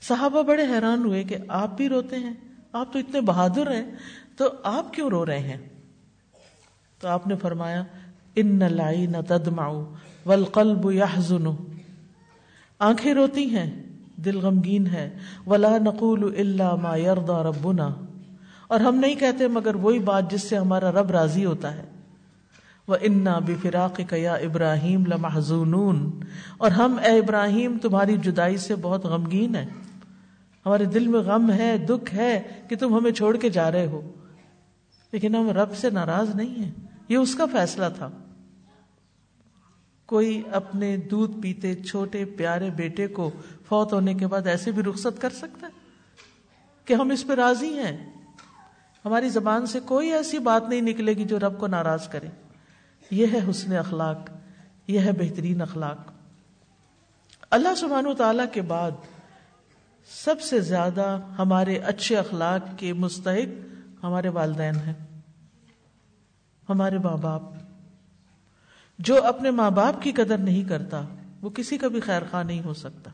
صحابہ 0.00 0.42
بڑے 0.42 0.62
حیران 0.62 1.04
ہوئے 1.04 1.24
کہ 1.24 1.36
آپ 1.48 1.76
بھی 1.76 1.88
روتے 1.88 2.16
ہیں، 2.16 2.34
آپ 2.72 2.92
تو 2.92 2.98
اتنے 2.98 3.20
بہادر 3.20 3.70
ہیں، 3.70 3.90
تو 4.36 4.48
آپ 4.62 4.92
کیوں 4.92 5.10
رو 5.10 5.26
رہے 5.26 5.38
ہیں؟ 5.38 5.68
تو 7.00 7.08
آپ 7.08 7.26
نے 7.26 7.36
فرمایا، 7.36 7.84
ان 8.36 8.62
لائی 8.72 9.06
نہ 9.06 9.16
تدماؤ 9.28 9.92
ولقلب 10.26 10.92
یا 10.92 11.06
آنکھیں 12.78 13.14
روتی 13.14 13.56
ہیں، 13.56 13.82
دل 14.16 14.38
غمگین 14.38 14.86
ہے۔ 14.86 15.18
ولا 15.46 15.78
نقول 15.78 16.34
اللہ 16.38 16.74
ما 16.74 16.96
یردا 16.96 17.42
ربنا۔ 17.42 17.88
اور 18.66 18.80
ہم 18.80 18.94
نہیں 18.94 19.14
کہتے 19.14 19.48
مگر 19.48 19.74
وہی 19.74 19.98
بات 19.98 20.30
جس 20.30 20.42
سے 20.42 20.56
ہمارا 20.56 20.92
رب 20.92 21.10
راضی 21.10 21.44
ہوتا 21.44 21.76
ہے۔ 21.76 21.84
وہ 22.88 22.96
انا 23.00 23.38
بے 23.38 23.54
فراق 23.62 24.12
یا 24.12 24.34
ابراہیم 24.34 25.06
لمحزون 25.06 26.20
اور 26.58 26.70
ہم 26.70 26.98
اے 27.04 27.18
ابراہیم، 27.18 27.78
تمہاری 27.82 28.16
جدائی 28.16 28.56
سے 28.56 28.74
بہت 28.74 29.04
غمگین 29.04 29.54
ہیں۔ 29.54 29.66
ہمارے 30.66 30.84
دل 30.84 31.06
میں 31.06 31.20
غم 31.20 31.52
ہے، 31.52 31.78
دکھ 31.78 32.14
ہے 32.14 32.42
کہ 32.68 32.76
تم 32.76 32.98
ہمیں 32.98 33.10
چھوڑ 33.10 33.36
کے 33.36 33.50
جا 33.50 33.72
رہے 33.72 33.86
ہو۔ 33.86 34.12
لیکن 35.12 35.34
ہم 35.34 35.50
رب 35.50 35.76
سے 35.76 35.90
ناراض 35.90 36.34
نہیں 36.34 36.64
ہیں۔ 36.64 36.70
یہ 37.08 37.16
اس 37.16 37.34
کا 37.34 37.46
فیصلہ 37.46 37.84
تھا۔ 37.96 38.08
کوئی 40.06 40.42
اپنے 40.52 40.96
دودھ 40.96 41.40
پیتے 41.40 41.74
چھوٹے 41.74 42.24
پیارے 42.24 42.70
بیٹے 42.70 43.06
کو 43.06 43.30
فوت 43.68 43.92
ہونے 43.92 44.14
کے 44.14 44.26
بعد 44.26 44.46
ایسے 44.46 44.70
بھی 44.70 44.82
رخصت 44.82 45.20
کر 45.20 45.30
سکتا 45.30 45.66
ہے 45.66 45.72
کہ 46.84 46.94
ہم 46.94 47.10
اس 47.10 47.26
پہ 47.26 47.32
راضی 47.32 47.78
ہیں؟ 47.78 48.12
ہماری 49.04 49.28
زبان 49.28 49.66
سے 49.66 49.80
کوئی 49.80 50.12
ایسی 50.12 50.38
بات 50.38 50.68
نہیں 50.68 50.80
نکلے 50.80 51.12
گی 51.12 51.24
جو 51.24 51.38
رب 51.38 51.58
کو 51.58 51.66
ناراض 51.66 52.08
کرے۔ 52.08 52.45
یہ 53.10 53.26
ہے 53.32 53.50
حسن 53.50 53.76
اخلاق، 53.76 54.18
یہ 54.86 55.00
ہے 55.00 55.12
بہترین 55.12 55.62
اخلاق۔ 55.62 56.12
اللہ 57.50 57.74
سبحانہ 57.74 58.08
و 58.08 58.14
تعالی 58.14 58.42
کے 58.52 58.62
بعد 58.62 58.90
سب 60.24 60.40
سے 60.40 60.60
زیادہ 60.60 61.20
ہمارے 61.38 61.76
اچھے 61.76 62.16
اخلاق 62.16 62.78
کے 62.78 62.92
مستحق 62.92 63.66
ہمارے 64.04 64.28
والدین 64.28 64.74
ہیں، 64.76 64.94
ہمارے 66.68 66.98
ماں 66.98 67.16
باپ۔ 67.16 67.42
جو 68.98 69.24
اپنے 69.24 69.50
ماں 69.50 69.70
باپ 69.70 70.02
کی 70.02 70.12
قدر 70.12 70.38
نہیں 70.38 70.68
کرتا، 70.68 71.02
وہ 71.42 71.50
کسی 71.50 71.78
کا 71.78 71.88
بھی 71.88 72.00
خیر 72.00 72.22
خواہ 72.30 72.42
نہیں 72.42 72.62
ہو 72.64 72.74
سکتا۔ 72.74 73.10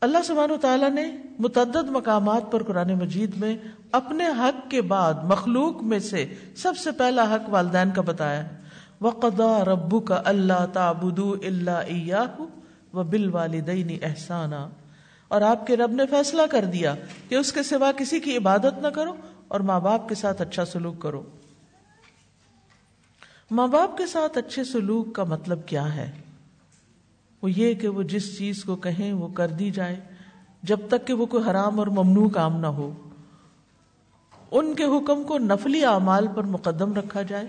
اللہ 0.00 0.18
سبحانہ 0.24 0.56
تعالیٰ 0.60 0.90
نے 0.90 1.16
متعدد 1.38 1.90
مقامات 1.90 2.52
پر 2.52 2.62
قرآن 2.62 2.94
مجید 2.94 3.36
میں 3.36 3.56
اپنے 3.92 4.26
حق 4.26 4.70
کے 4.70 4.82
بعد 4.82 5.14
مخلوق 5.24 5.82
میں 5.82 5.98
سے 5.98 6.34
سب 6.56 6.72
سے 6.76 6.92
پہلا 6.92 7.34
حق 7.34 7.48
والدین 7.48 7.90
کا 7.90 8.02
بتایا 8.02 8.44
وقدا 9.00 9.64
ربو 9.64 10.00
کا 10.00 10.22
اللہ 10.24 10.66
تابود 10.72 11.20
اللہ 11.44 12.40
و 12.92 13.02
بال 13.02 13.34
والدین 13.34 13.98
احسانہ 14.02 14.68
اور 15.28 15.40
آپ 15.40 15.66
کے 15.66 15.76
رب 15.76 15.90
نے 15.90 16.06
فیصلہ 16.06 16.42
کر 16.50 16.64
دیا 16.64 16.94
کہ 17.28 17.34
اس 17.34 17.52
کے 17.52 17.62
سوا 17.62 17.92
کسی 17.92 18.20
کی 18.20 18.36
عبادت 18.36 18.82
نہ 18.82 18.88
کرو 18.88 19.14
اور 19.48 19.60
ماں 19.60 19.80
باپ 19.80 20.08
کے 20.08 20.14
ساتھ 20.14 20.42
اچھا 20.42 20.64
سلوک 20.64 20.98
کرو۔ 20.98 21.22
ماں 23.50 23.68
باپ 23.68 23.96
کے 23.96 24.06
ساتھ 24.06 24.38
اچھے 24.38 24.64
سلوک 24.64 25.14
کا 25.14 25.24
مطلب 25.24 25.66
کیا 25.66 25.94
ہے؟ 25.94 26.10
وہ 27.42 27.50
یہ 27.50 27.74
کہ 27.74 27.88
وہ 27.88 28.02
جس 28.02 28.38
چیز 28.38 28.64
کو 28.64 28.76
کہیں 28.76 29.12
وہ 29.12 29.28
کر 29.28 29.48
دی 29.48 29.70
جائے، 29.70 30.00
جب 30.62 30.78
تک 30.88 31.06
کہ 31.06 31.12
وہ 31.12 31.26
کوئی 31.26 31.50
حرام 31.50 31.78
اور 31.78 31.86
ممنوع 31.86 32.28
کام 32.28 32.60
نہ 32.60 32.66
ہو۔ 32.66 33.08
ان 34.50 34.74
کے 34.74 34.84
حکم 34.84 35.24
کو 35.24 35.38
نفلی 35.38 35.84
اعمال 35.84 36.26
پر 36.34 36.42
مقدم 36.42 36.94
رکھا 36.94 37.22
جائے۔ 37.22 37.48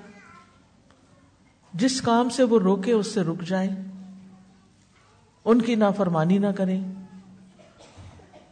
جس 1.73 2.01
کام 2.01 2.29
سے 2.29 2.43
وہ 2.43 2.59
روکے 2.59 2.91
اس 2.91 3.07
سے 3.07 3.21
رک 3.21 3.41
جائیں۔ 3.41 3.75
ان 5.45 5.61
کی 5.61 5.75
نافرمانی 5.75 6.37
نہ 6.37 6.47
کریں۔ 6.47 6.83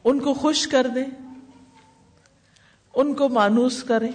ان 0.03 0.19
کو 0.19 0.33
خوش 0.33 0.67
کر 0.67 0.87
دیں۔ 0.95 1.05
ان 2.95 3.13
کو 3.13 3.29
مانوس 3.29 3.83
کریں۔ 3.83 4.11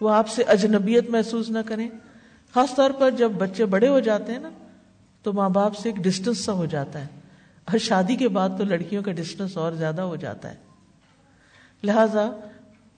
وہ 0.00 0.10
آپ 0.10 0.28
سے 0.28 0.42
اجنبیت 0.42 1.10
محسوس 1.10 1.50
نہ 1.50 1.58
کریں۔ 1.66 1.88
خاص 2.54 2.74
طور 2.74 2.90
پر 2.90 3.10
جب 3.10 3.30
بچے 3.30 3.66
بڑے 3.66 3.88
ہو 3.88 4.00
جاتے 4.00 4.32
ہیں 4.32 4.38
نا 4.38 4.50
تو 5.24 5.32
ماں 5.32 5.48
باپ 5.48 5.76
سے 5.76 5.88
ایک 5.88 5.96
ڈسٹینس 5.96 6.44
سا 6.44 6.52
ہو 6.52 6.66
جاتا 6.66 7.00
ہے۔ 7.00 7.06
اور 7.64 7.78
شادی 7.78 8.16
کے 8.16 8.28
بعد 8.28 8.48
تو 8.58 8.64
لڑکیوں 8.64 9.02
کا 9.02 9.12
ڈسٹینس 9.12 9.56
اور 9.56 9.72
زیادہ 9.72 10.02
ہو 10.02 10.16
جاتا 10.16 10.50
ہے۔ 10.50 10.54
لہذا 11.84 12.30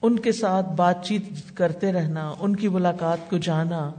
ان 0.01 0.19
کے 0.19 0.31
ساتھ 0.31 0.69
بات 0.69 1.05
چیت 1.05 1.23
کرتے 1.53 1.93
رہنا، 1.93 2.33
ان 2.39 2.55
کی 2.55 2.67
ملاقات 2.67 3.29
کو 3.29 3.37
جانا، 3.37 3.91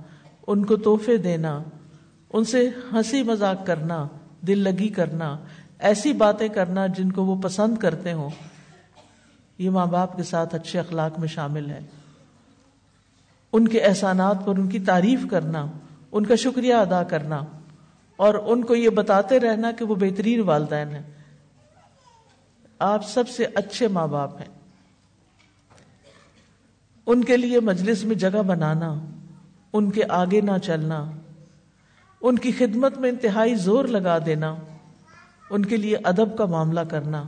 ان 0.47 0.65
کو 0.65 0.77
تحفے 0.77 1.17
دینا، 1.17 1.63
ان 2.33 2.45
سے 2.45 2.71
ہنسی 2.93 3.23
مذاق 3.23 3.67
کرنا، 3.67 4.09
دل 4.47 4.59
لگی 4.59 4.89
کرنا، 4.89 5.39
ایسی 5.79 6.13
باتیں 6.13 6.49
کرنا 6.49 6.87
جن 6.87 7.13
کو 7.13 7.25
وہ 7.25 7.43
پسند 7.43 7.79
کرتے 7.79 8.13
ہوں۔ 8.13 8.31
یہ 9.59 9.71
ماں 9.71 9.87
باپ 9.87 10.17
کے 10.17 10.23
ساتھ 10.23 10.55
اچھے 10.55 10.79
اخلاق 10.79 11.19
میں 11.19 11.29
شامل 11.29 11.71
ہے۔ 11.71 11.81
ان 13.53 13.69
کے 13.69 13.81
احسانات 13.81 14.37
پر 14.45 14.59
ان 14.59 14.69
کی 14.69 14.79
تعریف 14.79 15.21
کرنا، 15.31 15.67
ان 16.13 16.27
کا 16.27 16.37
شکریہ 16.37 16.75
ادا 16.75 17.03
کرنا۔ 17.03 17.41
اور 18.19 18.35
ان 18.35 18.65
کو 18.65 18.75
یہ 18.75 18.91
بتاتے 18.91 19.41
رہنا 19.41 19.73
کہ 19.73 19.85
وہ 19.85 19.95
بہترین 19.95 20.41
والدین 20.41 20.89
ہیں۔ 20.89 21.03
آپ 22.79 23.09
سب 23.09 23.29
سے 23.29 23.47
اچھے 23.55 23.89
ماں 23.89 24.07
باپ 24.07 24.41
ہیں۔ 24.41 24.49
ان 27.07 27.25
کے 27.25 27.37
لیے 27.37 27.61
مجلس 27.61 28.05
میں 28.05 28.17
جگہ 28.17 28.43
بنانا، 28.43 28.95
ان 29.73 29.91
کے 29.91 30.03
آگے 30.09 30.41
نہ 30.41 30.59
چلنا، 30.63 31.11
ان 32.21 32.39
کی 32.39 32.53
خدمت 32.53 32.99
میں 32.99 33.11
انتہائی 33.11 33.55
زور 33.55 33.85
لگا 33.85 34.19
دینا، 34.27 34.55
ان 35.51 35.65
کے 35.65 35.77
لیے 35.77 35.97
ادب 36.05 36.39
کا 36.39 36.45
معاملہ 36.45 36.81
کرنا، 36.81 37.25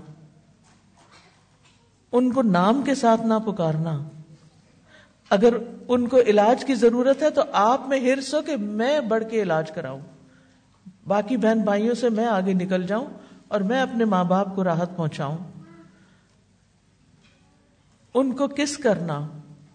ان 2.12 2.32
کو 2.32 2.42
نام 2.42 2.82
کے 2.82 2.94
ساتھ 2.94 3.22
نہ 3.22 3.34
پکارنا۔ 3.46 4.08
اگر 5.30 5.54
ان 5.88 6.08
کو 6.08 6.20
علاج 6.20 6.64
کی 6.64 6.74
ضرورت 6.74 7.22
ہے 7.22 7.30
تو 7.30 7.42
آپ 7.52 7.88
میں 7.88 8.00
ہرس 8.00 8.34
ہو 8.34 8.42
کہ 8.42 8.56
میں 8.56 9.00
بڑھ 9.00 9.24
کے 9.30 9.42
علاج 9.42 9.70
کراؤں۔ 9.70 10.00
باقی 11.10 11.36
بہن 11.36 11.60
بھائیوں 11.60 11.94
سے 11.94 12.08
میں 12.08 12.26
آگے 12.26 12.52
نکل 12.52 12.86
جاؤں 12.86 13.06
اور 13.48 13.60
میں 13.60 13.80
اپنے 13.80 14.04
ماں 14.04 14.24
باپ 14.24 14.54
کو 14.54 14.64
راحت 14.64 14.96
پہنچاؤں۔ 14.96 15.38
ان 18.14 18.32
کو 18.32 18.48
کس 18.48 18.76
کرنا؟ 18.76 19.28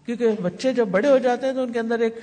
کیونکہ 0.06 0.28
بچے 0.42 0.72
جب 0.72 0.88
بڑے 0.88 1.08
ہو 1.08 1.18
جاتے 1.18 1.46
ہیں 1.46 1.54
تو 1.54 1.62
ان 1.62 1.72
کے 1.72 1.80
اندر 1.80 1.98
ایک 1.98 2.18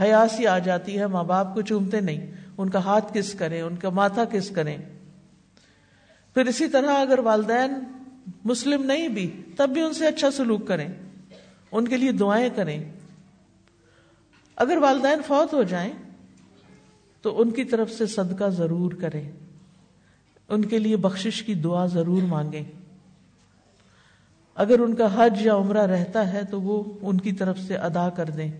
حیاسی 0.00 0.46
آ 0.46 0.58
جاتی 0.58 0.98
ہے۔ 0.98 1.06
ماں 1.06 1.24
باپ 1.24 1.54
کو 1.54 1.62
چومتے 1.62 2.00
نہیں۔ 2.00 2.30
ان 2.58 2.70
کا 2.70 2.78
ہاتھ 2.78 3.14
کس 3.14 3.34
کریں؟ 3.34 3.62
ان 3.62 3.76
کا 3.76 3.90
ماتھا 3.90 4.24
کس 4.24 4.50
کریں؟ 4.50 4.78
پھر 6.34 6.46
اسی 6.46 6.68
طرح 6.68 6.90
اگر 6.90 7.18
والدین 7.18 7.72
مسلم 8.44 8.82
نہیں 8.82 9.08
بھی، 9.08 9.42
تب 9.56 9.70
بھی 9.70 9.82
ان 9.82 9.92
سے 9.92 10.06
اچھا 10.06 10.30
سلوک 10.30 10.68
کریں۔ 10.68 10.88
ان 11.72 11.88
کے 11.88 11.96
لیے 11.96 12.12
دعائیں 12.12 12.48
کریں۔ 12.56 12.92
اگر 14.56 14.76
والدین 14.76 15.18
فوت 15.26 15.52
ہو 15.54 15.62
جائیں 15.62 15.92
تو 17.22 17.40
ان 17.40 17.50
کی 17.50 17.64
طرف 17.64 17.90
سے 17.90 18.06
صدقہ 18.06 18.48
ضرور 18.48 18.92
کریں۔ 18.92 19.30
ان 20.48 20.64
کے 20.64 20.78
لیے 20.78 20.96
بخشش 20.96 21.42
کی 21.42 21.54
دعا 21.54 21.86
ضرور 21.86 22.22
مانگیں۔ 22.22 22.64
اگر 24.54 24.78
ان 24.78 24.94
کا 24.94 25.26
حج 25.26 25.46
یا 25.46 25.56
عمرہ 25.56 25.86
رہتا 25.86 26.32
ہے 26.32 26.40
تو 26.50 26.60
وہ 26.60 26.84
ان 27.02 27.18
کی 27.18 27.32
طرف 27.32 27.58
سے 27.58 27.76
ادا 27.76 28.08
کر 28.08 28.24
دیں۔ 28.24 28.52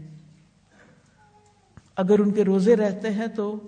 اگر 1.97 2.19
ان 2.19 2.31
کے 2.31 2.45
روزے 2.45 2.77
رہتے 2.77 3.11
ہیں 3.11 3.27
تو 3.27 3.61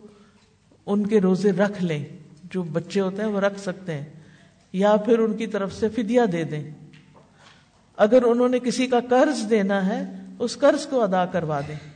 ان 0.86 1.06
کے 1.06 1.20
روزے 1.20 1.52
رکھ 1.52 1.84
لیں۔ 1.84 2.04
جو 2.44 2.62
بچے 2.62 3.00
ہوتے 3.00 3.22
ہیں 3.22 3.30
وہ 3.30 3.40
رکھ 3.40 3.60
سکتے 3.60 3.94
ہیں۔ 3.94 4.04
یا 4.72 4.96
پھر 4.96 5.18
ان 5.18 5.36
کی 5.36 5.46
طرف 5.46 5.74
سے 5.74 5.88
فدیہ 5.88 6.20
دے 6.32 6.44
دیں۔ 6.44 6.70
اگر 7.96 8.22
انہوں 8.22 8.48
نے 8.48 8.58
کسی 8.58 8.86
کا 8.86 9.00
قرض 9.00 9.50
دینا 9.50 9.86
ہے، 9.86 10.04
اس 10.38 10.58
قرض 10.58 10.86
کو 10.86 11.02
ادا 11.02 11.26
کروا 11.26 11.60
دیں۔ 11.68 11.89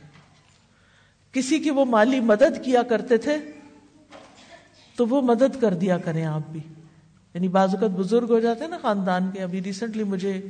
کسی 1.35 1.59
کی 1.59 1.69
وہ 1.69 1.85
مالی 1.85 2.19
مدد 2.19 2.65
کیا 2.65 2.83
کرتے 2.83 3.17
تھے 3.17 3.37
تو 4.95 5.07
وہ 5.07 5.21
مدد 5.21 5.61
کر 5.61 5.73
دیا 5.73 5.97
کریں 5.97 6.25
آپ 6.25 6.41
بھی۔ 6.51 6.59
یعنی 7.33 7.47
بعض 7.47 7.75
اوقات 7.75 7.89
بزرگ 7.89 8.27
ہو 8.29 8.39
جاتے 8.39 8.63
ہیں 8.63 8.69
نا 8.71 8.77
خاندان 8.81 9.31
کے۔ 9.33 9.43
ابھی 9.43 9.63
ریسنٹلی 9.63 10.03
مجھے 10.03 10.41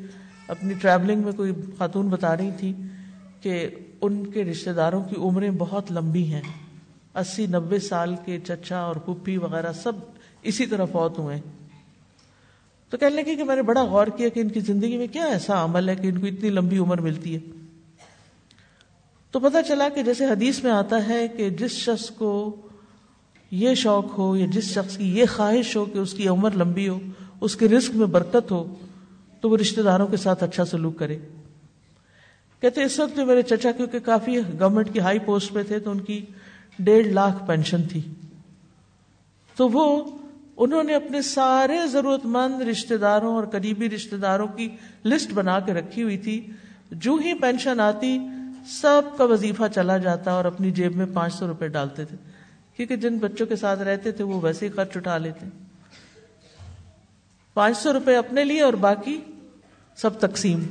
اپنی 0.47 0.73
ٹریولنگ 0.73 1.23
میں 1.23 1.31
کوئی 1.31 1.51
خاتون 1.77 2.07
بتا 2.07 2.37
رہی 2.37 2.49
تھی 2.57 2.73
کہ 3.41 3.69
ان 4.01 4.27
کے 4.27 4.43
رشتے 4.43 4.73
داروں 4.73 5.03
کی 5.03 5.15
عمریں 5.17 5.51
بہت 5.51 5.91
لمبی 5.91 6.23
ہیں۔ 6.23 6.41
اسی 7.15 7.45
نبے 7.47 7.79
سال 7.79 8.15
کے 8.25 8.39
چچا 8.39 8.77
اور 8.77 8.95
پپھی 8.95 9.37
وغیرہ 9.37 9.71
سب 9.73 9.93
اسی 10.41 10.65
طرح 10.65 10.85
فوت 10.85 11.19
ہوئے۔ 11.19 11.41
تو 12.89 12.97
کہنے 12.97 13.15
لگی 13.15 13.35
کہ 13.35 13.43
میں 13.43 13.55
نے 13.55 13.61
بڑا 13.61 13.83
غور 13.83 14.07
کیا 14.07 14.29
کہ 14.29 14.39
ان 14.39 14.49
کی 14.49 14.59
زندگی 14.59 14.97
میں 14.97 15.07
کیا 15.07 15.23
ایسا 15.23 15.63
عمل 15.63 15.89
ہے 15.89 15.95
کہ 15.95 16.07
ان 16.07 16.19
کو 16.19 16.25
اتنی 16.25 16.49
لمبی 16.49 16.77
عمر 16.77 17.01
ملتی 17.01 17.35
ہے۔ 17.35 17.64
تو 19.35 19.39
پتہ 19.39 19.57
چلا 19.67 19.89
کہ 19.89 20.03
جیسے 20.03 20.25
حدیث 20.25 20.63
میں 20.63 20.71
آتا 20.71 21.07
ہے 21.07 21.27
کہ 21.27 21.49
جس 21.49 21.71
شخص 21.71 22.09
کو 22.09 22.55
یہ 23.51 23.73
شوق 23.73 24.17
ہو 24.17 24.35
یا 24.35 24.45
جس 24.49 24.63
شخص 24.63 24.97
کی 24.97 25.17
یہ 25.17 25.25
خواہش 25.35 25.75
ہو 25.75 25.85
کہ 25.85 25.97
اس 25.97 26.13
کی 26.13 26.27
عمر 26.27 26.51
لمبی 26.51 26.87
ہو، 26.87 26.99
اس 27.41 27.55
کے 27.55 27.67
رزق 27.67 27.95
میں 27.95 28.07
برکت 28.07 28.51
ہو، 28.51 28.75
تو 29.41 29.49
وہ 29.49 29.57
رشتے 29.57 29.81
داروں 29.81 30.07
کے 30.07 30.17
ساتھ 30.17 30.43
اچھا 30.43 30.65
سلوک 30.65 30.99
کرے۔ 30.99 31.17
کہتے 32.61 32.83
اس 32.83 32.99
وقت 32.99 33.17
جو 33.17 33.25
میرے 33.25 33.41
چچا، 33.41 33.71
کیونکہ 33.71 33.99
کافی 33.99 34.39
گورنمنٹ 34.39 34.93
کی 34.93 34.99
ہائی 34.99 35.19
پوسٹ 35.19 35.53
پہ 35.53 35.63
تھے، 35.63 35.79
تو 35.79 35.91
ان 35.91 35.99
کی 35.99 36.25
ڈیڑھ 36.79 37.07
لاکھ 37.07 37.47
پینشن 37.47 37.83
تھی۔ 37.83 38.01
تو 39.55 39.69
وہ، 39.69 40.03
انہوں 40.57 40.83
نے 40.83 40.95
اپنے 40.95 41.21
سارے 41.21 41.87
ضرورت 41.91 42.25
مند 42.25 42.61
رشتے 42.61 42.97
داروں 42.97 43.35
اور 43.35 43.43
قریبی 43.43 43.89
رشتے 43.89 44.17
داروں 44.17 44.47
کی 44.47 44.69
لسٹ 45.05 45.33
بنا 45.33 45.59
کے 45.59 45.73
رکھی 45.73 46.03
ہوئی 46.03 46.17
تھی۔ 46.17 46.51
جو 46.91 47.15
ہی 47.15 47.33
پینشن 47.33 47.79
آتی 47.79 48.19
سب 48.65 49.01
کا 49.17 49.23
وظیفہ 49.23 49.63
چلا 49.75 49.97
جاتا 49.97 50.31
اور 50.31 50.45
اپنی 50.45 50.71
جیب 50.71 50.95
میں 50.95 51.05
پانچ 51.13 51.33
سو 51.33 51.47
روپے 51.47 51.67
ڈالتے 51.67 52.05
تھے۔ 52.05 52.17
کیونکہ 52.75 52.95
جن 52.95 53.17
بچوں 53.17 53.45
کے 53.45 53.55
ساتھ 53.55 53.79
رہتے 53.79 54.11
تھے 54.11 54.23
وہ 54.23 54.39
ویسے 54.43 54.65
ہی 54.65 54.71
خرچ 54.71 54.97
اٹھا 54.97 55.17
لیتے۔ 55.17 55.45
پانچ 57.53 57.77
سو 57.77 57.93
روپے 57.93 58.15
اپنے 58.15 58.43
لیے 58.43 58.61
اور 58.61 58.73
باقی 58.73 59.21
سب 59.95 60.19
تقسیم۔ 60.19 60.65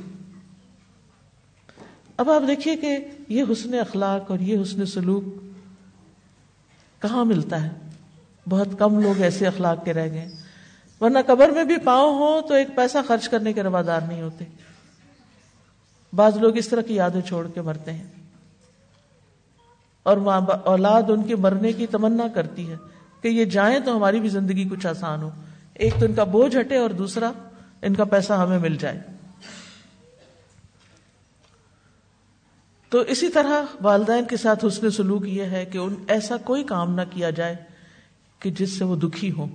اب 2.17 2.29
آپ 2.29 2.41
دیکھیے 2.47 2.75
کہ 2.75 2.97
یہ 3.29 3.43
حسن 3.51 3.73
اخلاق 3.73 4.31
اور 4.31 4.39
یہ 4.39 4.61
حسن 4.61 4.85
سلوک 4.85 5.23
کہاں 7.01 7.25
ملتا 7.25 7.63
ہے؟ 7.63 7.69
بہت 8.49 8.67
کم 8.79 8.99
لوگ 8.99 9.21
ایسے 9.21 9.47
اخلاق 9.47 9.85
کے 9.85 9.93
رہ 9.93 10.11
گئے۔ 10.11 10.29
ورنہ 11.01 11.19
قبر 11.27 11.49
میں 11.49 11.63
بھی 11.63 11.77
پاؤں 11.77 12.15
ہو 12.15 12.41
تو 12.41 12.53
ایک 12.53 12.67
پیسہ 12.75 12.97
خرچ 13.07 13.29
کرنے 13.29 13.53
کے 13.53 13.63
روادار 13.63 14.01
نہیں 14.01 14.21
ہوتے۔ 14.21 14.45
بعض 16.15 16.37
لوگ 16.37 16.57
اس 16.57 16.67
طرح 16.67 16.81
کی 16.81 16.95
یادیں 16.95 17.21
چھوڑ 17.21 17.47
کے 17.53 17.61
مرتے 17.61 17.93
ہیں۔ 17.93 18.07
اور 20.03 20.17
اولاد 20.65 21.03
ان 21.07 21.23
کے 21.23 21.35
مرنے 21.35 21.73
کی 21.73 21.87
تمنا 21.87 22.27
کرتی 22.27 22.69
ہے 22.69 22.75
کہ 23.21 23.27
یہ 23.27 23.45
جائیں 23.45 23.79
تو 23.79 23.97
ہماری 23.97 24.19
بھی 24.19 24.29
زندگی 24.29 24.69
کچھ 24.69 24.87
آسان 24.87 25.21
ہو۔ 25.21 25.29
ایک 25.73 25.93
تو 25.99 26.05
ان 26.05 26.13
کا 26.13 26.23
بوجھ 26.23 26.57
ہٹے 26.57 26.77
اور 26.77 26.89
دوسرا 26.89 27.31
ان 27.81 27.93
کا 27.93 28.03
پیسہ 28.03 28.33
ہمیں 28.33 28.59
مل 28.59 28.75
جائے۔ 28.75 28.99
تو 32.89 32.99
اسی 32.99 33.29
طرح 33.29 33.63
والدین 33.81 34.25
کے 34.25 34.37
ساتھ 34.37 34.65
حسن 34.65 34.89
سلوک 34.89 35.27
یہ 35.27 35.43
ہے 35.43 35.65
کہ 35.65 35.77
ان 35.77 35.95
ایسا 36.07 36.37
کوئی 36.37 36.63
کام 36.63 36.95
نہ 36.95 37.01
کیا 37.09 37.29
جائے 37.29 37.55
کہ 38.39 38.51
جس 38.51 38.69
سے 38.69 38.83
وہ 38.83 38.95
دکھی 38.95 39.31
ہو 39.31 39.45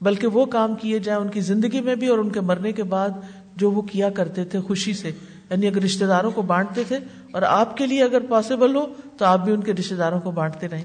بلکہ 0.00 0.26
وہ 0.26 0.46
کام 0.46 0.74
کیے 0.74 0.98
جائیں 0.98 1.20
ان 1.20 1.28
کی 1.28 1.40
زندگی 1.40 1.80
میں 1.80 1.94
بھی 1.94 2.06
اور 2.06 2.18
ان 2.18 2.30
کے 2.30 2.40
مرنے 2.40 2.72
کے 2.72 2.82
بعد 2.82 3.10
جو 3.56 3.70
وہ 3.70 3.82
کیا 3.82 4.10
کرتے 4.10 4.44
تھے 4.44 4.60
خوشی 4.60 4.94
سے۔ 4.94 5.12
یعنی 5.50 5.68
اگر 5.68 5.82
رشتے 5.82 6.06
داروں 6.06 6.30
کو 6.30 6.42
بانٹتے 6.42 6.84
تھے 6.88 6.98
اور 7.32 7.42
آپ 7.42 7.76
کے 7.76 7.86
لیے 7.86 8.04
اگر 8.04 8.20
پاسبل 8.28 8.76
ہو 8.76 8.86
تو 9.18 9.24
آپ 9.24 9.44
بھی 9.44 9.52
ان 9.52 9.62
کے 9.62 9.72
رشتے 9.72 9.94
داروں 9.94 10.20
کو 10.20 10.30
بانٹتے 10.30 10.68
رہیں۔ 10.68 10.84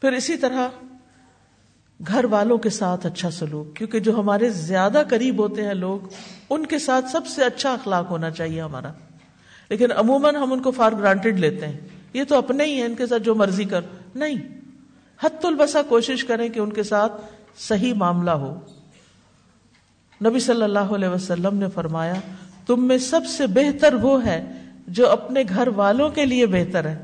پھر 0.00 0.12
اسی 0.12 0.36
طرح 0.36 0.68
گھر 2.08 2.24
والوں 2.24 2.58
کے 2.58 2.70
ساتھ 2.70 3.06
اچھا 3.06 3.30
سلوک، 3.30 3.76
کیونکہ 3.76 4.00
جو 4.00 4.18
ہمارے 4.20 4.50
زیادہ 4.50 5.02
قریب 5.10 5.38
ہوتے 5.38 5.64
ہیں 5.64 5.74
لوگ، 5.74 6.00
ان 6.50 6.66
کے 6.66 6.78
ساتھ 6.78 7.06
سب 7.08 7.26
سے 7.26 7.44
اچھا 7.44 7.72
اخلاق 7.72 8.10
ہونا 8.10 8.30
چاہیے 8.30 8.60
ہمارا۔ 8.62 8.92
لیکن 9.68 9.92
عموماً 9.92 10.34
ہم 10.34 10.52
ان 10.52 10.62
کو 10.62 10.70
فار 10.70 10.92
گرانٹیڈ 10.92 11.38
لیتے 11.38 11.66
ہیں۔ 11.66 11.80
یہ 12.12 12.24
تو 12.24 12.38
اپنے 12.38 12.64
ہی 12.64 12.72
ہیں، 12.72 12.84
ان 12.84 12.94
کے 12.94 13.06
ساتھ 13.06 13.22
جو 13.22 13.34
مرضی 13.34 13.64
کر۔ 13.64 13.80
نہیں۔ 14.14 14.34
حت 15.20 15.44
البسا 15.44 15.82
کوشش 15.82 16.24
کریں 16.24 16.48
کہ 16.48 16.58
ان 16.58 16.72
کے 16.72 16.82
ساتھ 16.82 17.12
صحیح 17.58 17.94
معاملہ 17.94 18.30
ہو۔ 18.30 18.60
نبی 20.24 20.38
صلی 20.38 20.62
اللہ 20.62 20.78
علیہ 20.78 21.08
وسلم 21.08 21.58
نے 21.58 21.66
فرمایا 21.74 22.14
تم 22.66 22.88
میں 22.88 22.98
سب 22.98 23.20
سے 23.26 23.46
بہتر 23.46 23.94
وہ 23.94 24.26
ہے 24.26 24.52
جو 24.86 25.10
اپنے 25.10 25.42
گھر 25.48 25.68
والوں 25.68 26.10
کے 26.10 26.26
لیے 26.26 26.46
بہتر 26.46 26.84
ہے۔ 26.84 27.02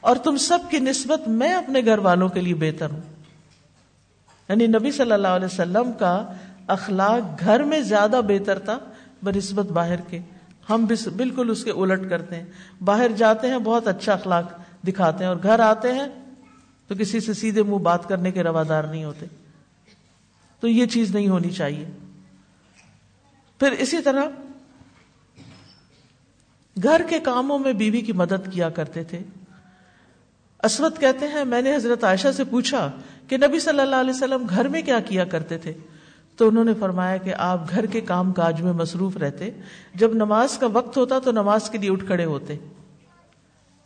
اور 0.00 0.16
تم 0.16 0.36
سب 0.36 0.58
کی 0.70 0.78
نسبت 0.78 1.28
میں 1.28 1.54
اپنے 1.54 1.80
گھر 1.84 1.98
والوں 1.98 2.28
کے 2.28 2.40
لیے 2.40 2.54
بہتر 2.54 2.90
ہوں۔ 2.90 3.00
یعنی 4.48 4.66
نبی 4.66 4.90
صلی 4.90 5.12
اللہ 5.12 5.28
علیہ 5.28 5.46
وسلم 5.46 5.92
کا 5.98 6.32
اخلاق 6.66 7.40
گھر 7.40 7.62
میں 7.62 7.80
زیادہ 7.80 8.20
بہتر 8.28 8.58
تھا 8.58 8.78
بنسبت 9.22 9.66
باہر 9.66 10.00
کے۔ 10.00 10.18
ہم 10.70 10.86
بالکل 11.16 11.50
اس 11.50 11.64
کے 11.64 11.70
الٹ 11.70 12.10
کرتے 12.10 12.36
ہیں۔ 12.36 12.44
باہر 12.84 13.10
جاتے 13.16 13.48
ہیں، 13.48 13.58
بہت 13.58 13.88
اچھا 13.88 14.12
اخلاق 14.12 14.44
دکھاتے 14.88 15.24
ہیں۔ 15.24 15.28
اور 15.28 15.36
گھر 15.42 15.60
آتے 15.60 15.92
ہیں 15.92 16.06
تو 16.88 16.94
کسی 16.94 17.20
سے 17.20 17.34
سیدھے 17.34 17.62
منہ 17.62 17.78
بات 17.78 18.08
کرنے 18.08 18.30
کے 18.30 18.42
روادار 18.42 18.84
نہیں 18.84 19.04
ہوتے۔ 19.04 19.26
تو 20.60 20.68
یہ 20.68 20.86
چیز 20.86 21.14
نہیں 21.14 21.28
ہونی 21.28 21.50
چاہیے۔ 21.50 21.84
پھر 23.58 23.72
اسی 23.72 24.02
طرح 24.02 24.22
گھر 26.82 27.02
کے 27.08 27.20
کاموں 27.20 27.58
میں 27.58 27.72
بیوی 27.72 28.00
کی 28.00 28.12
مدد 28.12 28.52
کیا 28.52 28.68
کرتے 28.68 29.04
تھے۔ 29.04 29.20
اسود 30.62 30.98
کہتے 30.98 31.28
ہیں، 31.28 31.44
میں 31.44 31.62
نے 31.62 31.76
حضرت 31.76 32.04
عائشہ 32.04 32.28
سے 32.36 32.44
پوچھا 32.44 32.90
کہ 33.28 33.36
نبی 33.36 33.58
صلی 33.58 33.80
اللہ 33.80 33.96
علیہ 33.96 34.10
وسلم 34.10 34.46
گھر 34.50 34.68
میں 34.68 34.82
کیا 34.82 35.00
کیا 35.00 35.24
کرتے 35.24 35.58
تھے؟ 35.58 35.72
تو 36.36 36.48
انہوں 36.48 36.64
نے 36.64 36.74
فرمایا 36.80 37.16
کہ 37.16 37.34
آپ 37.34 37.70
گھر 37.70 37.86
کے 37.86 38.00
کام 38.00 38.32
کاج 38.32 38.62
میں 38.62 38.72
مصروف 38.72 39.16
رہتے۔ 39.16 39.50
جب 39.94 40.14
نماز 40.14 40.58
کا 40.58 40.66
وقت 40.66 40.96
ہوتا 40.96 41.18
تو 41.18 41.32
نماز 41.32 41.70
کے 41.70 41.78
لیے 41.78 41.90
اٹھ 41.90 42.04
کھڑے 42.06 42.24
ہوتے۔ 42.24 42.56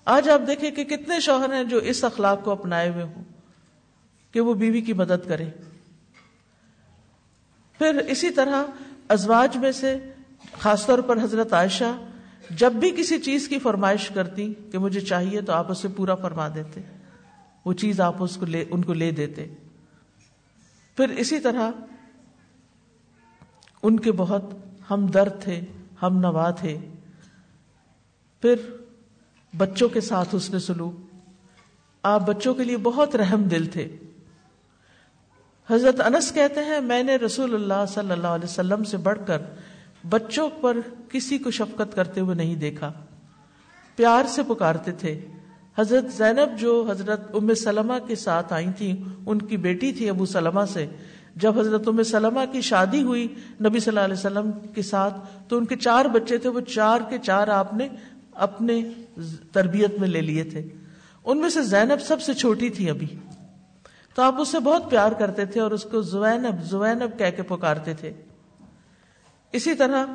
آج 0.05 0.28
آپ 0.28 0.41
دیکھیں 0.47 0.70
کہ 0.70 0.85
کتنے 0.85 1.20
شوہر 1.20 1.53
ہیں 1.53 1.64
جو 1.64 1.78
اس 1.78 2.05
اخلاق 2.05 2.45
کو 2.45 2.51
اپنائے 2.51 2.89
ہوئے 2.89 3.05
ہوں 3.05 3.24
کہ 4.32 4.41
وہ 4.41 4.55
بیوی 4.55 4.80
کی 4.80 4.93
مدد 4.93 5.28
کرے 5.28 5.45
پھر 7.78 7.95
اسی 7.95 8.30
طرح 8.30 8.64
ازواج 9.09 9.57
میں 9.57 9.72
سے 9.72 9.99
خاص 10.61 10.87
طور 10.87 10.99
پر 10.99 11.22
حضرت 11.22 11.53
عائشہ 11.53 11.99
جب 12.51 12.72
بھی 12.72 12.90
کسی 12.90 13.18
چیز 13.18 13.49
کی 13.49 13.59
فرمائش 13.59 14.09
کرتی 14.09 14.55
کہ 14.72 14.78
مجھے 14.78 15.01
چاہیے 15.01 15.40
تو 15.40 15.53
آپ 15.53 15.70
اسے 15.70 15.88
پورا 15.88 16.14
فرما 16.14 16.49
دیتے، 16.49 16.80
وہ 17.64 17.72
چیز 17.72 18.01
آپ 18.01 18.14
اس 18.18 18.36
کو 18.36 18.47
لے، 18.47 18.64
ان 18.70 18.82
کو 18.82 18.92
لے 18.92 19.11
دیتے۔ 19.11 19.55
پھر 20.97 21.09
اسی 21.09 21.40
طرح 21.40 21.70
ان 23.82 24.01
کے 24.01 24.12
بہت 24.12 24.45
ہم 24.90 25.07
درد 25.07 25.42
تھے، 25.42 25.61
ہم 26.03 26.18
نوا 26.18 26.51
تھے۔ 26.51 26.78
پھر 28.42 28.55
بچوں 29.57 29.88
کے 29.88 30.01
ساتھ 30.01 30.34
اس 30.34 30.51
نے 30.51 30.59
سلوک۔ 30.59 31.14
آپ 32.03 32.20
بچوں 32.20 32.55
کے 32.55 32.64
لیے 32.64 32.76
بہت 32.76 33.16
رحم 33.16 33.42
دل 33.42 33.66
تھے۔ 33.66 33.97
حضرت 35.70 36.01
انس 36.01 36.32
کہتے 36.32 36.61
ہیں، 36.61 36.80
میں 36.80 37.03
نے 37.03 37.16
رسول 37.16 37.55
اللہ 37.55 37.86
صلی 37.88 38.11
اللہ 38.11 38.26
علیہ 38.26 38.45
وسلم 38.45 38.84
سے 38.84 38.97
بڑھ 38.97 39.18
کر 39.26 39.42
بچوں 40.09 40.51
پر 40.61 40.77
کسی 41.09 41.39
کو 41.39 41.51
شفقت 41.51 41.97
کرتے 41.97 42.21
ہوئے 42.21 42.37
نہیں 42.37 42.55
دیکھا۔ 42.55 42.93
پیار 43.97 44.25
سے 44.25 44.43
پکارتے 44.43 44.93
تھے۔ 44.93 45.21
حضرت 45.79 46.13
زینب 46.13 46.59
جو 46.59 46.87
حضرت 46.91 47.35
ام 47.35 47.55
سلمہ 47.55 47.95
کے 48.07 48.15
ساتھ 48.15 48.53
آئی 48.53 48.67
تھی 48.79 49.03
ان 49.27 49.43
کی 49.43 49.57
بیٹی 49.57 49.93
تھی 49.93 50.11
ابو 50.11 50.27
سلمہ 50.27 50.61
سے۔ 50.73 50.87
جب 51.37 51.59
حضرت 51.59 51.89
ام 51.89 52.03
سلمہ 52.03 52.41
کی 52.53 52.61
شادی 52.61 53.03
ہوئی 53.03 53.35
نبی 53.65 53.81
صلی 53.81 53.89
اللہ 53.89 54.01
علیہ 54.01 54.15
وسلم 54.15 54.51
کے 54.75 54.83
ساتھ، 54.83 55.15
تو 55.49 55.59
ان 55.59 55.65
کے 55.65 55.77
چار 55.77 56.05
بچے 56.05 56.39
تھے۔ 56.39 56.49
وہ 56.49 56.61
چار 56.61 56.99
کے 57.09 57.19
چار 57.19 57.49
آپ 57.49 57.75
نے 57.75 57.89
اپنے 58.33 58.83
تربیت 59.53 60.01
میں 60.01 60.09
لے 60.09 60.21
لیے 60.21 60.45
تھے۔ 60.45 60.63
ان 61.25 61.39
میں 61.39 61.49
سے 61.49 61.63
زینب 61.63 62.03
سب 62.03 62.23
سے 62.23 62.35
چھوٹی 62.35 62.71
تھی 62.71 62.91
ابھی۔ 62.91 63.07
تو 64.15 64.23
آپ 64.23 64.41
اس 64.41 64.49
سے 64.49 64.59
بہت 64.59 64.91
پیار 64.91 65.13
کرتے 65.13 65.45
تھے 65.45 65.61
اور 65.61 65.71
اس 65.71 65.83
کو 65.83 66.01
زوینب 66.01 66.65
زوینب 66.65 67.19
کہہ 67.19 67.31
کے 67.37 67.43
پکارتے 67.43 67.95
تھے۔ 67.95 68.13
اسی 69.55 69.75
طرح 69.75 70.07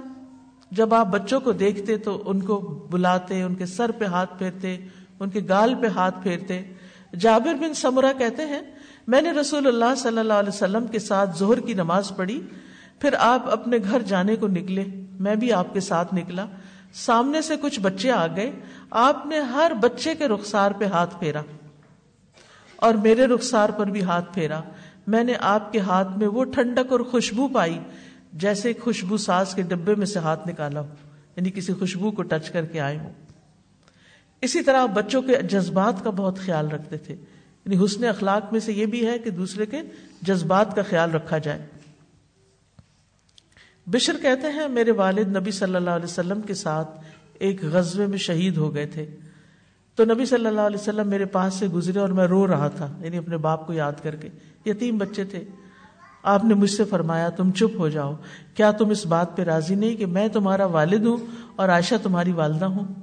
جب 0.72 0.94
آپ 0.94 1.08
بچوں 1.08 1.40
کو 1.40 1.52
دیکھتے 1.52 1.98
تو 1.98 2.24
ان 2.26 2.42
کو 2.42 2.88
بلاتے، 2.92 3.42
ان 3.42 3.56
کے 3.56 3.66
سر 3.66 3.92
پہ 3.92 4.06
ہاتھ 4.06 4.38
پھیرتے، 4.38 4.78
ان 5.20 5.30
کے 5.30 5.42
گال 5.50 5.76
پہ 5.82 5.88
ہاتھ 5.88 6.24
پھیرتے۔ 6.24 6.62
جابر 7.20 7.54
بن 7.54 7.74
سمرا 7.74 8.12
کہتے 8.12 8.46
ہیں، 8.46 8.62
میں 9.08 9.22
نے 9.22 9.32
رسول 9.32 9.68
اللہ 9.68 9.96
صلی 9.98 10.20
اللہ 10.20 10.34
علیہ 10.34 10.50
وسلم 10.50 10.88
کے 10.88 11.00
ساتھ 11.00 11.38
زہر 11.38 11.60
کی 11.60 11.74
نماز 11.74 12.12
پڑھی، 12.16 12.42
پھر 13.00 13.16
آپ 13.20 13.50
اپنے 13.50 13.78
گھر 13.78 14.02
جانے 14.02 14.36
کو 14.36 14.48
نکلے، 14.48 14.86
میں 15.20 15.36
بھی 15.36 15.54
آپ 15.54 15.74
کے 15.74 15.80
ساتھ 15.80 16.14
نکلا۔ 16.14 16.46
سامنے 16.94 17.42
سے 17.42 17.56
کچھ 17.62 17.80
بچے 17.80 18.12
آ 18.12 18.28
گئے، 18.28 18.52
آپ 18.92 19.26
نے 19.26 19.40
ہر 19.40 19.72
بچے 19.80 20.16
کے 20.16 20.28
رخسار 20.28 20.72
پہ 20.72 20.86
ہاتھ 20.86 21.20
پھیرا۔ 21.20 21.42
اور 22.76 22.94
میرے 22.94 23.26
رخسار 23.26 23.70
پر 23.70 23.86
بھی 23.86 24.04
ہاتھ 24.04 24.34
پھیرا۔ 24.34 24.62
میں 25.08 25.24
نے 25.24 25.34
آپ 25.40 25.72
کے 25.72 25.80
ہاتھ 25.80 26.18
میں 26.18 26.28
وہ 26.28 26.44
ٹھنڈک 26.44 26.92
اور 26.92 27.00
خوشبو 27.00 27.48
پائی 27.48 27.80
جیسے 28.34 28.74
خوشبو 28.82 29.18
ساز 29.18 29.56
کے 29.56 29.62
ڈبے 29.62 29.96
میں 29.96 30.06
سے 30.06 30.20
ہاتھ 30.20 30.48
نکالا 30.48 30.82
ہو 30.82 30.88
یعنی 31.36 31.52
کسی 31.52 31.74
خوشبو 31.74 32.12
کو 32.12 32.24
ٹچ 32.24 32.50
کر 32.50 32.66
کے 32.66 32.80
آئے 32.80 32.98
ہوں۔ 32.98 33.14
اسی 34.42 34.62
طرح 34.62 34.86
بچوں 34.86 35.22
کے 35.22 35.42
جذبات 35.42 36.04
کا 36.04 36.10
بہت 36.10 36.40
خیال 36.40 36.68
رکھتے 36.68 36.98
تھے۔ 36.98 37.16
یعنی 37.66 37.86
حسن 37.86 38.06
اخلاق 38.06 38.52
میں 38.52 38.60
سے 38.60 38.74
یہ 38.74 38.86
بھی 38.86 39.08
ہے 39.08 39.20
کہ 39.20 39.30
دوسرے 39.30 39.66
کے 39.66 39.78
جذبات 40.22 40.76
کا 40.76 40.82
خیال 40.82 41.12
رکھا 41.12 41.38
جائے۔ 41.38 41.66
بشر 43.88 44.16
کہتے 44.22 44.48
ہیں، 44.52 44.68
میرے 44.68 44.92
والد 44.92 45.36
نبی 45.38 45.52
صلی 45.52 45.76
اللہ 45.76 45.90
علیہ 45.90 46.06
وسلم 46.06 46.42
کے 46.42 46.54
ساتھ 46.54 46.90
ایک 47.34 47.64
غزبے 47.64 48.06
میں 48.06 48.18
شہید 48.18 48.58
ہو 48.58 48.76
گئے 48.76 48.86
تھے۔ 48.86 49.06
تو 49.96 50.06
نبی 50.06 50.26
صلی 50.26 50.46
اللہ 50.46 50.62
علیہ 50.62 50.80
وسلم 50.80 51.10
میرے 51.10 51.26
پاس 51.26 51.54
سے 51.54 51.68
گزرے 51.68 52.00
اور 52.00 52.10
میں 52.10 52.28
رو 52.28 52.48
رہا 52.48 52.68
تھا 52.68 52.98
یعنی 53.02 53.18
اپنے 53.18 53.38
باپ 53.38 53.68
کو 53.68 53.74
یاد 53.74 53.94
کر 54.04 54.16
کے۔ 54.16 54.30
یتیم 54.66 54.98
بچے 54.98 55.24
تھے۔ 55.24 55.44
آپ 56.24 56.46
نے 56.46 56.54
مجھ 56.54 56.70
سے 56.70 56.86
فرمایا، 56.86 57.30
تم 57.30 57.52
چپ 57.52 57.80
ہو 57.80 57.90
جاؤ۔ 57.90 58.16
کیا 58.54 58.72
تم 58.72 58.90
اس 58.90 59.06
بات 59.06 59.38
پہ 59.38 59.42
راضی 59.42 59.76
نہیں 59.76 59.96
کہ 59.96 60.06
میں 60.06 60.28
تمہارا 60.28 60.66
والد 60.66 61.06
ہوں 61.06 61.18
اور 61.56 61.70
عائشہ 61.70 61.96
تمہاری 62.04 62.32
والدہ 62.32 62.66
ہوں؟ 62.66 62.94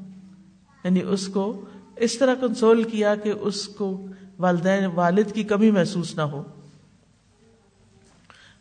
یعنی 0.84 1.02
اس 1.02 1.26
کو 1.26 1.64
اس 1.96 2.18
طرح 2.18 2.34
کنسول 2.34 2.84
کیا 2.84 3.14
کہ 3.14 3.32
اس 3.40 3.68
کو 3.68 4.06
والدین، 4.38 4.84
والد 4.94 5.32
کی 5.34 5.44
کمی 5.44 5.70
محسوس 5.70 6.16
نہ 6.16 6.22
ہو۔ 6.22 6.42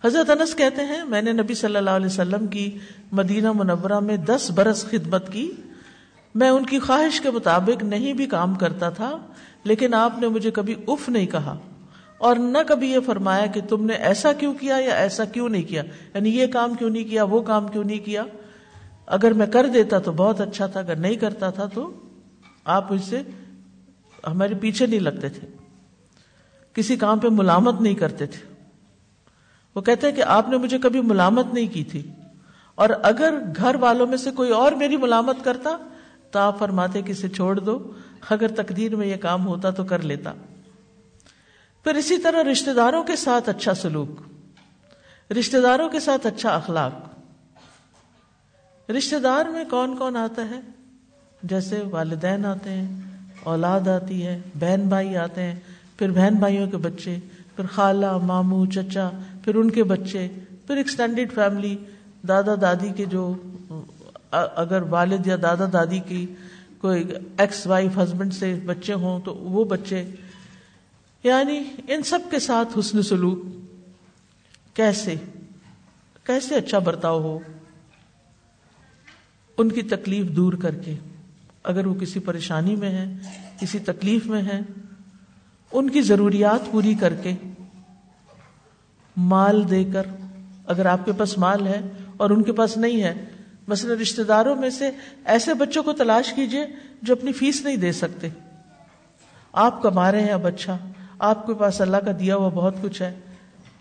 حضرت 0.04 0.30
انس 0.30 0.56
کہتے 0.56 0.84
ہیں، 0.84 1.04
میں 1.04 1.22
نے 1.22 1.32
نبی 1.32 1.54
صلی 1.54 1.76
اللہ 1.76 1.90
علیہ 1.90 2.06
وسلم 2.06 2.48
کی 2.48 2.78
مدینہ 3.12 3.52
منورہ 3.52 4.00
میں 4.00 4.18
دس 4.18 4.52
برس 4.56 4.86
خدمت 4.86 5.34
کی۔ 5.34 5.52
میں 6.36 6.50
ان 6.50 6.66
کی 6.66 6.80
خواہش 6.80 7.22
کے 7.22 7.32
مطابق 7.32 7.84
نہیں 7.84 8.14
بھی 8.14 8.26
کام 8.26 8.56
کرتا 8.56 8.90
تھا، 8.90 9.18
لیکن 9.64 9.94
آپ 9.94 10.20
نے 10.20 10.28
مجھے 10.28 10.52
کبھی 10.52 10.76
اف 10.88 11.10
نہیں 11.10 11.26
کہا۔ 11.26 11.58
اور 12.18 12.36
نہ 12.36 12.58
کبھی 12.68 12.92
یہ 12.92 13.00
فرمایا 13.06 13.46
کہ 13.46 13.62
تم 13.70 13.86
نے 13.86 13.94
ایسا 13.94 14.34
کیوں 14.34 14.54
کیا 14.54 14.78
یا 14.78 14.96
ایسا 14.96 15.26
کیوں 15.26 15.50
نہیں 15.50 15.64
کیا؟ 15.64 15.84
یعنی 16.14 16.30
یہ 16.30 16.48
کام 16.48 16.74
کیوں 16.74 16.90
نہیں 16.90 17.04
کیا، 17.04 17.24
وہ 17.24 17.42
کام 17.42 17.68
کیوں 17.68 17.84
نہیں 17.84 18.00
کیا؟ 18.00 18.24
اگر 19.06 19.34
میں 19.34 19.48
کر 19.48 19.68
دیتا 19.68 20.00
تو 20.00 20.12
بہت 20.12 20.42
اچھا 20.42 20.68
تھا، 20.68 20.80
اگر 20.80 20.96
نہیں 20.96 21.16
کرتا 21.16 21.50
تھا 21.50 21.66
تو 21.66 21.92
آپ 22.66 22.94
اس 22.94 23.02
سے 23.02 23.22
ہمارے 24.28 24.54
پیچھے 24.56 24.86
نہیں 24.86 25.00
لگتے 25.00 25.30
تھے۔ 25.30 25.48
کسی 26.74 26.96
کام 26.96 27.20
پہ 27.20 27.28
ملامت 27.32 27.82
نہیں 27.82 27.96
کرتے 27.96 28.26
تھے۔ 28.26 28.54
وہ 29.76 29.82
کہتے 29.82 30.10
ہیں 30.10 30.16
کہ 30.16 30.24
آپ 30.24 30.50
نے 30.50 30.58
مجھے 30.58 30.80
کبھی 30.80 31.02
ملامت 31.02 31.54
نہیں 31.54 31.74
کی 31.74 31.84
تھی۔ 31.84 32.12
اور 32.76 32.90
اگر 33.04 33.34
گھر 33.56 33.76
والوں 33.76 34.08
میں 34.08 34.18
سے 34.18 34.32
کوئی 34.32 34.52
اور 34.52 34.72
میری 34.72 34.98
ملامت 34.98 35.36
کرتا 35.44 35.78
تو 36.32 36.40
آپ 36.40 36.60
فرماتے 36.60 37.02
کہ 37.02 37.12
اسے 37.12 37.30
چھوڑ 37.30 37.60
دو، 37.60 37.92
اگر 38.30 38.48
تقدیر 38.48 38.96
میں 38.96 39.08
یہ 39.08 39.16
کام 39.16 39.48
ہوتا 39.48 39.70
تو 39.70 39.84
کر 39.84 40.00
لیتا۔ 40.00 40.34
پھر 41.86 41.96
اسی 41.96 42.18
طرح 42.18 42.52
رشتے 42.52 42.74
داروں 42.74 43.04
کے 43.04 43.16
ساتھ 43.16 43.50
اچھا 43.50 43.74
سلوک 43.74 44.10
رشتے 45.32 45.62
داروں 45.62 45.90
کے 45.90 46.00
ساتھ 46.00 46.28
اچھا 46.28 46.56
اخلاق۔ 46.56 46.92
رشتے 48.92 49.20
دار 49.20 49.46
میں 49.46 49.64
کون 49.70 49.98
کون 49.98 50.18
آتا 50.18 50.50
ہے؟ 50.50 50.60
جیسے 51.44 51.84
والدین 51.92 52.46
آتے 52.46 52.70
ہیں، 52.70 53.02
اولاد 53.44 53.88
آتی 53.88 54.28
ہے، 54.28 54.42
بہن 54.60 54.90
بھائی 54.90 55.18
آتے 55.18 55.44
ہیں، 55.44 55.56
پھر 55.98 56.12
بہن 56.12 56.36
بھائیوں 56.36 56.68
کے 56.68 56.78
بچے، 56.78 57.20
پھر 57.56 57.66
خالہ، 57.66 58.18
ماموں، 58.18 58.66
چچا، 58.66 59.10
پھر 59.44 59.56
ان 59.56 59.72
کے 59.72 59.84
بچے، 59.84 60.28
پھر 60.68 60.78
ایکسٹینڈیڈ 60.78 61.34
فیملی 61.34 61.78
دادا 62.28 62.52
دادی 62.62 62.90
کے 62.96 63.06
جو، 63.06 63.34
اگر 64.32 64.82
والد 64.82 65.28
یا 65.28 65.36
دادا 65.42 65.66
دادی 65.74 66.00
کی 66.00 66.26
کوئی 66.78 67.04
ایکس 67.38 67.68
وائف 67.68 67.98
ہسبینڈ 67.98 68.34
سے 68.34 68.60
بچے 68.66 68.94
ہوں 68.94 69.20
تو 69.20 69.36
وہ 69.36 69.66
بچے 69.66 70.10
یعنی 71.26 71.60
ان 71.88 72.04
سب 72.04 72.20
کے 72.32 72.40
ساتھ 72.40 72.78
حسن 72.80 73.02
سلوک 73.04 73.40
کیسے 74.76 75.16
کیسے 76.24 76.56
اچھا 76.56 76.80
برتاؤ 76.80 77.20
ہو 77.20 77.40
ان 79.58 79.72
کی 79.72 79.82
تکلیف 79.82 80.36
دور 80.36 80.54
کر 80.54 80.76
کے 80.76 80.96
اگر 81.64 81.86
وہ 81.86 81.94
کسی 81.94 82.20
پریشانی 82.20 82.76
میں 82.76 82.90
ہے 82.90 83.06
کسی 83.60 83.80
تکلیف 83.80 84.26
میں 84.26 84.42
ہے 84.42 84.60
ان 85.72 85.90
کی 85.90 86.02
ضروریات 86.02 86.72
پوری 86.72 86.94
کر 86.94 87.14
کے 87.14 87.36
مال 89.18 89.70
دے 89.70 89.84
کر 89.94 90.08
اگر 90.66 90.86
آپ 90.86 91.06
کے 91.06 91.12
پاس 91.12 91.38
مال 91.38 91.68
ہے 91.68 91.82
اور 92.18 92.30
ان 92.30 92.44
کے 92.44 92.52
پاس 92.52 92.78
نہیں 92.78 93.04
ہے 93.04 93.14
مثلا 93.68 93.94
رشتے 94.02 94.24
داروں 94.24 94.56
میں 94.56 94.70
سے 94.70 94.90
ایسے 95.26 95.54
بچوں 95.54 95.84
کو 95.84 95.94
تلاش 95.94 96.34
کیجیے 96.34 96.66
جو 97.02 97.14
اپنی 97.14 97.32
فیس 97.32 97.62
نہیں 97.62 97.78
دے 97.78 97.92
سکتے 97.92 98.30
آپ 99.54 99.82
کما 99.82 100.12
رہے 100.12 100.22
ہیں 100.22 100.32
اب 100.32 100.48
اچھا 100.48 100.78
آپ 101.20 101.48
کے 101.48 101.54
پاس 101.54 101.82
اللہ 101.82 101.98
کا 101.98 102.12
دیا 102.20 102.36
ہوا 102.36 102.50
بہت 102.50 102.76
کچھ 102.82 103.02
ہے۔ 103.02 103.16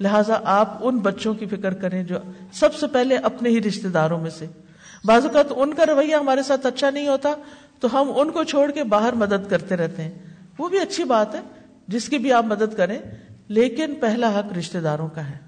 لہذا 0.01 0.41
آپ 0.45 0.79
ان 0.81 0.99
بچوں 0.99 1.35
کی 1.35 1.47
فکر 1.47 1.75
کریں 1.75 2.05
جو 2.05 2.19
سب 2.53 2.75
سے 2.75 2.87
پہلے 2.87 3.17
اپنے 3.17 3.49
ہی 3.49 3.63
رشتے 3.63 3.89
داروں 3.89 4.21
میں 4.21 4.31
سے۔ 4.31 4.47
بعض 5.05 5.25
اوقات 5.25 5.47
ان 5.57 5.75
کا 5.75 5.87
رویہ 5.87 6.15
ہمارے 6.15 6.43
ساتھ 6.43 6.67
اچھا 6.67 6.91
نہیں 6.91 7.09
ہوتا 7.09 7.35
تو 7.81 8.01
ہم 8.01 8.13
ان 8.17 8.31
کو 8.31 8.45
چھوڑ 8.45 8.71
کے 8.71 8.85
باہر 8.85 9.13
مدد 9.13 9.51
کرتے 9.51 9.77
رہتے 9.77 10.03
ہیں۔ 10.03 10.11
وہ 10.59 10.69
بھی 10.69 10.79
اچھی 10.79 11.05
بات 11.05 11.35
ہے 11.35 11.41
جس 11.89 12.09
کی 12.09 12.19
بھی 12.19 12.33
آپ 12.33 12.45
مدد 12.45 12.77
کریں، 12.77 12.99
لیکن 13.49 13.95
پہلا 14.01 14.39
حق 14.39 14.59
رشتے 14.59 14.81
داروں 14.81 15.09
کا 15.09 15.31
ہے۔ 15.31 15.39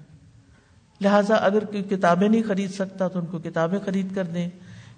لہٰذا 1.01 1.35
اگر 1.35 1.65
کوئی 1.65 1.83
کتابیں 1.83 2.29
نہیں 2.29 2.43
خرید 2.47 2.71
سکتا 2.71 3.07
تو 3.07 3.19
ان 3.19 3.25
کو 3.25 3.39
کتابیں 3.39 3.79
خرید 3.85 4.15
کر 4.15 4.23
دیں۔ 4.23 4.49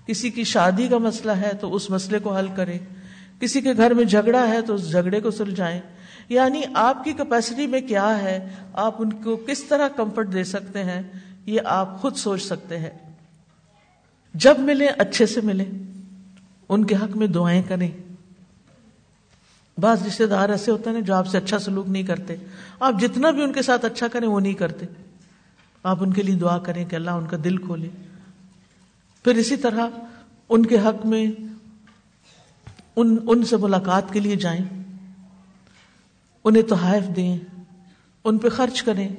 کسی 0.07 0.29
کی 0.29 0.43
شادی 0.43 0.87
کا 0.87 0.97
مسئلہ 0.97 1.31
ہے 1.31 1.51
تو 1.61 1.75
اس 1.75 1.89
مسئلے 1.89 2.19
کو 2.19 2.35
حل 2.35 2.47
کریں۔ 2.55 2.79
کسی 3.39 3.61
کے 3.61 3.73
گھر 3.77 3.93
میں 3.93 4.03
جھگڑا 4.03 4.47
ہے 4.47 4.61
تو 4.61 4.73
اس 4.73 4.91
جھگڑے 4.91 5.21
کو 5.21 5.31
سلجھائیں۔ 5.31 5.81
یعنی 6.29 6.61
آپ 6.73 7.03
کی 7.03 7.13
کیپیسٹی 7.13 7.67
میں 7.67 7.81
کیا 7.81 8.21
ہے؟ 8.21 8.49
آپ 8.73 8.95
ان 8.99 9.13
کو 9.13 9.35
کس 9.35 9.63
طرح 9.63 9.87
کمفرٹ 9.87 10.33
دے 10.33 10.43
سکتے 10.43 10.83
ہیں؟ 10.83 11.01
یہ 11.45 11.59
آپ 11.65 12.01
خود 12.01 12.15
سوچ 12.15 12.43
سکتے 12.43 12.77
ہیں۔ 12.77 12.89
جب 14.33 14.59
ملے، 14.59 14.87
اچھے 14.87 15.25
سے 15.25 15.41
ملے۔ 15.41 15.65
ان 16.69 16.85
کے 16.85 16.95
حق 16.95 17.17
میں 17.17 17.27
دعائیں 17.27 17.61
کریں۔ 17.67 17.91
بعض 19.77 20.07
رشتے 20.07 20.25
دار 20.25 20.49
ایسے 20.49 20.71
ہوتے 20.71 20.89
ہیں 20.89 21.01
جو 21.01 21.13
آپ 21.13 21.27
سے 21.27 21.37
اچھا 21.37 21.59
سلوک 21.59 21.89
نہیں 21.89 22.03
کرتے۔ 22.03 22.35
آپ 22.79 22.93
جتنا 23.01 23.31
بھی 23.31 23.43
ان 23.43 23.53
کے 23.53 23.61
ساتھ 23.61 23.85
اچھا 23.85 24.07
کریں، 24.07 24.27
وہ 24.27 24.39
نہیں 24.39 24.53
کرتے۔ 24.53 24.85
آپ 25.83 25.97
ان 26.03 26.13
کے 26.13 26.23
لیے 26.23 26.35
دعا 26.35 26.57
کریں 26.57 26.85
کہ 26.85 26.95
اللہ 26.95 27.11
ان 27.11 27.27
کا 27.27 27.37
دل 27.43 27.57
کھولے۔ 27.57 27.89
پھر 29.23 29.35
اسی 29.35 29.55
طرح 29.55 29.87
ان 30.49 30.65
کے 30.65 30.79
حق 30.79 31.05
میں 31.05 31.41
ان 32.95 33.17
ان 33.27 33.43
سے 33.43 33.57
ملاقات 33.57 34.13
کے 34.13 34.19
لیے 34.19 34.35
جائیں۔ 34.35 34.83
انہیں 36.49 36.63
تحائف 36.63 37.15
دیں، 37.15 37.37
ان 38.23 38.37
پہ 38.37 38.49
خرچ 38.49 38.83
کریں، 38.83 39.09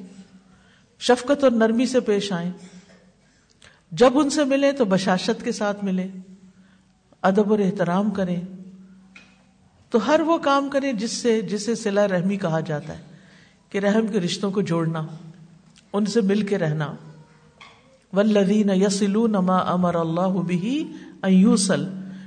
شفقت 0.98 1.44
اور 1.44 1.52
نرمی 1.52 1.86
سے 1.86 2.00
پیش 2.00 2.32
آئیں۔ 2.32 2.52
جب 3.90 4.10
ان 4.14 4.30
سے 4.30 4.44
ملیں 4.44 4.72
تو 4.72 4.84
بشاشت 4.84 5.44
کے 5.44 5.52
ساتھ 5.52 5.84
ملیں، 5.84 6.08
ادب 7.22 7.50
اور 7.50 7.58
احترام 7.58 8.10
کریں۔ 8.10 8.40
تو 9.90 10.06
ہر 10.06 10.20
وہ 10.20 10.38
کام 10.38 10.68
کریں 10.68 10.92
جس 10.92 11.10
سے، 11.10 11.40
جسے 11.40 11.74
سلا 11.74 12.08
رحمی 12.08 12.36
کہا 12.36 12.60
جاتا 12.60 12.98
ہے، 12.98 13.02
کہ 13.68 13.78
رحم 13.78 14.06
کے 14.06 14.20
رشتوں 14.20 14.50
کو 14.50 14.60
جوڑنا، 14.60 15.06
ان 15.92 16.06
سے 16.06 16.20
مل 16.20 16.46
کے 16.46 16.58
رہنا۔ 16.58 16.94
ولدین 18.12 18.70
یسلون 18.70 19.32
ما 19.32 19.56
امر 19.56 19.94
اللہ 19.94 20.42
بھی 20.46 20.92
ایوسل 21.22 21.84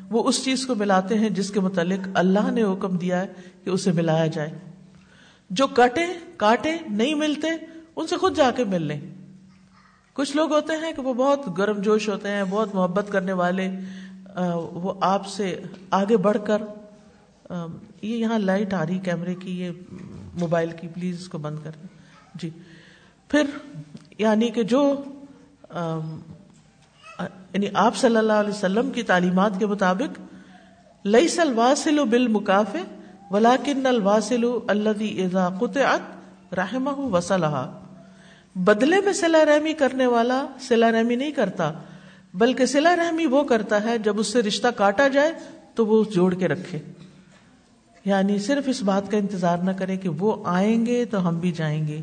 وہ 0.09 0.23
اس 0.23 0.45
چیز 0.45 0.65
کو 0.65 0.75
ملاتے 0.75 1.19
ہیں 1.19 1.29
جس 1.29 1.51
کے 1.51 1.59
متعلق 1.59 2.07
اللہ 2.13 2.51
نے 2.51 2.63
حکم 2.63 2.97
دیا 2.97 3.21
ہے 3.21 3.27
کہ 3.63 3.69
اسے 3.69 3.91
ملایا 3.91 4.27
جائے۔ 4.27 4.72
جو 5.49 5.67
کٹے 5.67 6.05
کاٹے، 6.37 6.77
نہیں 6.89 7.15
ملتے، 7.15 7.47
ان 7.95 8.07
سے 8.07 8.17
خود 8.17 8.37
جا 8.37 8.51
کے 8.51 8.63
مل 8.63 8.81
لیں۔ 8.81 9.01
کچھ 10.13 10.35
لوگ 10.37 10.53
ہوتے 10.53 10.73
ہیں 10.73 10.93
کہ 10.93 11.01
وہ 11.01 11.13
بہت 11.13 11.57
گرم 11.57 11.81
جوش 11.81 12.09
ہوتے 12.09 12.29
ہیں، 12.29 12.43
بہت 12.49 12.75
محبت 12.75 13.05
کرنے 13.11 13.33
والے 13.33 13.69
وہ 14.73 14.93
آپ 15.01 15.27
سے 15.27 15.59
آگے 15.91 16.17
بڑھ 16.17 16.37
کر 16.45 16.61
یہ 18.01 18.17
یہاں 18.17 18.39
لائٹ 18.39 18.73
آ 18.73 18.85
رہی 18.85 18.99
کیمرے 18.99 19.35
کی، 19.35 19.61
یہ 19.61 19.71
موبائل 20.33 20.69
کی، 20.81 20.87
پلیز 20.87 21.19
اس 21.19 21.27
کو 21.27 21.37
بند 21.37 21.57
کر 21.63 21.71
دیں۔ 21.71 21.87
جی۔ 22.35 22.49
پھر 23.27 23.43
یعنی 24.17 24.49
کہ 24.49 24.63
جو 24.63 25.03
یعنی 27.19 27.65
آپ 27.73 27.95
صلی 27.95 28.17
اللہ 28.17 28.33
علیہ 28.33 28.49
وسلم 28.49 28.91
کی 28.91 29.03
تعلیمات 29.03 29.51
کے 29.59 29.65
مطابق 29.65 30.19
لئی 31.05 31.27
سل 31.27 31.53
واسل 31.55 32.05
بل 32.05 32.27
مقاف 32.27 32.75
ولاکن 33.33 33.85
الواسل 33.85 34.43
اللہ 34.67 35.49
قطعت 35.59 36.53
رحمہ 36.53 36.99
وسلحہ 36.99 37.79
بدلے 38.55 39.01
میں 39.01 39.13
سلا 39.13 39.45
رحمی 39.45 39.73
کرنے 39.73 40.05
والا 40.05 40.45
سلا 40.59 40.91
رحمی 40.91 41.15
نہیں 41.15 41.31
کرتا، 41.31 41.71
بلکہ 42.33 42.65
سلا 42.65 42.95
رحمی 42.95 43.25
وہ 43.25 43.43
کرتا 43.43 43.83
ہے 43.83 43.97
جب 43.97 44.19
اس 44.19 44.27
سے 44.27 44.41
رشتہ 44.41 44.67
کاٹا 44.67 45.07
جائے 45.07 45.31
تو 45.75 45.85
وہ 45.85 46.03
جوڑ 46.11 46.33
کے 46.33 46.47
رکھے۔ 46.47 46.79
یعنی 48.05 48.39
صرف 48.39 48.63
اس 48.67 48.81
بات 48.83 49.11
کا 49.11 49.17
انتظار 49.17 49.57
نہ 49.57 49.71
کرے 49.71 49.97
کہ 49.97 50.09
وہ 50.09 50.35
آئیں 50.45 50.85
گے 50.85 51.05
تو 51.05 51.27
ہم 51.27 51.39
بھی 51.39 51.51
جائیں 51.51 51.87
گے، 51.87 52.01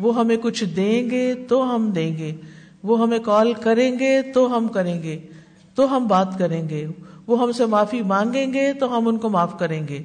وہ 0.00 0.16
ہمیں 0.16 0.36
کچھ 0.36 0.64
دیں 0.64 1.10
گے 1.10 1.34
تو 1.48 1.74
ہم 1.74 1.90
دیں 1.90 2.16
گے، 2.16 2.34
وہ 2.82 3.02
ہمیں 3.02 3.18
کال 3.18 3.52
کریں 3.54 3.98
گے 3.98 4.22
تو 4.22 4.56
ہم 4.56 4.68
کریں 4.68 5.02
گے، 5.02 5.26
تو 5.74 5.96
ہم 5.96 6.06
بات 6.06 6.38
کریں 6.38 6.68
گے، 6.68 6.86
وہ 7.26 7.42
ہم 7.42 7.52
سے 7.52 7.66
معافی 7.66 8.02
مانگیں 8.02 8.52
گے 8.52 8.72
تو 8.72 8.98
ہم 8.98 9.08
ان 9.08 9.18
کو 9.18 9.28
معاف 9.28 9.58
کریں 9.58 9.88
گے۔ 9.88 10.04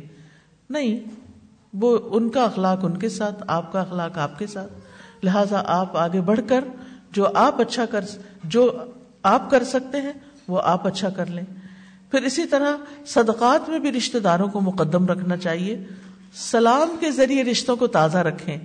نہیں، 0.71 0.99
وہ 1.73 1.97
ان 2.03 2.29
کا 2.29 2.43
اخلاق 2.43 2.85
ان 2.85 2.97
کے 2.97 3.09
ساتھ، 3.09 3.43
آپ 3.47 3.71
کا 3.71 3.81
اخلاق 3.81 4.17
آپ 4.17 4.39
کے 4.39 4.47
ساتھ۔ 4.47 4.73
لہذا 5.23 5.61
آپ 5.65 5.97
آگے 5.97 6.21
بڑھ 6.21 6.39
کر 6.47 6.63
جو 7.11 7.27
آپ 7.35 7.61
اچھا 7.61 7.85
کر، 7.85 8.05
جو 8.43 8.77
آپ 9.23 9.49
کر 9.49 9.63
سکتے 9.63 10.01
ہیں، 10.01 10.13
وہ 10.47 10.61
آپ 10.63 10.87
اچھا 10.87 11.09
کر 11.09 11.25
لیں۔ 11.25 11.43
پھر 12.11 12.21
اسی 12.21 12.45
طرح 12.45 12.77
صدقات 13.05 13.69
میں 13.69 13.79
بھی 13.79 13.91
رشتے 13.91 14.19
داروں 14.19 14.47
کو 14.47 14.61
مقدم 14.61 15.07
رکھنا 15.07 15.37
چاہیے۔ 15.37 15.83
سلام 16.33 16.95
کے 16.99 17.11
ذریعے 17.11 17.43
رشتوں 17.43 17.75
کو 17.75 17.87
تازہ 17.87 18.17
رکھیں۔ 18.17 18.57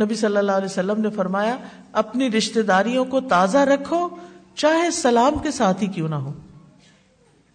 نبی 0.00 0.14
صلی 0.14 0.36
اللہ 0.36 0.52
علیہ 0.52 0.66
وسلم 0.66 1.00
نے 1.00 1.10
فرمایا، 1.10 1.56
اپنی 1.92 2.30
رشتے 2.30 2.62
داریوں 2.62 3.04
کو 3.04 3.20
تازہ 3.20 3.58
رکھو، 3.58 4.08
چاہے 4.54 4.90
سلام 4.90 5.32
کے 5.42 5.50
ساتھ 5.50 5.82
ہی 5.82 5.88
کیوں 5.88 6.08
نہ 6.08 6.14
ہو۔ 6.14 6.32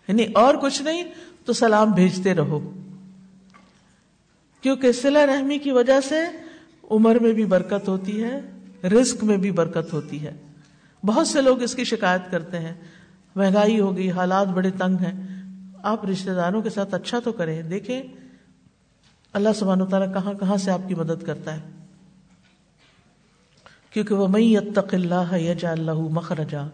یعنی 0.07 0.25
اور 0.35 0.55
کچھ 0.55 0.81
نہیں، 0.81 1.03
تو 1.45 1.53
سلام 1.53 1.91
بھیجتے 1.91 2.33
رہو۔ 2.33 2.80
کیونکہ 4.61 4.91
سلا 4.91 5.25
رحمی 5.25 5.57
کی 5.57 5.71
وجہ 5.71 6.01
سے 6.01 6.19
عمر 6.91 7.15
میں 7.15 7.33
بھی 7.33 7.45
برکت 7.45 7.87
ہوتی 7.87 8.23
ہے، 8.23 8.39
رزق 8.87 9.23
میں 9.23 9.37
بھی 9.37 9.51
برکت 9.51 9.93
ہوتی 9.93 10.25
ہے۔ 10.25 10.33
بہت 11.05 11.27
سے 11.27 11.41
لوگ 11.41 11.61
اس 11.61 11.75
کی 11.75 11.83
شکایت 11.83 12.31
کرتے 12.31 12.59
ہیں۔ 12.59 12.73
مہنگائی 13.35 13.79
ہو 13.79 13.97
گئی، 13.97 14.11
حالات 14.11 14.47
بڑے 14.47 14.69
تنگ 14.69 14.95
ہیں۔ 14.95 15.43
آپ 15.83 16.05
رشتے 16.05 16.33
داروں 16.33 16.61
کے 16.61 16.69
ساتھ 16.69 16.93
اچھا 16.93 17.19
تو 17.19 17.31
کریں۔ 17.31 17.61
دیکھیں، 17.61 18.03
اللہ 19.33 19.49
سبحانہ 19.55 19.83
تعالیٰ 19.83 20.13
کہاں 20.13 20.33
کہاں 20.33 20.57
سے 20.57 20.71
آپ 20.71 20.81
کی 20.87 20.95
مدد 20.95 21.25
کرتا 21.25 21.55
ہے۔ 21.55 21.59
کیونکہ 23.93 24.15
وہ 24.15 24.27
مئی 24.27 24.57
اتق 24.57 24.93
اللہ 24.93 25.37
یجا 25.37 25.71
اللہ 25.71 25.93
مخرجا 25.93 26.67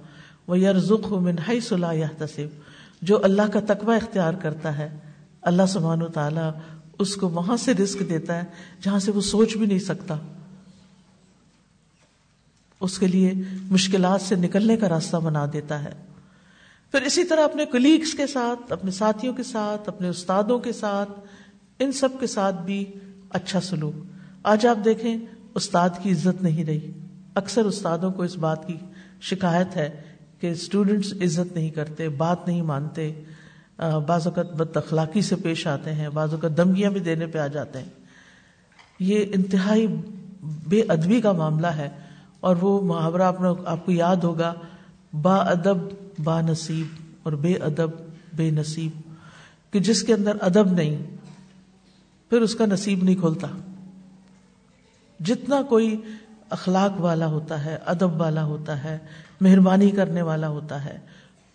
وہ 0.47 0.59
یرزق 0.59 1.11
من 1.13 1.35
حیث 1.49 1.71
لا 1.71 1.91
يحتسب 1.91 2.61
جو 3.01 3.23
اللہ 3.23 3.41
کا 3.53 3.59
تقوی 3.67 3.95
اختیار 3.95 4.33
کرتا 4.33 4.77
ہے، 4.77 4.97
اللہ 5.41 5.65
سبحانہ 5.67 6.03
و 6.03 6.07
تعالی 6.07 6.76
اس 6.99 7.15
کو 7.15 7.29
وہاں 7.29 7.57
سے 7.57 7.73
رزق 7.73 8.09
دیتا 8.09 8.35
ہے 8.35 8.43
جہاں 8.81 8.99
سے 8.99 9.11
وہ 9.11 9.21
سوچ 9.21 9.57
بھی 9.57 9.65
نہیں 9.65 9.79
سکتا۔ 9.79 10.15
اس 12.79 12.99
کے 12.99 13.07
لیے 13.07 13.33
مشکلات 13.61 14.21
سے 14.21 14.35
نکلنے 14.35 14.77
کا 14.77 14.89
راستہ 14.89 15.17
بنا 15.17 15.45
دیتا 15.53 15.83
ہے۔ 15.83 15.93
پھر 16.91 17.01
اسی 17.01 17.23
طرح 17.23 17.43
اپنے 17.43 17.65
کلیگس 17.65 18.13
کے 18.13 18.27
ساتھ، 18.27 18.71
اپنے 18.71 18.91
ساتھیوں 18.91 19.33
کے 19.33 19.43
ساتھ، 19.43 19.89
اپنے 19.89 20.09
استادوں 20.09 20.59
کے 20.59 20.73
ساتھ، 20.73 21.09
ان 21.79 21.91
سب 21.91 22.09
کے 22.19 22.27
ساتھ 22.27 22.61
بھی 22.61 22.85
اچھا 23.29 23.61
سلوک۔ 23.61 23.93
آج 24.43 24.65
آپ 24.65 24.77
دیکھیں، 24.85 25.17
استاد 25.55 25.89
کی 26.03 26.11
عزت 26.11 26.43
نہیں 26.43 26.65
رہی۔ 26.65 26.91
اکثر 27.35 27.65
استادوں 27.65 28.11
کو 28.11 28.23
اس 28.23 28.37
بات 28.37 28.67
کی 28.67 28.75
شکایت 29.21 29.75
ہے 29.75 30.01
کہ 30.39 30.51
اسٹوڈینٹس 30.51 31.13
عزت 31.13 31.55
نہیں 31.55 31.69
کرتے، 31.69 32.09
بات 32.09 32.47
نہیں 32.47 32.61
مانتے۔ 32.61 33.23
بعض 33.77 34.27
اوقات 34.27 34.51
بد 34.51 34.77
اخلاقی 34.77 35.21
سے 35.21 35.35
پیش 35.35 35.67
آتے 35.67 35.93
ہیں، 35.93 36.09
بعض 36.09 36.33
اوقات 36.33 36.57
دمگیاں 36.57 36.89
بھی 36.91 36.99
دینے 36.99 37.27
پہ 37.27 37.37
آ 37.37 37.47
جاتے 37.47 37.79
ہیں۔ 37.79 37.89
یہ 38.99 39.25
انتہائی 39.33 39.87
بے 40.67 40.81
ادبی 40.87 41.21
کا 41.21 41.31
معاملہ 41.31 41.67
ہے 41.67 41.89
اور 42.39 42.55
وہ 42.55 42.81
محاورہ 42.81 43.31
آپ 43.65 43.85
کو 43.85 43.91
یاد 43.91 44.15
ہوگا، 44.15 44.53
با 45.13 45.35
ادب، 45.35 45.77
با 46.23 46.41
نصیب 46.41 46.87
اور 47.23 47.33
بے 47.33 47.53
ادب، 47.53 47.89
بے 48.33 48.49
نصیب، 48.51 48.91
کہ 49.73 49.79
جس 49.79 50.03
کے 50.03 50.13
اندر 50.13 50.37
ادب 50.41 50.71
نہیں، 50.71 50.95
پھر 52.29 52.41
اس 52.41 52.55
کا 52.55 52.65
نصیب 52.65 53.03
نہیں 53.03 53.15
کھولتا۔ 53.15 53.47
جتنا 55.19 55.61
کوئی 55.61 56.01
اخلاق 56.49 57.01
والا 57.01 57.27
ہوتا 57.27 57.65
ہے، 57.65 57.77
ادب 57.85 58.21
والا 58.21 58.43
ہوتا 58.43 58.83
ہے، 58.83 58.97
مہربانی 59.41 59.91
کرنے 59.91 60.21
والا 60.21 60.49
ہوتا 60.49 60.85
ہے 60.85 60.97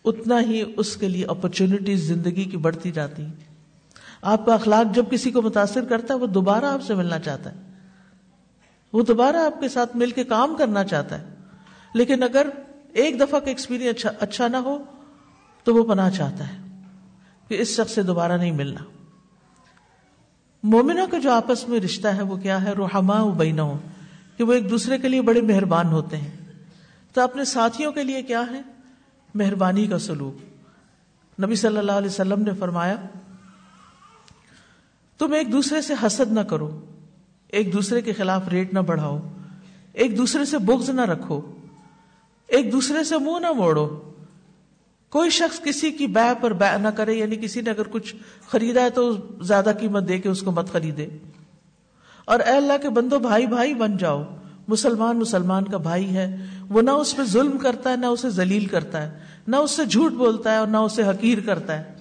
اتنا 0.04 0.40
ہی 0.40 0.62
اس 0.76 0.96
کے 0.96 1.08
لیے 1.08 1.26
اپرچونٹیز 1.26 2.08
زندگی 2.08 2.44
کی 2.44 2.56
بڑھتی 2.56 2.90
جاتی 2.90 3.26
آپ 4.22 4.46
کا 4.46 4.54
اخلاق 4.54 4.94
جب 4.94 5.04
کسی 5.10 5.30
کو 5.30 5.42
متاثر 5.42 5.84
کرتا 5.84 6.14
ہے، 6.14 6.18
وہ 6.18 6.26
دوبارہ 6.26 6.64
آپ 6.64 6.82
سے 6.82 6.94
ملنا 6.94 7.18
چاہتا 7.18 7.52
ہے۔ 7.52 7.56
وہ 8.92 9.02
دوبارہ 9.02 9.36
آپ 9.36 9.60
کے 9.60 9.68
ساتھ 9.68 9.96
مل 9.96 10.10
کے 10.10 10.24
کام 10.24 10.54
کرنا 10.58 10.84
چاہتا 10.84 11.20
ہے۔ 11.20 11.24
لیکن 11.94 12.22
اگر 12.22 12.46
ایک 12.92 13.20
دفعہ 13.20 13.40
کا 13.40 13.46
ایکسپیرئنس 13.46 13.94
اچھا-, 13.94 14.12
اچھا 14.20 14.48
نہ 14.48 14.56
ہو، 14.56 14.78
تو 15.64 15.74
وہ 15.74 15.94
پناہ 15.94 16.10
چاہتا 16.10 16.48
ہے 16.48 16.56
کہ 17.48 17.60
اس 17.60 17.68
شخص 17.68 17.94
سے 17.94 18.02
دوبارہ 18.02 18.32
نہیں 18.32 18.52
ملنا۔ 18.52 18.80
مومنا 20.62 21.06
کا 21.10 21.18
جو 21.18 21.30
آپس 21.30 21.68
میں 21.68 21.80
رشتہ 21.80 22.08
ہے، 22.08 22.22
وہ 22.22 22.36
کیا 22.36 22.64
ہے؟ 22.64 22.72
روحما 22.72 23.28
بینا 23.28 23.62
کہ 24.36 24.44
وہ 24.44 24.52
ایک 24.52 24.70
دوسرے 24.70 24.98
کے 24.98 25.08
لیے 25.08 25.22
بڑے 25.22 25.40
مہربان 25.40 25.86
ہوتے 25.86 26.16
ہیں۔ 26.16 26.30
تو 27.12 27.20
اپنے 27.20 27.44
ساتھیوں 27.44 27.92
کے 27.92 28.02
لیے 28.02 28.22
کیا 28.22 28.42
ہے؟ 28.50 28.71
مہربانی 29.34 29.86
کا 29.86 29.98
سلوک۔ 29.98 30.42
نبی 31.42 31.54
صلی 31.54 31.78
اللہ 31.78 31.92
علیہ 31.92 32.08
وسلم 32.08 32.42
نے 32.42 32.50
فرمایا، 32.58 32.96
تم 35.18 35.32
ایک 35.32 35.52
دوسرے 35.52 35.82
سے 35.82 35.94
حسد 36.06 36.32
نہ 36.32 36.40
کرو، 36.40 36.80
ایک 37.48 37.72
دوسرے 37.72 38.00
کے 38.00 38.12
خلاف 38.12 38.48
ریٹ 38.48 38.74
نہ 38.74 38.78
بڑھاؤ، 38.78 39.18
ایک 39.92 40.18
دوسرے 40.18 40.44
سے 40.44 40.58
بغض 40.58 40.90
نہ 40.90 41.00
رکھو، 41.00 41.40
ایک 42.46 42.72
دوسرے 42.72 43.04
سے 43.04 43.18
منہ 43.18 43.38
نہ 43.40 43.52
موڑو۔ 43.52 44.00
کوئی 45.08 45.30
شخص 45.30 45.60
کسی 45.60 45.90
کی 45.90 46.06
بے 46.06 46.32
پر 46.40 46.52
بے 46.52 46.78
نہ 46.78 46.88
کرے 46.88 47.14
یعنی 47.14 47.36
کسی 47.36 47.60
نے 47.60 47.70
اگر 47.70 47.82
کچھ 47.90 48.14
خریدا 48.48 48.80
ہے 48.80 48.90
تو 48.90 49.12
زیادہ 49.40 49.72
قیمت 49.80 50.08
دے 50.08 50.18
کے 50.18 50.28
اس 50.28 50.42
کو 50.42 50.50
مت 50.50 50.72
خریدے۔ 50.72 51.06
اور 52.24 52.40
اے 52.40 52.56
اللہ 52.56 52.72
کے 52.82 52.88
بندو، 52.88 53.18
بھائی 53.18 53.46
بھائی 53.46 53.74
بن 53.74 53.96
جاؤ۔ 53.96 54.22
مسلمان 54.68 55.18
مسلمان 55.18 55.64
کا 55.64 55.76
بھائی 55.76 56.16
ہے۔ 56.16 56.36
وہ 56.72 56.82
نہ 56.82 56.90
اس 56.90 57.16
پہ 57.16 57.22
ظلم 57.24 57.58
کرتا 57.58 57.90
ہے، 57.90 57.96
نہ 57.96 58.06
اسے 58.06 58.30
ذلیل 58.30 58.66
کرتا 58.66 59.02
ہے، 59.02 59.18
نہ 59.48 59.56
اس 59.56 59.70
سے 59.70 59.84
جھوٹ 59.84 60.12
بولتا 60.12 60.52
ہے 60.52 60.56
اور 60.56 60.66
نہ 60.66 60.76
اسے 60.76 61.02
حقیر 61.02 61.38
کرتا 61.40 61.78
ہے۔ 61.78 61.94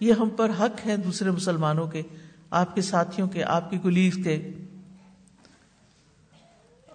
یہ 0.00 0.12
ہم 0.12 0.28
پر 0.28 0.50
حق 0.60 0.86
ہے 0.86 0.96
دوسرے 0.96 1.30
مسلمانوں 1.30 1.86
کے، 1.86 2.02
آپ 2.50 2.74
کے 2.74 2.82
ساتھیوں 2.82 3.28
کے، 3.28 3.44
آپ 3.44 3.70
کی 3.70 3.78
کلیگ 3.78 4.22
کے۔ 4.22 4.52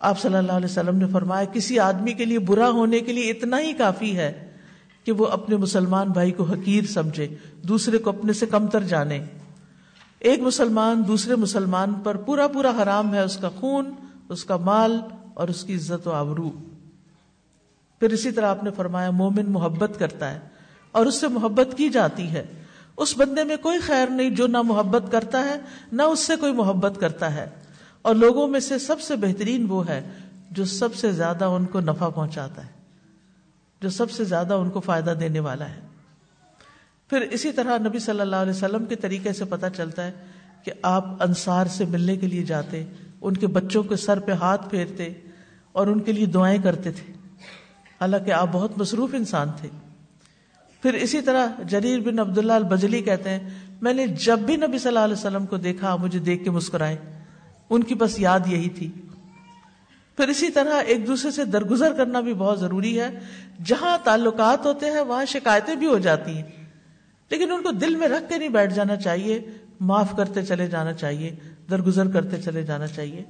آپ 0.01 0.19
صلی 0.19 0.35
اللہ 0.35 0.51
علیہ 0.51 0.65
وسلم 0.65 0.97
نے 0.97 1.05
فرمایا، 1.11 1.45
کسی 1.45 1.79
آدمی 1.79 2.13
کے 2.13 2.25
لیے 2.25 2.39
برا 2.39 2.69
ہونے 2.69 2.99
کے 2.99 3.13
لیے 3.13 3.31
اتنا 3.31 3.59
ہی 3.59 3.73
کافی 3.73 4.17
ہے 4.17 4.53
کہ 5.03 5.11
وہ 5.11 5.25
اپنے 5.25 5.55
مسلمان 5.55 6.07
بھائی 6.07 6.31
کو 6.31 6.43
حقیر 6.43 6.83
سمجھے، 6.83 7.27
دوسرے 7.61 7.97
کو 7.97 8.09
اپنے 8.09 8.33
سے 8.33 8.45
کمتر 8.45 8.83
جانے۔ 8.83 9.25
ایک 10.19 10.39
مسلمان 10.39 11.03
دوسرے 11.07 11.35
مسلمان 11.35 11.93
پر 11.93 12.17
پورا 12.17 12.47
پورا 12.47 12.71
حرام 12.83 13.13
ہے، 13.13 13.19
اس 13.19 13.37
کا 13.37 13.49
خون، 13.49 13.93
اس 14.29 14.43
کا 14.43 14.57
مال 14.57 14.99
اور 15.33 15.47
اس 15.47 15.63
کی 15.63 15.75
عزت 15.75 16.07
و 16.07 16.11
آبرو۔ 16.11 16.51
پھر 17.99 18.09
اسی 18.09 18.31
طرح 18.31 18.45
آپ 18.45 18.63
نے 18.63 18.71
فرمایا، 18.71 19.11
مومن 19.11 19.51
محبت 19.51 19.99
کرتا 19.99 20.33
ہے 20.33 20.39
اور 20.91 21.05
اس 21.05 21.15
سے 21.15 21.27
محبت 21.27 21.77
کی 21.77 21.89
جاتی 21.89 22.31
ہے۔ 22.31 22.45
اس 22.97 23.17
بندے 23.17 23.43
میں 23.43 23.57
کوئی 23.57 23.79
خیر 23.79 24.07
نہیں 24.07 24.29
جو 24.29 24.47
نہ 24.47 24.61
محبت 24.61 25.11
کرتا 25.11 25.45
ہے، 25.45 25.55
نہ 25.91 26.01
اس 26.01 26.19
سے 26.19 26.35
کوئی 26.35 26.53
محبت 26.53 26.99
کرتا 26.99 27.33
ہے۔ 27.33 27.47
اور 28.01 28.15
لوگوں 28.15 28.47
میں 28.47 28.59
سے 28.59 28.79
سب 28.79 29.01
سے 29.01 29.15
بہترین 29.15 29.65
وہ 29.69 29.87
ہے 29.87 30.09
جو 30.51 30.65
سب 30.65 30.95
سے 30.95 31.11
زیادہ 31.11 31.45
ان 31.45 31.65
کو 31.65 31.79
نفع 31.79 32.09
پہنچاتا 32.09 32.65
ہے، 32.65 32.71
جو 33.81 33.89
سب 33.89 34.11
سے 34.11 34.23
زیادہ 34.23 34.53
ان 34.53 34.69
کو 34.69 34.79
فائدہ 34.79 35.13
دینے 35.19 35.39
والا 35.39 35.69
ہے۔ 35.69 35.79
پھر 37.09 37.21
اسی 37.21 37.51
طرح 37.51 37.77
نبی 37.77 37.99
صلی 37.99 38.21
اللہ 38.21 38.35
علیہ 38.35 38.51
وسلم 38.51 38.85
کے 38.85 38.95
طریقے 38.95 39.33
سے 39.33 39.45
پتا 39.45 39.69
چلتا 39.69 40.05
ہے 40.05 40.11
کہ 40.63 40.71
آپ 40.81 41.23
انصار 41.23 41.65
سے 41.65 41.85
ملنے 41.85 42.17
کے 42.17 42.27
لیے 42.27 42.43
جاتے، 42.43 42.85
ان 43.21 43.37
کے 43.37 43.47
بچوں 43.47 43.83
کے 43.83 43.95
سر 43.95 44.19
پہ 44.19 44.31
ہاتھ 44.31 44.69
پھیرتے 44.69 45.13
اور 45.71 45.87
ان 45.87 45.99
کے 45.99 46.11
لیے 46.11 46.25
دعائیں 46.25 46.61
کرتے 46.63 46.91
تھے۔ 46.91 47.16
حالانکہ 48.01 48.31
آپ 48.31 48.49
بہت 48.51 48.77
مصروف 48.77 49.13
انسان 49.13 49.47
تھے۔ 49.61 49.69
پھر 50.81 50.93
اسی 50.93 51.21
طرح 51.21 51.47
جریر 51.67 51.99
بن 51.99 52.19
عبداللہ 52.19 52.53
البجلی 52.53 53.01
کہتے 53.01 53.29
ہیں، 53.29 53.49
میں 53.81 53.93
نے 53.93 54.07
جب 54.07 54.39
بھی 54.39 54.55
نبی 54.55 54.77
صلی 54.77 54.87
اللہ 54.87 54.99
علیہ 54.99 55.13
وسلم 55.13 55.45
کو 55.45 55.57
دیکھا 55.57 55.95
مجھے 55.95 56.19
دیکھ 56.19 56.43
کے 56.43 56.49
مسکرائے 56.51 56.97
ان 57.69 57.83
کی 57.83 57.95
بس 57.95 58.19
یاد 58.19 58.39
یہی 58.45 58.69
تھی۔ 58.69 58.91
پھر 60.17 60.27
اسی 60.27 60.49
طرح 60.49 60.73
ایک 60.85 61.07
دوسرے 61.07 61.31
سے 61.31 61.45
درگزر 61.45 61.93
کرنا 61.93 62.19
بھی 62.19 62.33
بہت 62.33 62.59
ضروری 62.59 62.99
ہے۔ 62.99 63.19
جہاں 63.65 63.97
تعلقات 64.03 64.65
ہوتے 64.65 64.85
ہیں، 64.85 65.01
وہاں 65.01 65.25
شکایتیں 65.25 65.75
بھی 65.75 65.87
ہو 65.87 65.97
جاتی 65.97 66.31
ہیں۔ 66.31 66.43
لیکن 67.29 67.51
ان 67.51 67.61
کو 67.61 67.71
دل 67.71 67.95
میں 67.95 68.07
رکھ 68.07 68.29
کے 68.29 68.37
نہیں 68.37 68.49
بیٹھ 68.49 68.73
جانا 68.73 68.95
چاہیے، 68.95 69.41
معاف 69.79 70.15
کرتے 70.17 70.45
چلے 70.45 70.67
جانا 70.67 70.93
چاہیے، 70.93 71.35
درگزر 71.69 72.07
کرتے 72.09 72.41
چلے 72.41 72.63
جانا 72.63 72.87
چاہیے۔ 72.87 73.23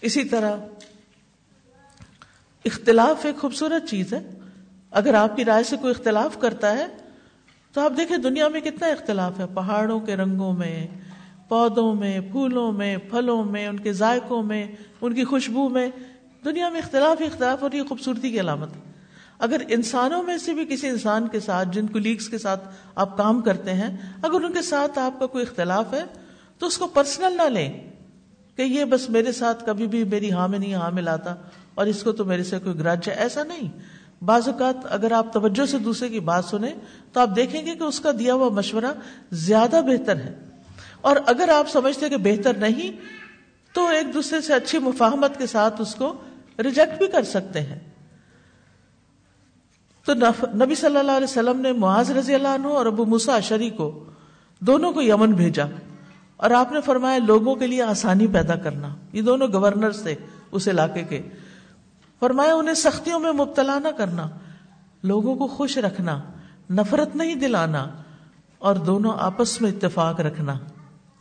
اسی 0.00 0.24
طرح 0.24 0.56
اختلاف 2.64 3.26
ایک 3.26 3.40
خوبصورت 3.40 3.88
چیز 3.88 4.12
ہے۔ 4.12 4.30
اگر 4.90 5.14
آپ 5.14 5.36
کی 5.36 5.44
رائے 5.44 5.64
سے 5.64 5.76
کوئی 5.76 5.94
اختلاف 5.96 6.38
کرتا 6.38 6.72
ہے، 6.72 6.86
تو 7.72 7.80
آپ 7.80 7.92
دیکھیں 7.96 8.16
دنیا 8.16 8.48
میں 8.48 8.60
کتنا 8.60 8.86
اختلاف 8.86 9.40
ہے۔ 9.40 9.44
پہاڑوں 9.54 10.00
کے 10.00 10.16
رنگوں 10.16 10.52
میں، 10.52 10.86
پودوں 11.48 11.94
میں، 11.94 12.20
پھولوں 12.20 12.72
میں، 12.72 12.96
پھلوں 12.96 13.44
میں، 13.44 13.66
ان 13.66 13.80
کے 13.80 13.92
ذائقوں 13.92 14.42
میں، 14.42 14.66
ان 15.00 15.14
کی 15.14 15.24
خوشبو 15.24 15.68
میں۔ 15.68 15.90
دنیا 16.44 16.68
میں 16.68 16.80
اختلاف 16.80 17.22
اختلاف 17.22 17.62
اور 17.62 17.72
یہ 17.72 17.82
خوبصورتی 17.82 18.30
کی 18.30 18.40
علامت 18.40 18.76
ہے۔ 18.76 18.80
اگر 19.38 19.62
انسانوں 19.68 20.22
میں 20.22 20.36
سے 20.36 20.54
بھی 20.54 20.64
کسی 20.64 20.88
انسان 20.88 21.28
کے 21.28 21.40
ساتھ، 21.40 21.68
جن 21.72 21.86
کولیگس 21.86 22.28
کے 22.28 22.38
ساتھ 22.38 22.68
آپ 22.94 23.16
کام 23.16 23.40
کرتے 23.40 23.74
ہیں، 23.74 23.96
اگر 24.22 24.44
ان 24.44 24.52
کے 24.52 24.62
ساتھ 24.62 24.98
آپ 24.98 25.20
کا 25.20 25.26
کوئی 25.26 25.44
اختلاف 25.48 25.92
ہے، 25.92 26.02
تو 26.58 26.66
اس 26.66 26.78
کو 26.78 26.86
پرسنل 26.86 27.36
نہ 27.36 27.48
لیں 27.48 27.72
کہ 28.56 28.62
یہ 28.62 28.84
بس 28.84 29.10
میرے 29.10 29.32
ساتھ 29.32 29.66
کبھی 29.66 29.86
بھی 29.86 30.04
میری 30.04 30.32
ہاں 30.32 30.48
میں 30.48 30.58
نہیں 30.58 30.74
ہاں 30.74 30.90
میں 30.90 31.02
لاتا۔ 31.02 31.34
اور 31.80 31.88
اس 31.88 32.02
کو 32.02 32.12
تو 32.12 32.24
میرے 32.24 32.44
سے 32.44 32.58
کوئی 32.58 32.78
گراج 32.78 33.08
ہے؟ 33.08 33.12
ایسا 33.12 33.44
نہیں۔ 33.44 33.68
بعض 34.24 34.48
اوقات 34.48 34.74
اگر 34.90 35.12
آپ 35.12 35.32
توجہ 35.32 35.66
سے 35.66 35.78
دوسرے 35.78 36.08
کی 36.08 36.20
بات 36.20 36.44
سنیں 36.44 36.72
تو 37.12 37.20
آپ 37.20 37.30
دیکھیں 37.36 37.66
گے 37.66 37.74
کہ 37.74 37.82
اس 37.82 38.00
کا 38.00 38.10
دیا 38.18 38.34
ہوا 38.34 38.48
مشورہ 38.48 38.94
زیادہ 39.30 39.80
بہتر 39.86 40.16
ہے۔ 40.16 40.38
اور 41.00 41.16
اگر 41.26 41.48
آپ 41.48 41.70
سمجھتے 41.70 42.08
کہ 42.08 42.16
بہتر 42.16 42.56
نہیں، 42.56 42.92
تو 43.74 43.86
ایک 43.86 44.14
دوسرے 44.14 44.40
سے 44.40 44.54
اچھی 44.54 44.78
مفاہمت 44.78 45.38
کے 45.38 45.46
ساتھ 45.46 45.80
اس 45.80 45.94
کو 45.94 46.14
ریجیکٹ 46.58 46.98
بھی 46.98 47.06
کر 47.06 47.22
سکتے 47.22 47.60
ہیں۔ 47.60 47.78
تو 50.04 50.14
نبی 50.54 50.74
صلی 50.74 50.96
اللہ 50.96 51.12
علیہ 51.12 51.30
وسلم 51.30 51.60
نے 51.60 51.72
معاذ 51.72 52.10
رضی 52.10 52.34
اللہ 52.34 52.48
عنہ 52.48 52.66
اور 52.66 52.86
ابو 52.86 53.04
مسا 53.04 53.40
شری 53.40 53.70
کو 53.70 54.04
دونوں 54.60 54.92
کو 54.92 55.02
یمن 55.02 55.32
بھیجا۔ 55.32 55.64
اور 56.36 56.50
آپ 56.50 56.72
نے 56.72 56.80
فرمایا، 56.80 57.18
لوگوں 57.26 57.54
کے 57.54 57.66
لیے 57.66 57.82
آسانی 57.82 58.26
پیدا 58.26 58.56
کرنا۔ 58.56 58.96
یہ 59.12 59.22
دونوں 59.22 59.48
گورنر 59.52 59.90
تھے 59.90 60.14
اس 60.52 60.68
علاقے 60.68 61.02
کے۔ 61.02 61.22
فرمایا 62.20 62.54
انہیں 62.54 62.74
سختیوں 62.74 63.20
میں 63.20 63.32
مبتلا 63.32 63.78
نہ 63.78 63.88
کرنا، 63.88 64.28
لوگوں 65.02 65.36
کو 65.36 65.46
خوش 65.46 65.78
رکھنا، 65.78 66.20
نفرت 66.70 67.16
نہیں 67.16 67.34
دلانا، 67.34 67.86
اور 68.58 68.76
دونوں 68.76 69.12
آپس 69.18 69.60
میں 69.60 69.70
اتفاق 69.70 70.20
رکھنا۔ 70.20 70.52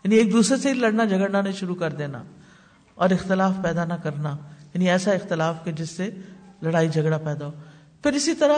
یعنی 0.04 0.16
ایک 0.16 0.32
دوسرے 0.32 0.58
سے 0.58 0.74
لڑنا، 0.74 1.06
جھگڑنا 1.06 1.42
نہیں 1.42 1.54
شروع 1.54 1.76
کر 1.76 1.90
دینا، 1.90 2.24
اور 2.96 3.10
اختلاف 3.10 3.52
پیدا 3.64 3.86
نہ 3.86 3.94
کرنا۔ 3.94 4.38
یعنی 4.74 4.90
ایسا 4.90 5.12
اختلاف 5.12 5.56
کہ 5.64 5.72
جس 5.72 5.90
سے 5.90 6.12
لڑائی، 6.62 6.90
جھگڑا 6.90 7.18
پیدا 7.18 7.46
ہو۔ 7.46 7.52
پھر 8.04 8.14
اسی 8.14 8.34
طرح 8.34 8.56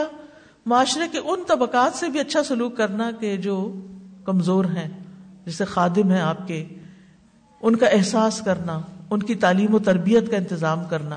معاشرے 0.66 1.08
کے 1.12 1.18
ان 1.18 1.42
طبقات 1.48 1.96
سے 1.96 2.08
بھی 2.08 2.20
اچھا 2.20 2.44
سلوک 2.44 2.76
کرنا 2.76 3.10
کہ 3.20 3.36
جو 3.36 3.80
کمزور 4.24 4.64
ہیں، 4.64 4.88
جیسے 5.46 5.64
خادم 5.64 6.10
ہیں 6.10 6.20
آپ 6.20 6.48
کے، 6.48 6.68
ان 7.62 7.76
کا 7.76 7.86
احساس 7.86 8.42
کرنا، 8.44 8.80
ان 9.10 9.22
کی 9.22 9.34
تعلیم 9.34 9.74
و 9.74 9.78
تربیت 9.78 10.30
کا 10.30 10.36
انتظام 10.36 10.84
کرنا۔ 10.84 11.16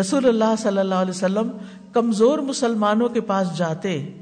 رسول 0.00 0.28
اللہ 0.28 0.54
صلی 0.58 0.78
اللہ 0.78 0.94
علیہ 0.94 1.10
وسلم 1.10 1.48
کمزور 1.92 2.38
مسلمانوں 2.38 3.08
کے 3.08 3.20
پاس 3.20 3.58
جاتے، 3.58 4.12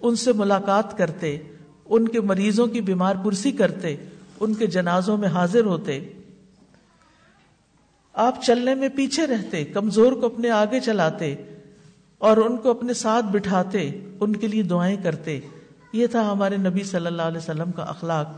ان 0.00 0.16
سے 0.16 0.32
ملاقات 0.32 0.98
کرتے، 0.98 1.38
ان 1.86 2.08
کے 2.08 2.20
مریضوں 2.20 2.66
کی 2.66 2.80
بیمار 2.80 3.16
پرسی 3.24 3.52
کرتے، 3.52 3.96
ان 4.40 4.54
کے 4.54 4.66
جنازوں 4.66 5.16
میں 5.16 5.28
حاضر 5.28 5.64
ہوتے۔ 5.64 6.12
آپ 8.12 8.42
چلنے 8.42 8.74
میں 8.74 8.88
پیچھے 8.88 9.26
رہتے، 9.26 9.64
کمزور 9.64 10.12
کو 10.12 10.26
اپنے 10.26 10.50
آگے 10.50 10.80
چلاتے 10.80 11.34
اور 12.18 12.36
ان 12.36 12.56
کو 12.56 12.70
اپنے 12.70 12.94
ساتھ 12.94 13.26
بٹھاتے، 13.26 14.00
ان 14.20 14.36
کے 14.36 14.46
لیے 14.46 14.62
دعائیں 14.62 14.96
کرتے۔ 15.02 15.40
یہ 15.92 16.06
تھا 16.06 16.32
ہمارے 16.32 16.56
نبی 16.56 16.82
صلی 16.82 17.06
اللہ 17.06 17.22
علیہ 17.22 17.38
وسلم 17.38 17.72
کا 17.72 17.82
اخلاق۔ 17.82 18.28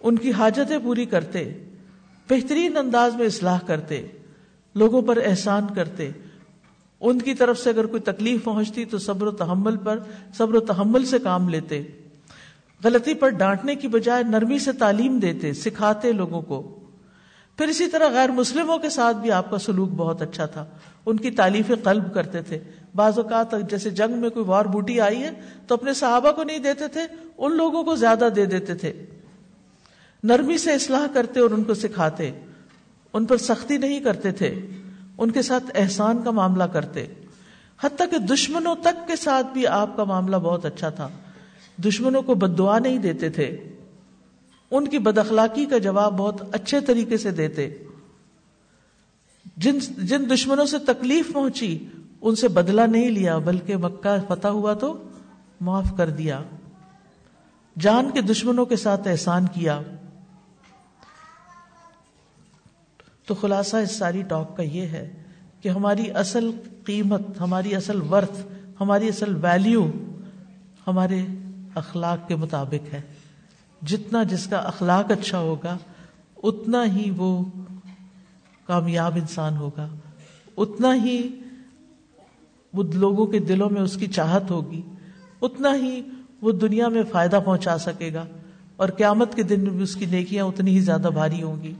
ان 0.00 0.18
کی 0.18 0.32
حاجتیں 0.32 0.78
پوری 0.78 1.06
کرتے، 1.06 1.52
بہترین 2.30 2.76
انداز 2.76 3.14
میں 3.16 3.26
اصلاح 3.26 3.58
کرتے۔ 3.66 4.06
لوگوں 4.74 5.02
پر 5.02 5.18
احسان 5.24 5.66
کرتے۔ 5.74 6.10
ان 7.00 7.18
کی 7.20 7.34
طرف 7.34 7.58
سے 7.58 7.70
اگر 7.70 7.86
کوئی 7.86 8.02
تکلیف 8.02 8.44
پہنچتی 8.44 8.84
تو 8.84 8.98
صبر 8.98 9.26
و 9.26 9.30
تحمل 9.30 9.76
پر 9.76 9.98
صبر 10.38 10.54
و 10.54 10.60
تحمل 10.60 11.04
سے 11.04 11.18
کام 11.18 11.48
لیتے۔ 11.48 11.82
غلطی 12.84 13.14
پر 13.14 13.28
ڈانٹنے 13.28 13.74
کی 13.74 13.88
بجائے 13.88 14.22
نرمی 14.22 14.58
سے 14.58 14.72
تعلیم 14.72 15.18
دیتے، 15.18 15.52
سکھاتے 15.52 16.12
لوگوں 16.12 16.42
کو۔ 16.42 16.80
پھر 17.56 17.68
اسی 17.68 17.86
طرح 17.86 18.08
غیر 18.08 18.30
مسلموں 18.30 18.78
کے 18.78 18.88
ساتھ 18.88 19.16
بھی 19.16 19.30
آپ 19.30 19.50
کا 19.50 19.58
سلوک 19.58 19.88
بہت 19.88 20.22
اچھا 20.22 20.46
تھا۔ 20.46 20.66
ان 21.06 21.16
کی 21.16 21.30
تعلیف 21.30 21.70
قلب 21.84 22.14
کرتے 22.14 22.42
تھے۔ 22.42 22.58
بعض 22.94 23.18
اوقات 23.18 23.70
جیسے 23.70 23.90
جنگ 23.90 24.16
میں 24.16 24.30
کوئی 24.30 24.44
وار 24.44 24.64
بوٹی 24.64 25.00
آئی 25.00 25.22
ہے 25.22 25.30
تو 25.66 25.74
اپنے 25.74 25.94
صحابہ 25.94 26.32
کو 26.32 26.42
نہیں 26.42 26.58
دیتے 26.58 26.88
تھے، 26.88 27.00
ان 27.38 27.56
لوگوں 27.56 27.82
کو 27.82 27.96
زیادہ 27.96 28.28
دے 28.36 28.44
دیتے 28.44 28.74
تھے۔ 28.74 29.04
نرمی 30.24 30.58
سے 30.58 30.74
اصلاح 30.74 31.06
کرتے 31.14 31.40
اور 31.40 31.50
ان 31.50 31.64
کو 31.64 31.74
سکھاتے۔ 31.74 32.30
ان 33.14 33.24
پر 33.24 33.36
سختی 33.36 33.78
نہیں 33.78 34.00
کرتے 34.00 34.32
تھے، 34.32 34.66
ان 35.18 35.30
کے 35.30 35.42
ساتھ 35.42 35.64
احسان 35.74 36.22
کا 36.24 36.30
معاملہ 36.30 36.64
کرتے۔ 36.64 37.06
حتیٰ 37.80 38.10
کہ 38.10 38.18
دشمنوں 38.18 38.74
تک 38.74 39.08
کے 39.08 39.16
ساتھ 39.16 39.46
بھی 39.52 39.66
آپ 39.66 39.96
کا 39.96 40.04
معاملہ 40.04 40.36
بہت 40.36 40.64
اچھا 40.64 40.88
تھا۔ 40.88 41.08
دشمنوں 41.76 42.22
کو 42.22 42.34
بد 42.34 42.58
دعا 42.58 42.78
نہیں 42.78 42.98
دیتے 42.98 43.30
تھے۔ 43.30 43.68
ان 44.70 44.88
کی 44.88 44.98
بد 44.98 45.18
اخلاقی 45.18 45.64
کا 45.64 45.78
جواب 45.78 46.18
بہت 46.18 46.54
اچھے 46.54 46.80
طریقے 46.80 47.16
سے 47.16 47.30
دیتے۔ 47.30 47.70
جن 49.56 49.78
جن 49.98 50.22
دشمنوں 50.34 50.66
سے 50.66 50.78
تکلیف 50.78 51.32
پہنچی، 51.32 51.86
ان 52.20 52.34
سے 52.34 52.48
بدلہ 52.48 52.82
نہیں 52.82 53.10
لیا، 53.10 53.38
بلکہ 53.38 53.76
مکہ 53.76 54.16
فتح 54.28 54.48
ہوا 54.48 54.74
تو 54.74 55.08
معاف 55.60 55.96
کر 55.96 56.10
دیا۔ 56.10 56.42
جان 57.80 58.10
کے 58.10 58.20
دشمنوں 58.20 58.66
کے 58.66 58.76
ساتھ 58.76 59.08
احسان 59.08 59.46
کیا۔ 59.46 59.80
تو 63.26 63.34
خلاصہ 63.34 63.76
اس 63.76 63.96
ساری 63.96 64.22
ٹاک 64.22 64.56
کا 64.56 64.62
یہ 64.62 64.82
ہے 64.82 65.22
کہ 65.60 65.68
ہماری 65.68 66.10
اصل 66.10 66.50
قیمت، 66.84 67.20
ہماری 67.40 67.74
اصل 67.74 68.02
ورتھ، 68.02 68.46
ہماری 68.80 69.08
اصل 69.08 69.34
ویلیو 69.34 69.90
ہمارے 70.86 71.22
اخلاق 71.74 72.28
کے 72.28 72.36
مطابق 72.36 72.94
ہے۔ 72.94 73.00
جتنا 73.82 74.22
جس 74.22 74.46
کا 74.46 74.56
اخلاق 74.56 75.10
اچھا 75.10 75.38
ہوگا، 75.38 75.78
اتنا 76.42 76.84
ہی 76.84 77.10
وہ 77.16 77.44
کامیاب 78.66 79.14
انسان 79.14 79.56
ہوگا۔ 79.56 79.88
اتنا 80.56 80.94
ہی 81.04 81.28
وہ 82.74 82.82
لوگوں 82.82 83.26
کے 83.26 83.38
دلوں 83.38 83.70
میں 83.70 83.82
اس 83.82 83.96
کی 83.96 84.06
چاہت 84.06 84.50
ہوگی۔ 84.50 84.82
اتنا 85.42 85.76
ہی 85.76 86.02
وہ 86.42 86.52
دنیا 86.52 86.88
میں 86.88 87.02
فائدہ 87.12 87.40
پہنچا 87.44 87.78
سکے 87.78 88.14
گا۔ 88.14 88.24
اور 88.76 88.88
قیامت 88.88 89.34
کے 89.34 89.42
دن 89.42 89.60
میں 89.60 89.70
بھی 89.70 89.82
اس 89.82 89.96
کی 89.96 90.06
نیکیاں 90.06 90.44
اتنی 90.44 90.70
ہی 90.70 90.80
زیادہ 90.80 91.08
بھاری 91.14 91.42
ہوں 91.42 91.62
گی۔ 91.62 91.74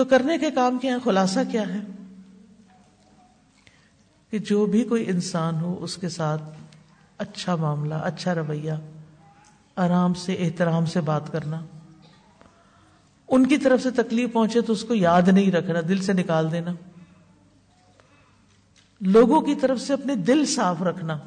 تو 0.00 0.04
کرنے 0.04 0.38
کے 0.38 0.50
کام 0.50 0.78
کیا 0.78 0.94
ہے 0.94 0.98
خلاصہ 1.04 1.40
کیا 1.50 1.62
ہے؟ 1.62 1.78
کہ 4.30 4.38
جو 4.38 4.66
بھی 4.66 4.84
کوئی 4.84 5.10
انسان 5.10 5.60
ہو، 5.60 5.84
اس 5.84 5.96
کے 5.96 6.08
ساتھ 6.08 6.42
اچھا 7.18 7.56
معاملہ 7.56 7.94
اچھا 7.94 8.34
رویہ، 8.34 8.72
آرام 9.76 10.14
سے، 10.14 10.34
احترام 10.34 10.86
سے 10.86 11.00
بات 11.00 11.32
کرنا، 11.32 11.60
ان 13.28 13.46
کی 13.46 13.58
طرف 13.58 13.82
سے 13.82 13.90
تکلیف 13.90 14.32
پہنچے 14.32 14.60
تو 14.60 14.72
اس 14.72 14.84
کو 14.84 14.94
یاد 14.94 15.28
نہیں 15.28 15.52
رکھنا، 15.52 15.80
دل 15.88 16.02
سے 16.02 16.12
نکال 16.12 16.52
دینا، 16.52 16.72
لوگوں 19.00 19.40
کی 19.40 19.54
طرف 19.54 19.80
سے 19.80 19.92
اپنے 19.92 20.14
دل 20.14 20.46
صاف 20.46 20.82
رکھنا، 20.82 21.18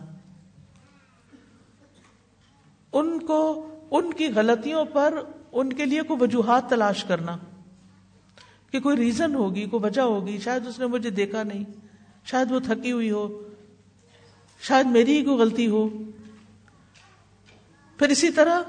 ان 2.93 3.19
کو، 3.19 3.67
ان 3.91 4.13
کی 4.13 4.27
غلطیوں 4.35 4.85
پر، 4.85 5.13
ان 5.51 5.73
کے 5.73 5.85
لیے 5.85 6.01
کوئی 6.01 6.23
وجوہات 6.23 6.69
تلاش 6.69 7.03
کرنا۔ 7.03 7.37
کہ 8.73 8.79
کوئی 8.79 8.97
ریزن 8.97 9.35
ہوگی، 9.35 9.65
کوئی 9.65 9.83
وجہ 9.83 10.01
ہوگی، 10.01 10.39
شاید 10.39 10.67
اس 10.67 10.79
نے 10.79 10.85
مجھے 10.85 11.09
دیکھا 11.09 11.43
نہیں، 11.43 11.63
شاید 12.25 12.51
وہ 12.51 12.59
تھکی 12.59 12.91
ہوئی 12.91 13.11
ہو، 13.11 13.49
شاید 14.61 14.85
میری 14.85 15.17
ہی 15.17 15.23
کوئی 15.23 15.37
غلطی 15.37 15.67
ہو۔ 15.67 15.89
پھر 17.97 18.09
اسی 18.09 18.29
طرح 18.29 18.61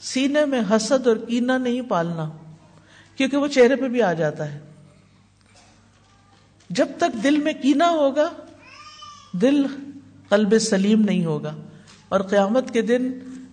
سینے 0.00 0.44
میں 0.44 0.60
حسد 0.70 1.06
اور 1.06 1.16
کینا 1.16 1.58
نہیں 1.58 1.82
پالنا، 1.82 2.30
کیونکہ 3.16 3.36
وہ 3.36 3.46
چہرے 3.46 3.76
پہ 3.76 3.88
بھی 3.88 4.02
آ 4.02 4.12
جاتا 4.12 4.52
ہے۔ 4.52 4.60
جب 6.70 6.86
تک 6.96 7.22
دل 7.22 7.36
میں 7.36 7.52
کینا 7.52 7.90
ہوگا، 7.90 8.30
دل 9.32 9.66
قلب 10.28 10.58
سلیم 10.58 11.00
نہیں 11.00 11.24
ہوگا۔ 11.24 11.56
اور 12.08 12.20
قیامت 12.20 12.72
کے 12.72 12.82
دن 12.82 13.12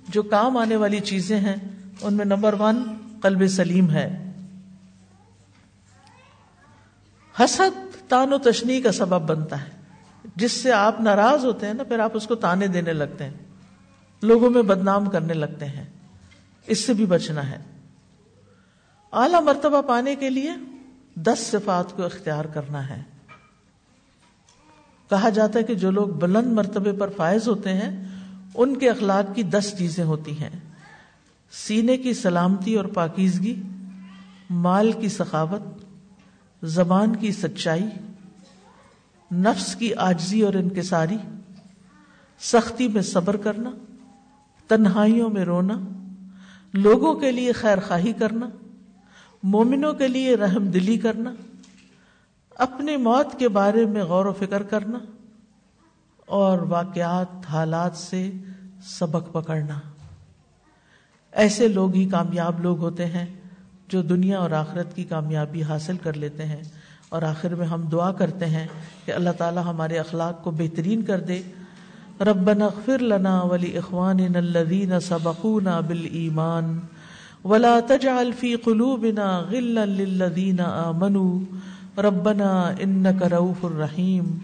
جو 0.10 0.24
کام 0.24 0.58
آنے 0.58 0.76
والی 0.76 1.00
چیزیں 1.00 1.40
ہیں، 1.40 1.56
ان 2.02 2.14
میں 2.14 2.26
نمبر 2.26 2.56
ون 2.60 2.84
قلب 3.22 3.48
سلیم 3.48 3.90
ہے۔ 3.90 4.33
حسد، 7.40 8.10
تان 8.10 8.34
و 8.34 8.38
تشنی 8.38 8.82
کا 8.82 8.92
سبب 8.92 9.22
بنتا 9.22 9.62
ہے۔ 9.62 9.70
جس 10.36 10.52
سے 10.52 10.72
آپ 10.72 11.02
ناراض 11.02 11.46
ہوتے 11.46 11.66
ہیں 11.66 11.74
نا، 11.74 11.84
پھر 11.84 12.00
آپ 12.00 12.12
اس 12.14 12.28
کو 12.28 12.36
تانے 12.36 12.68
دینے 12.68 12.94
لگتے 12.94 13.24
ہیں۔ 13.24 13.34
لوگوں 14.22 14.50
میں 14.50 14.62
بدنام 14.62 15.10
کرنے 15.10 15.34
لگتے 15.34 15.66
ہیں۔ 15.66 15.86
اس 16.68 16.80
سے 16.80 16.94
بھی 16.94 17.06
بچنا 17.06 17.50
ہے۔ 17.50 17.62
اعلی 19.14 19.44
مرتبہ 19.44 19.82
پانے 19.82 20.16
کے 20.16 20.30
لیے 20.30 20.52
دس 21.16 21.40
صفات 21.40 21.96
کو 21.96 22.04
اختیار 22.04 22.46
کرنا 22.46 22.90
ہے۔ 22.90 23.02
کہا 25.10 25.30
جاتا 25.30 25.60
ہے 25.60 25.64
کہ 25.64 25.76
جو 25.76 25.92
لوگ 25.92 26.08
بلند 26.08 26.54
مرتبے 26.54 26.92
پر 26.92 27.10
فائز 27.18 27.48
ہوتے 27.48 27.74
ہیں، 27.74 28.06
ان 28.56 28.80
کے 28.80 28.90
اخلاق 28.90 29.36
کی 29.36 29.44
دس 29.44 29.74
چیزیں 29.78 30.04
ہوتی 30.04 30.40
ہیں۔ 30.40 30.60
سینے 31.52 31.98
کی 31.98 32.14
سلامتی 32.14 32.76
اور 32.76 32.86
پاکیزگی، 32.86 33.62
مال 34.50 34.92
کی 34.92 35.10
سخاوت 35.10 35.83
زبان 36.64 37.16
کی 37.16 37.32
سچائی، 37.32 37.86
نفس 39.32 39.76
کی 39.76 39.94
آجزی 39.94 40.42
اور 40.42 40.54
انکساری، 40.54 41.18
سختی 42.40 42.88
میں 42.88 43.02
صبر 43.02 43.38
کرنا، 43.38 43.72
تنہائیوں 44.68 45.30
میں 45.30 45.46
رونا، 45.46 45.80
لوگوں 46.74 47.14
کے 47.14 47.32
لیے 47.32 47.52
خیر 47.52 47.78
خواہی 47.88 48.14
کرنا، 48.14 48.50
مومنوں 49.44 49.94
کے 49.94 50.08
لیے 50.08 50.36
رحم 50.36 50.66
دلی 50.68 50.98
کرنا 50.98 51.34
اپنی 52.56 52.98
موت 52.98 53.40
کے 53.40 53.50
بارے 53.50 53.86
میں 53.86 54.04
غور 54.04 54.26
و 54.26 54.34
فکر 54.34 54.64
کرنا 54.64 55.00
اور 56.26 56.60
واقعات، 56.60 57.46
حالات 57.50 57.98
سے 57.98 58.32
سبق 58.84 59.34
پکڑنا۔ 59.34 59.80
ایسے 61.32 61.68
لوگ 61.68 61.94
ہی 61.94 62.10
کامیاب 62.10 62.60
لوگ 62.60 62.78
ہوتے 62.78 63.06
ہیں۔ 63.06 63.43
جو 63.94 64.02
دنیا 64.02 64.40
اور 64.40 64.52
آخرت 64.52 64.96
کی 64.96 65.04
کامیابی 65.04 65.64
حاصل 65.64 65.98
کر 66.04 66.14
لیتے 66.14 66.46
ہیں 66.46 66.62
اور 67.10 67.22
آخر 67.22 67.56
میں 67.56 67.68
ہم 67.68 67.82
دعا 67.82 68.12
کرتے 68.12 68.46
ہیں 68.46 68.68
کہ 69.06 69.12
اللہ 69.12 69.30
تعالی 69.38 69.62
ہمارے 69.66 69.98
اخلاق 70.00 70.44
کو 70.44 70.52
بہترین 70.52 71.02
کر 71.02 71.20
دے۔ 71.20 71.42
ربنا 72.22 72.66
اغفر 72.66 73.00
لنا 73.00 73.42
ولی 73.42 73.78
اخواننا 73.78 74.40
الذین 74.40 75.00
سبقونا 75.00 75.80
بالایمان 75.80 76.80
ولا 77.46 77.80
تجعل 77.88 78.32
في 78.40 78.56
قلوبنا 78.56 79.40
غلا 79.52 79.86
للذین 79.86 80.60
آمنوا۔ 80.60 82.00
ربنا 82.00 82.52
انك 82.80 83.24
رؤوف 83.24 83.66
رحیم 83.66 84.38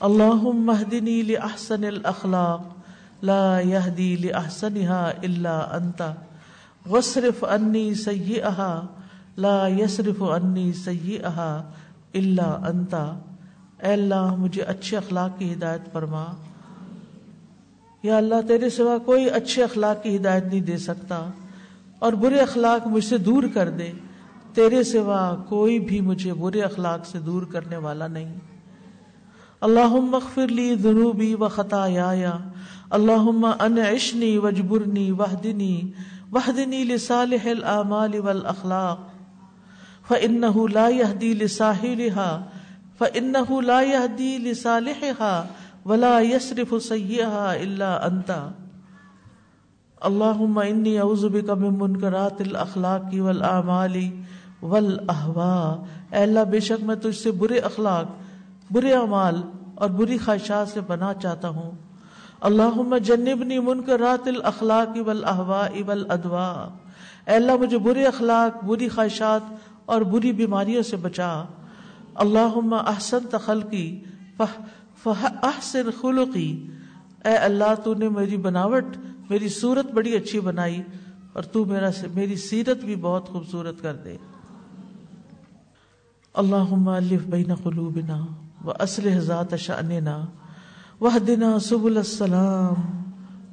اللهم 0.00 0.70
اهدني 0.70 1.22
لاحسن 1.22 1.84
الاخلاق 1.84 3.24
لا 3.24 3.60
يهدي 3.60 4.16
لاحسنها 4.16 5.10
الا 5.22 5.58
انت 5.76 6.02
وصرف 6.90 7.44
انی 7.44 7.94
سی 7.94 8.34
لا 9.36 9.68
یسرف 9.68 10.22
انی 10.22 10.72
سی 10.72 11.18
اللہ 12.14 12.42
انتا 12.42 13.18
اے 13.82 13.92
اللہ، 13.92 14.34
مجھے 14.34 14.62
اچھے 14.62 14.96
اخلاق 14.96 15.38
کی 15.38 15.52
ہدایت 15.52 15.92
فرما۔ 15.92 16.24
یا 18.02 18.16
اللہ، 18.16 18.34
تیرے 18.48 18.70
سوا 18.70 18.98
کوئی 18.98 19.30
اچھے 19.30 19.64
اخلاق 19.64 20.02
کی 20.02 20.16
ہدایت 20.16 20.44
نہیں 20.44 20.60
دے 20.60 20.78
سکتا۔ 20.78 21.26
اور 21.98 22.12
برے 22.12 22.38
اخلاق 22.38 22.86
مجھ 22.86 23.04
سے 23.04 23.18
دور 23.18 23.42
کر 23.54 23.70
دے۔ 23.70 23.92
تیرے 24.54 24.82
سوا 24.82 25.36
کوئی 25.48 25.78
بھی 25.78 26.00
مجھے 26.00 26.34
برے 26.34 26.60
اخلاق 26.60 27.06
سے 27.06 27.18
دور 27.18 27.42
کرنے 27.42 27.76
والا 27.76 28.06
نہیں۔ 28.06 28.36
اللہ 29.60 29.88
مغفر 29.88 30.48
لی 30.48 30.74
ذنوبی 30.74 31.34
و 31.34 31.48
خطا 31.48 31.86
یا 31.86 32.38
اللہ 32.90 33.46
ان 33.60 33.78
عشنی 33.78 34.38
وجبرنی 34.38 35.10
وحدنی 35.10 35.80
وحدنی 36.32 36.84
لصالح 36.84 37.46
الاعمال 37.46 38.20
والاخلاق 38.20 38.98
فانه 40.08 40.68
لا 40.68 40.88
يهدي 40.88 41.34
لصاحبها 41.34 42.42
فانه 42.98 43.62
لا 43.62 43.82
يهدي 43.82 44.50
لصالحها 44.50 45.46
ولا 45.84 46.20
يصرف 46.20 46.82
سيئها 46.82 47.62
الا 47.62 48.06
انت 48.06 48.48
اللهم 50.04 50.58
اني 50.58 50.98
اعوذ 50.98 51.28
بك 51.28 51.50
من 51.50 51.78
منكرات 51.78 52.40
الاخلاق 52.40 53.08
والاعمال 53.12 54.10
والاهواء 54.62 55.84
اے 56.10 56.22
اللہ 56.22 56.40
بے 56.40 56.60
شک 56.60 56.84
میں 56.84 56.94
تجھ 56.94 57.16
سے 57.16 57.30
برے 57.30 57.58
اخلاق، 57.58 58.06
برے 58.70 58.92
اعمال 58.92 59.42
اور 59.74 59.90
بری 59.90 60.18
خواہشات 60.18 60.68
سے 60.68 60.80
بنا 60.80 61.14
چاہتا 61.14 61.48
ہوں۔ 61.48 61.70
اللہ 62.40 62.98
جنبنی 62.98 63.58
منکرات 63.58 64.28
الاخلاق 64.28 64.98
والاہواء 65.06 65.68
والادواء 65.86 66.64
اے 67.26 67.34
اللہ، 67.34 67.56
مجھے 67.56 67.78
برے 67.78 68.04
اخلاق، 68.04 68.64
بری 68.64 68.88
خواہشات 68.88 69.40
اور 69.86 70.00
بری 70.00 70.32
بیماریوں 70.32 70.82
سے 70.82 70.96
بچا۔ 70.96 71.44
اللہم 72.14 72.74
احسن 72.74 73.18
تخلقی 73.30 74.00
احسن 75.42 75.90
خلقی۔ 76.00 76.66
اے 77.24 77.36
اللہ، 77.36 77.74
تو 77.84 77.94
نے 77.94 78.08
میری 78.08 78.36
بناوٹ، 78.36 78.84
میری 79.30 79.48
صورت 79.48 79.90
بڑی 79.92 80.16
اچھی 80.16 80.40
بنائی 80.40 80.82
اور 81.32 81.42
تو 81.42 81.64
میرا 81.64 81.88
میری 82.14 82.36
سیرت 82.36 82.76
بھی 82.76 82.96
بہت 82.96 83.28
خوبصورت 83.28 83.82
کر 83.82 83.94
دے۔ 83.94 84.16
اللہم 86.34 86.88
الف 86.88 87.22
بین 87.26 87.54
قلوبنا 87.54 88.26
و 88.64 88.70
اسلح 88.70 89.18
ذات 89.18 89.56
شأننا۔ 89.58 90.24
وحدنا 91.00 91.58
سبل 91.58 91.98
السلام 91.98 92.76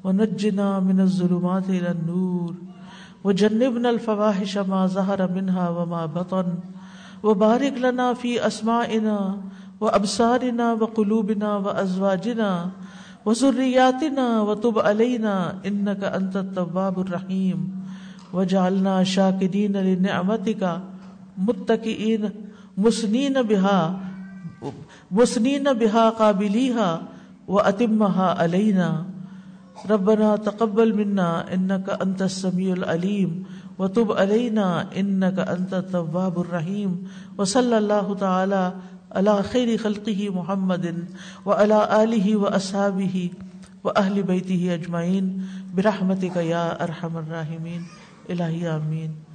ونجنا 0.03 0.79
من 0.79 0.99
الظلمات 0.99 1.69
الى 1.69 1.91
النور 1.91 2.55
وجنبنا 3.23 3.89
الفواحش 3.89 4.57
ما 4.57 4.87
ظهر 4.87 5.31
منها 5.31 5.69
وما 5.69 6.05
بطن 6.05 6.47
وبارك 7.23 7.75
لنا 7.77 8.13
في 8.13 8.47
أسمائنا 8.47 9.37
وأبصارنا 9.81 10.73
وقلوبنا 10.73 11.49
وأزواجنا 11.57 12.51
وذرياتنا 13.25 14.41
وتب 14.41 14.79
علينا 14.79 15.35
إنك 15.67 16.03
أنت 16.03 16.35
التواب 16.37 16.99
الرحيم 16.99 17.59
وجعلنا 18.33 19.03
شاكرين 19.03 19.75
لنعمتك 19.77 20.63
متكئين 21.37 22.23
مسنين 22.77 23.35
بها 23.41 23.99
مسنين 25.11 25.73
بها 25.73 26.09
قابليها 26.09 27.12
و 27.53 27.61
وأتمها 27.61 28.41
علينا. 28.41 29.05
ربنا 29.89 30.35
تقبل 30.35 30.89
منا 30.97 31.53
انك 31.53 31.89
انت 32.01 32.21
السميع 32.21 32.73
العليم. 32.73 33.45
وتب 33.77 34.11
علينا 34.11 34.89
انك 34.97 35.39
انت 35.39 35.73
التواب 35.73 36.39
الرحيم. 36.39 37.05
وصلى 37.37 37.77
الله 37.77 38.15
تعالى 38.15 38.73
على 39.11 39.43
خير 39.43 39.77
خلقه 39.77 40.29
محمد 40.29 41.05
وعلى 41.45 42.03
اله 42.03 42.35
واصحابه 42.35 43.29
واهل 43.83 44.23
بيته 44.23 44.73
اجمعين 44.73 45.25
برحمتك 45.75 46.35
يا 46.35 46.83
ارحم 46.83 47.17
الراحمين. 47.17 47.81
الہی 48.29 48.67
آمین 48.67 49.32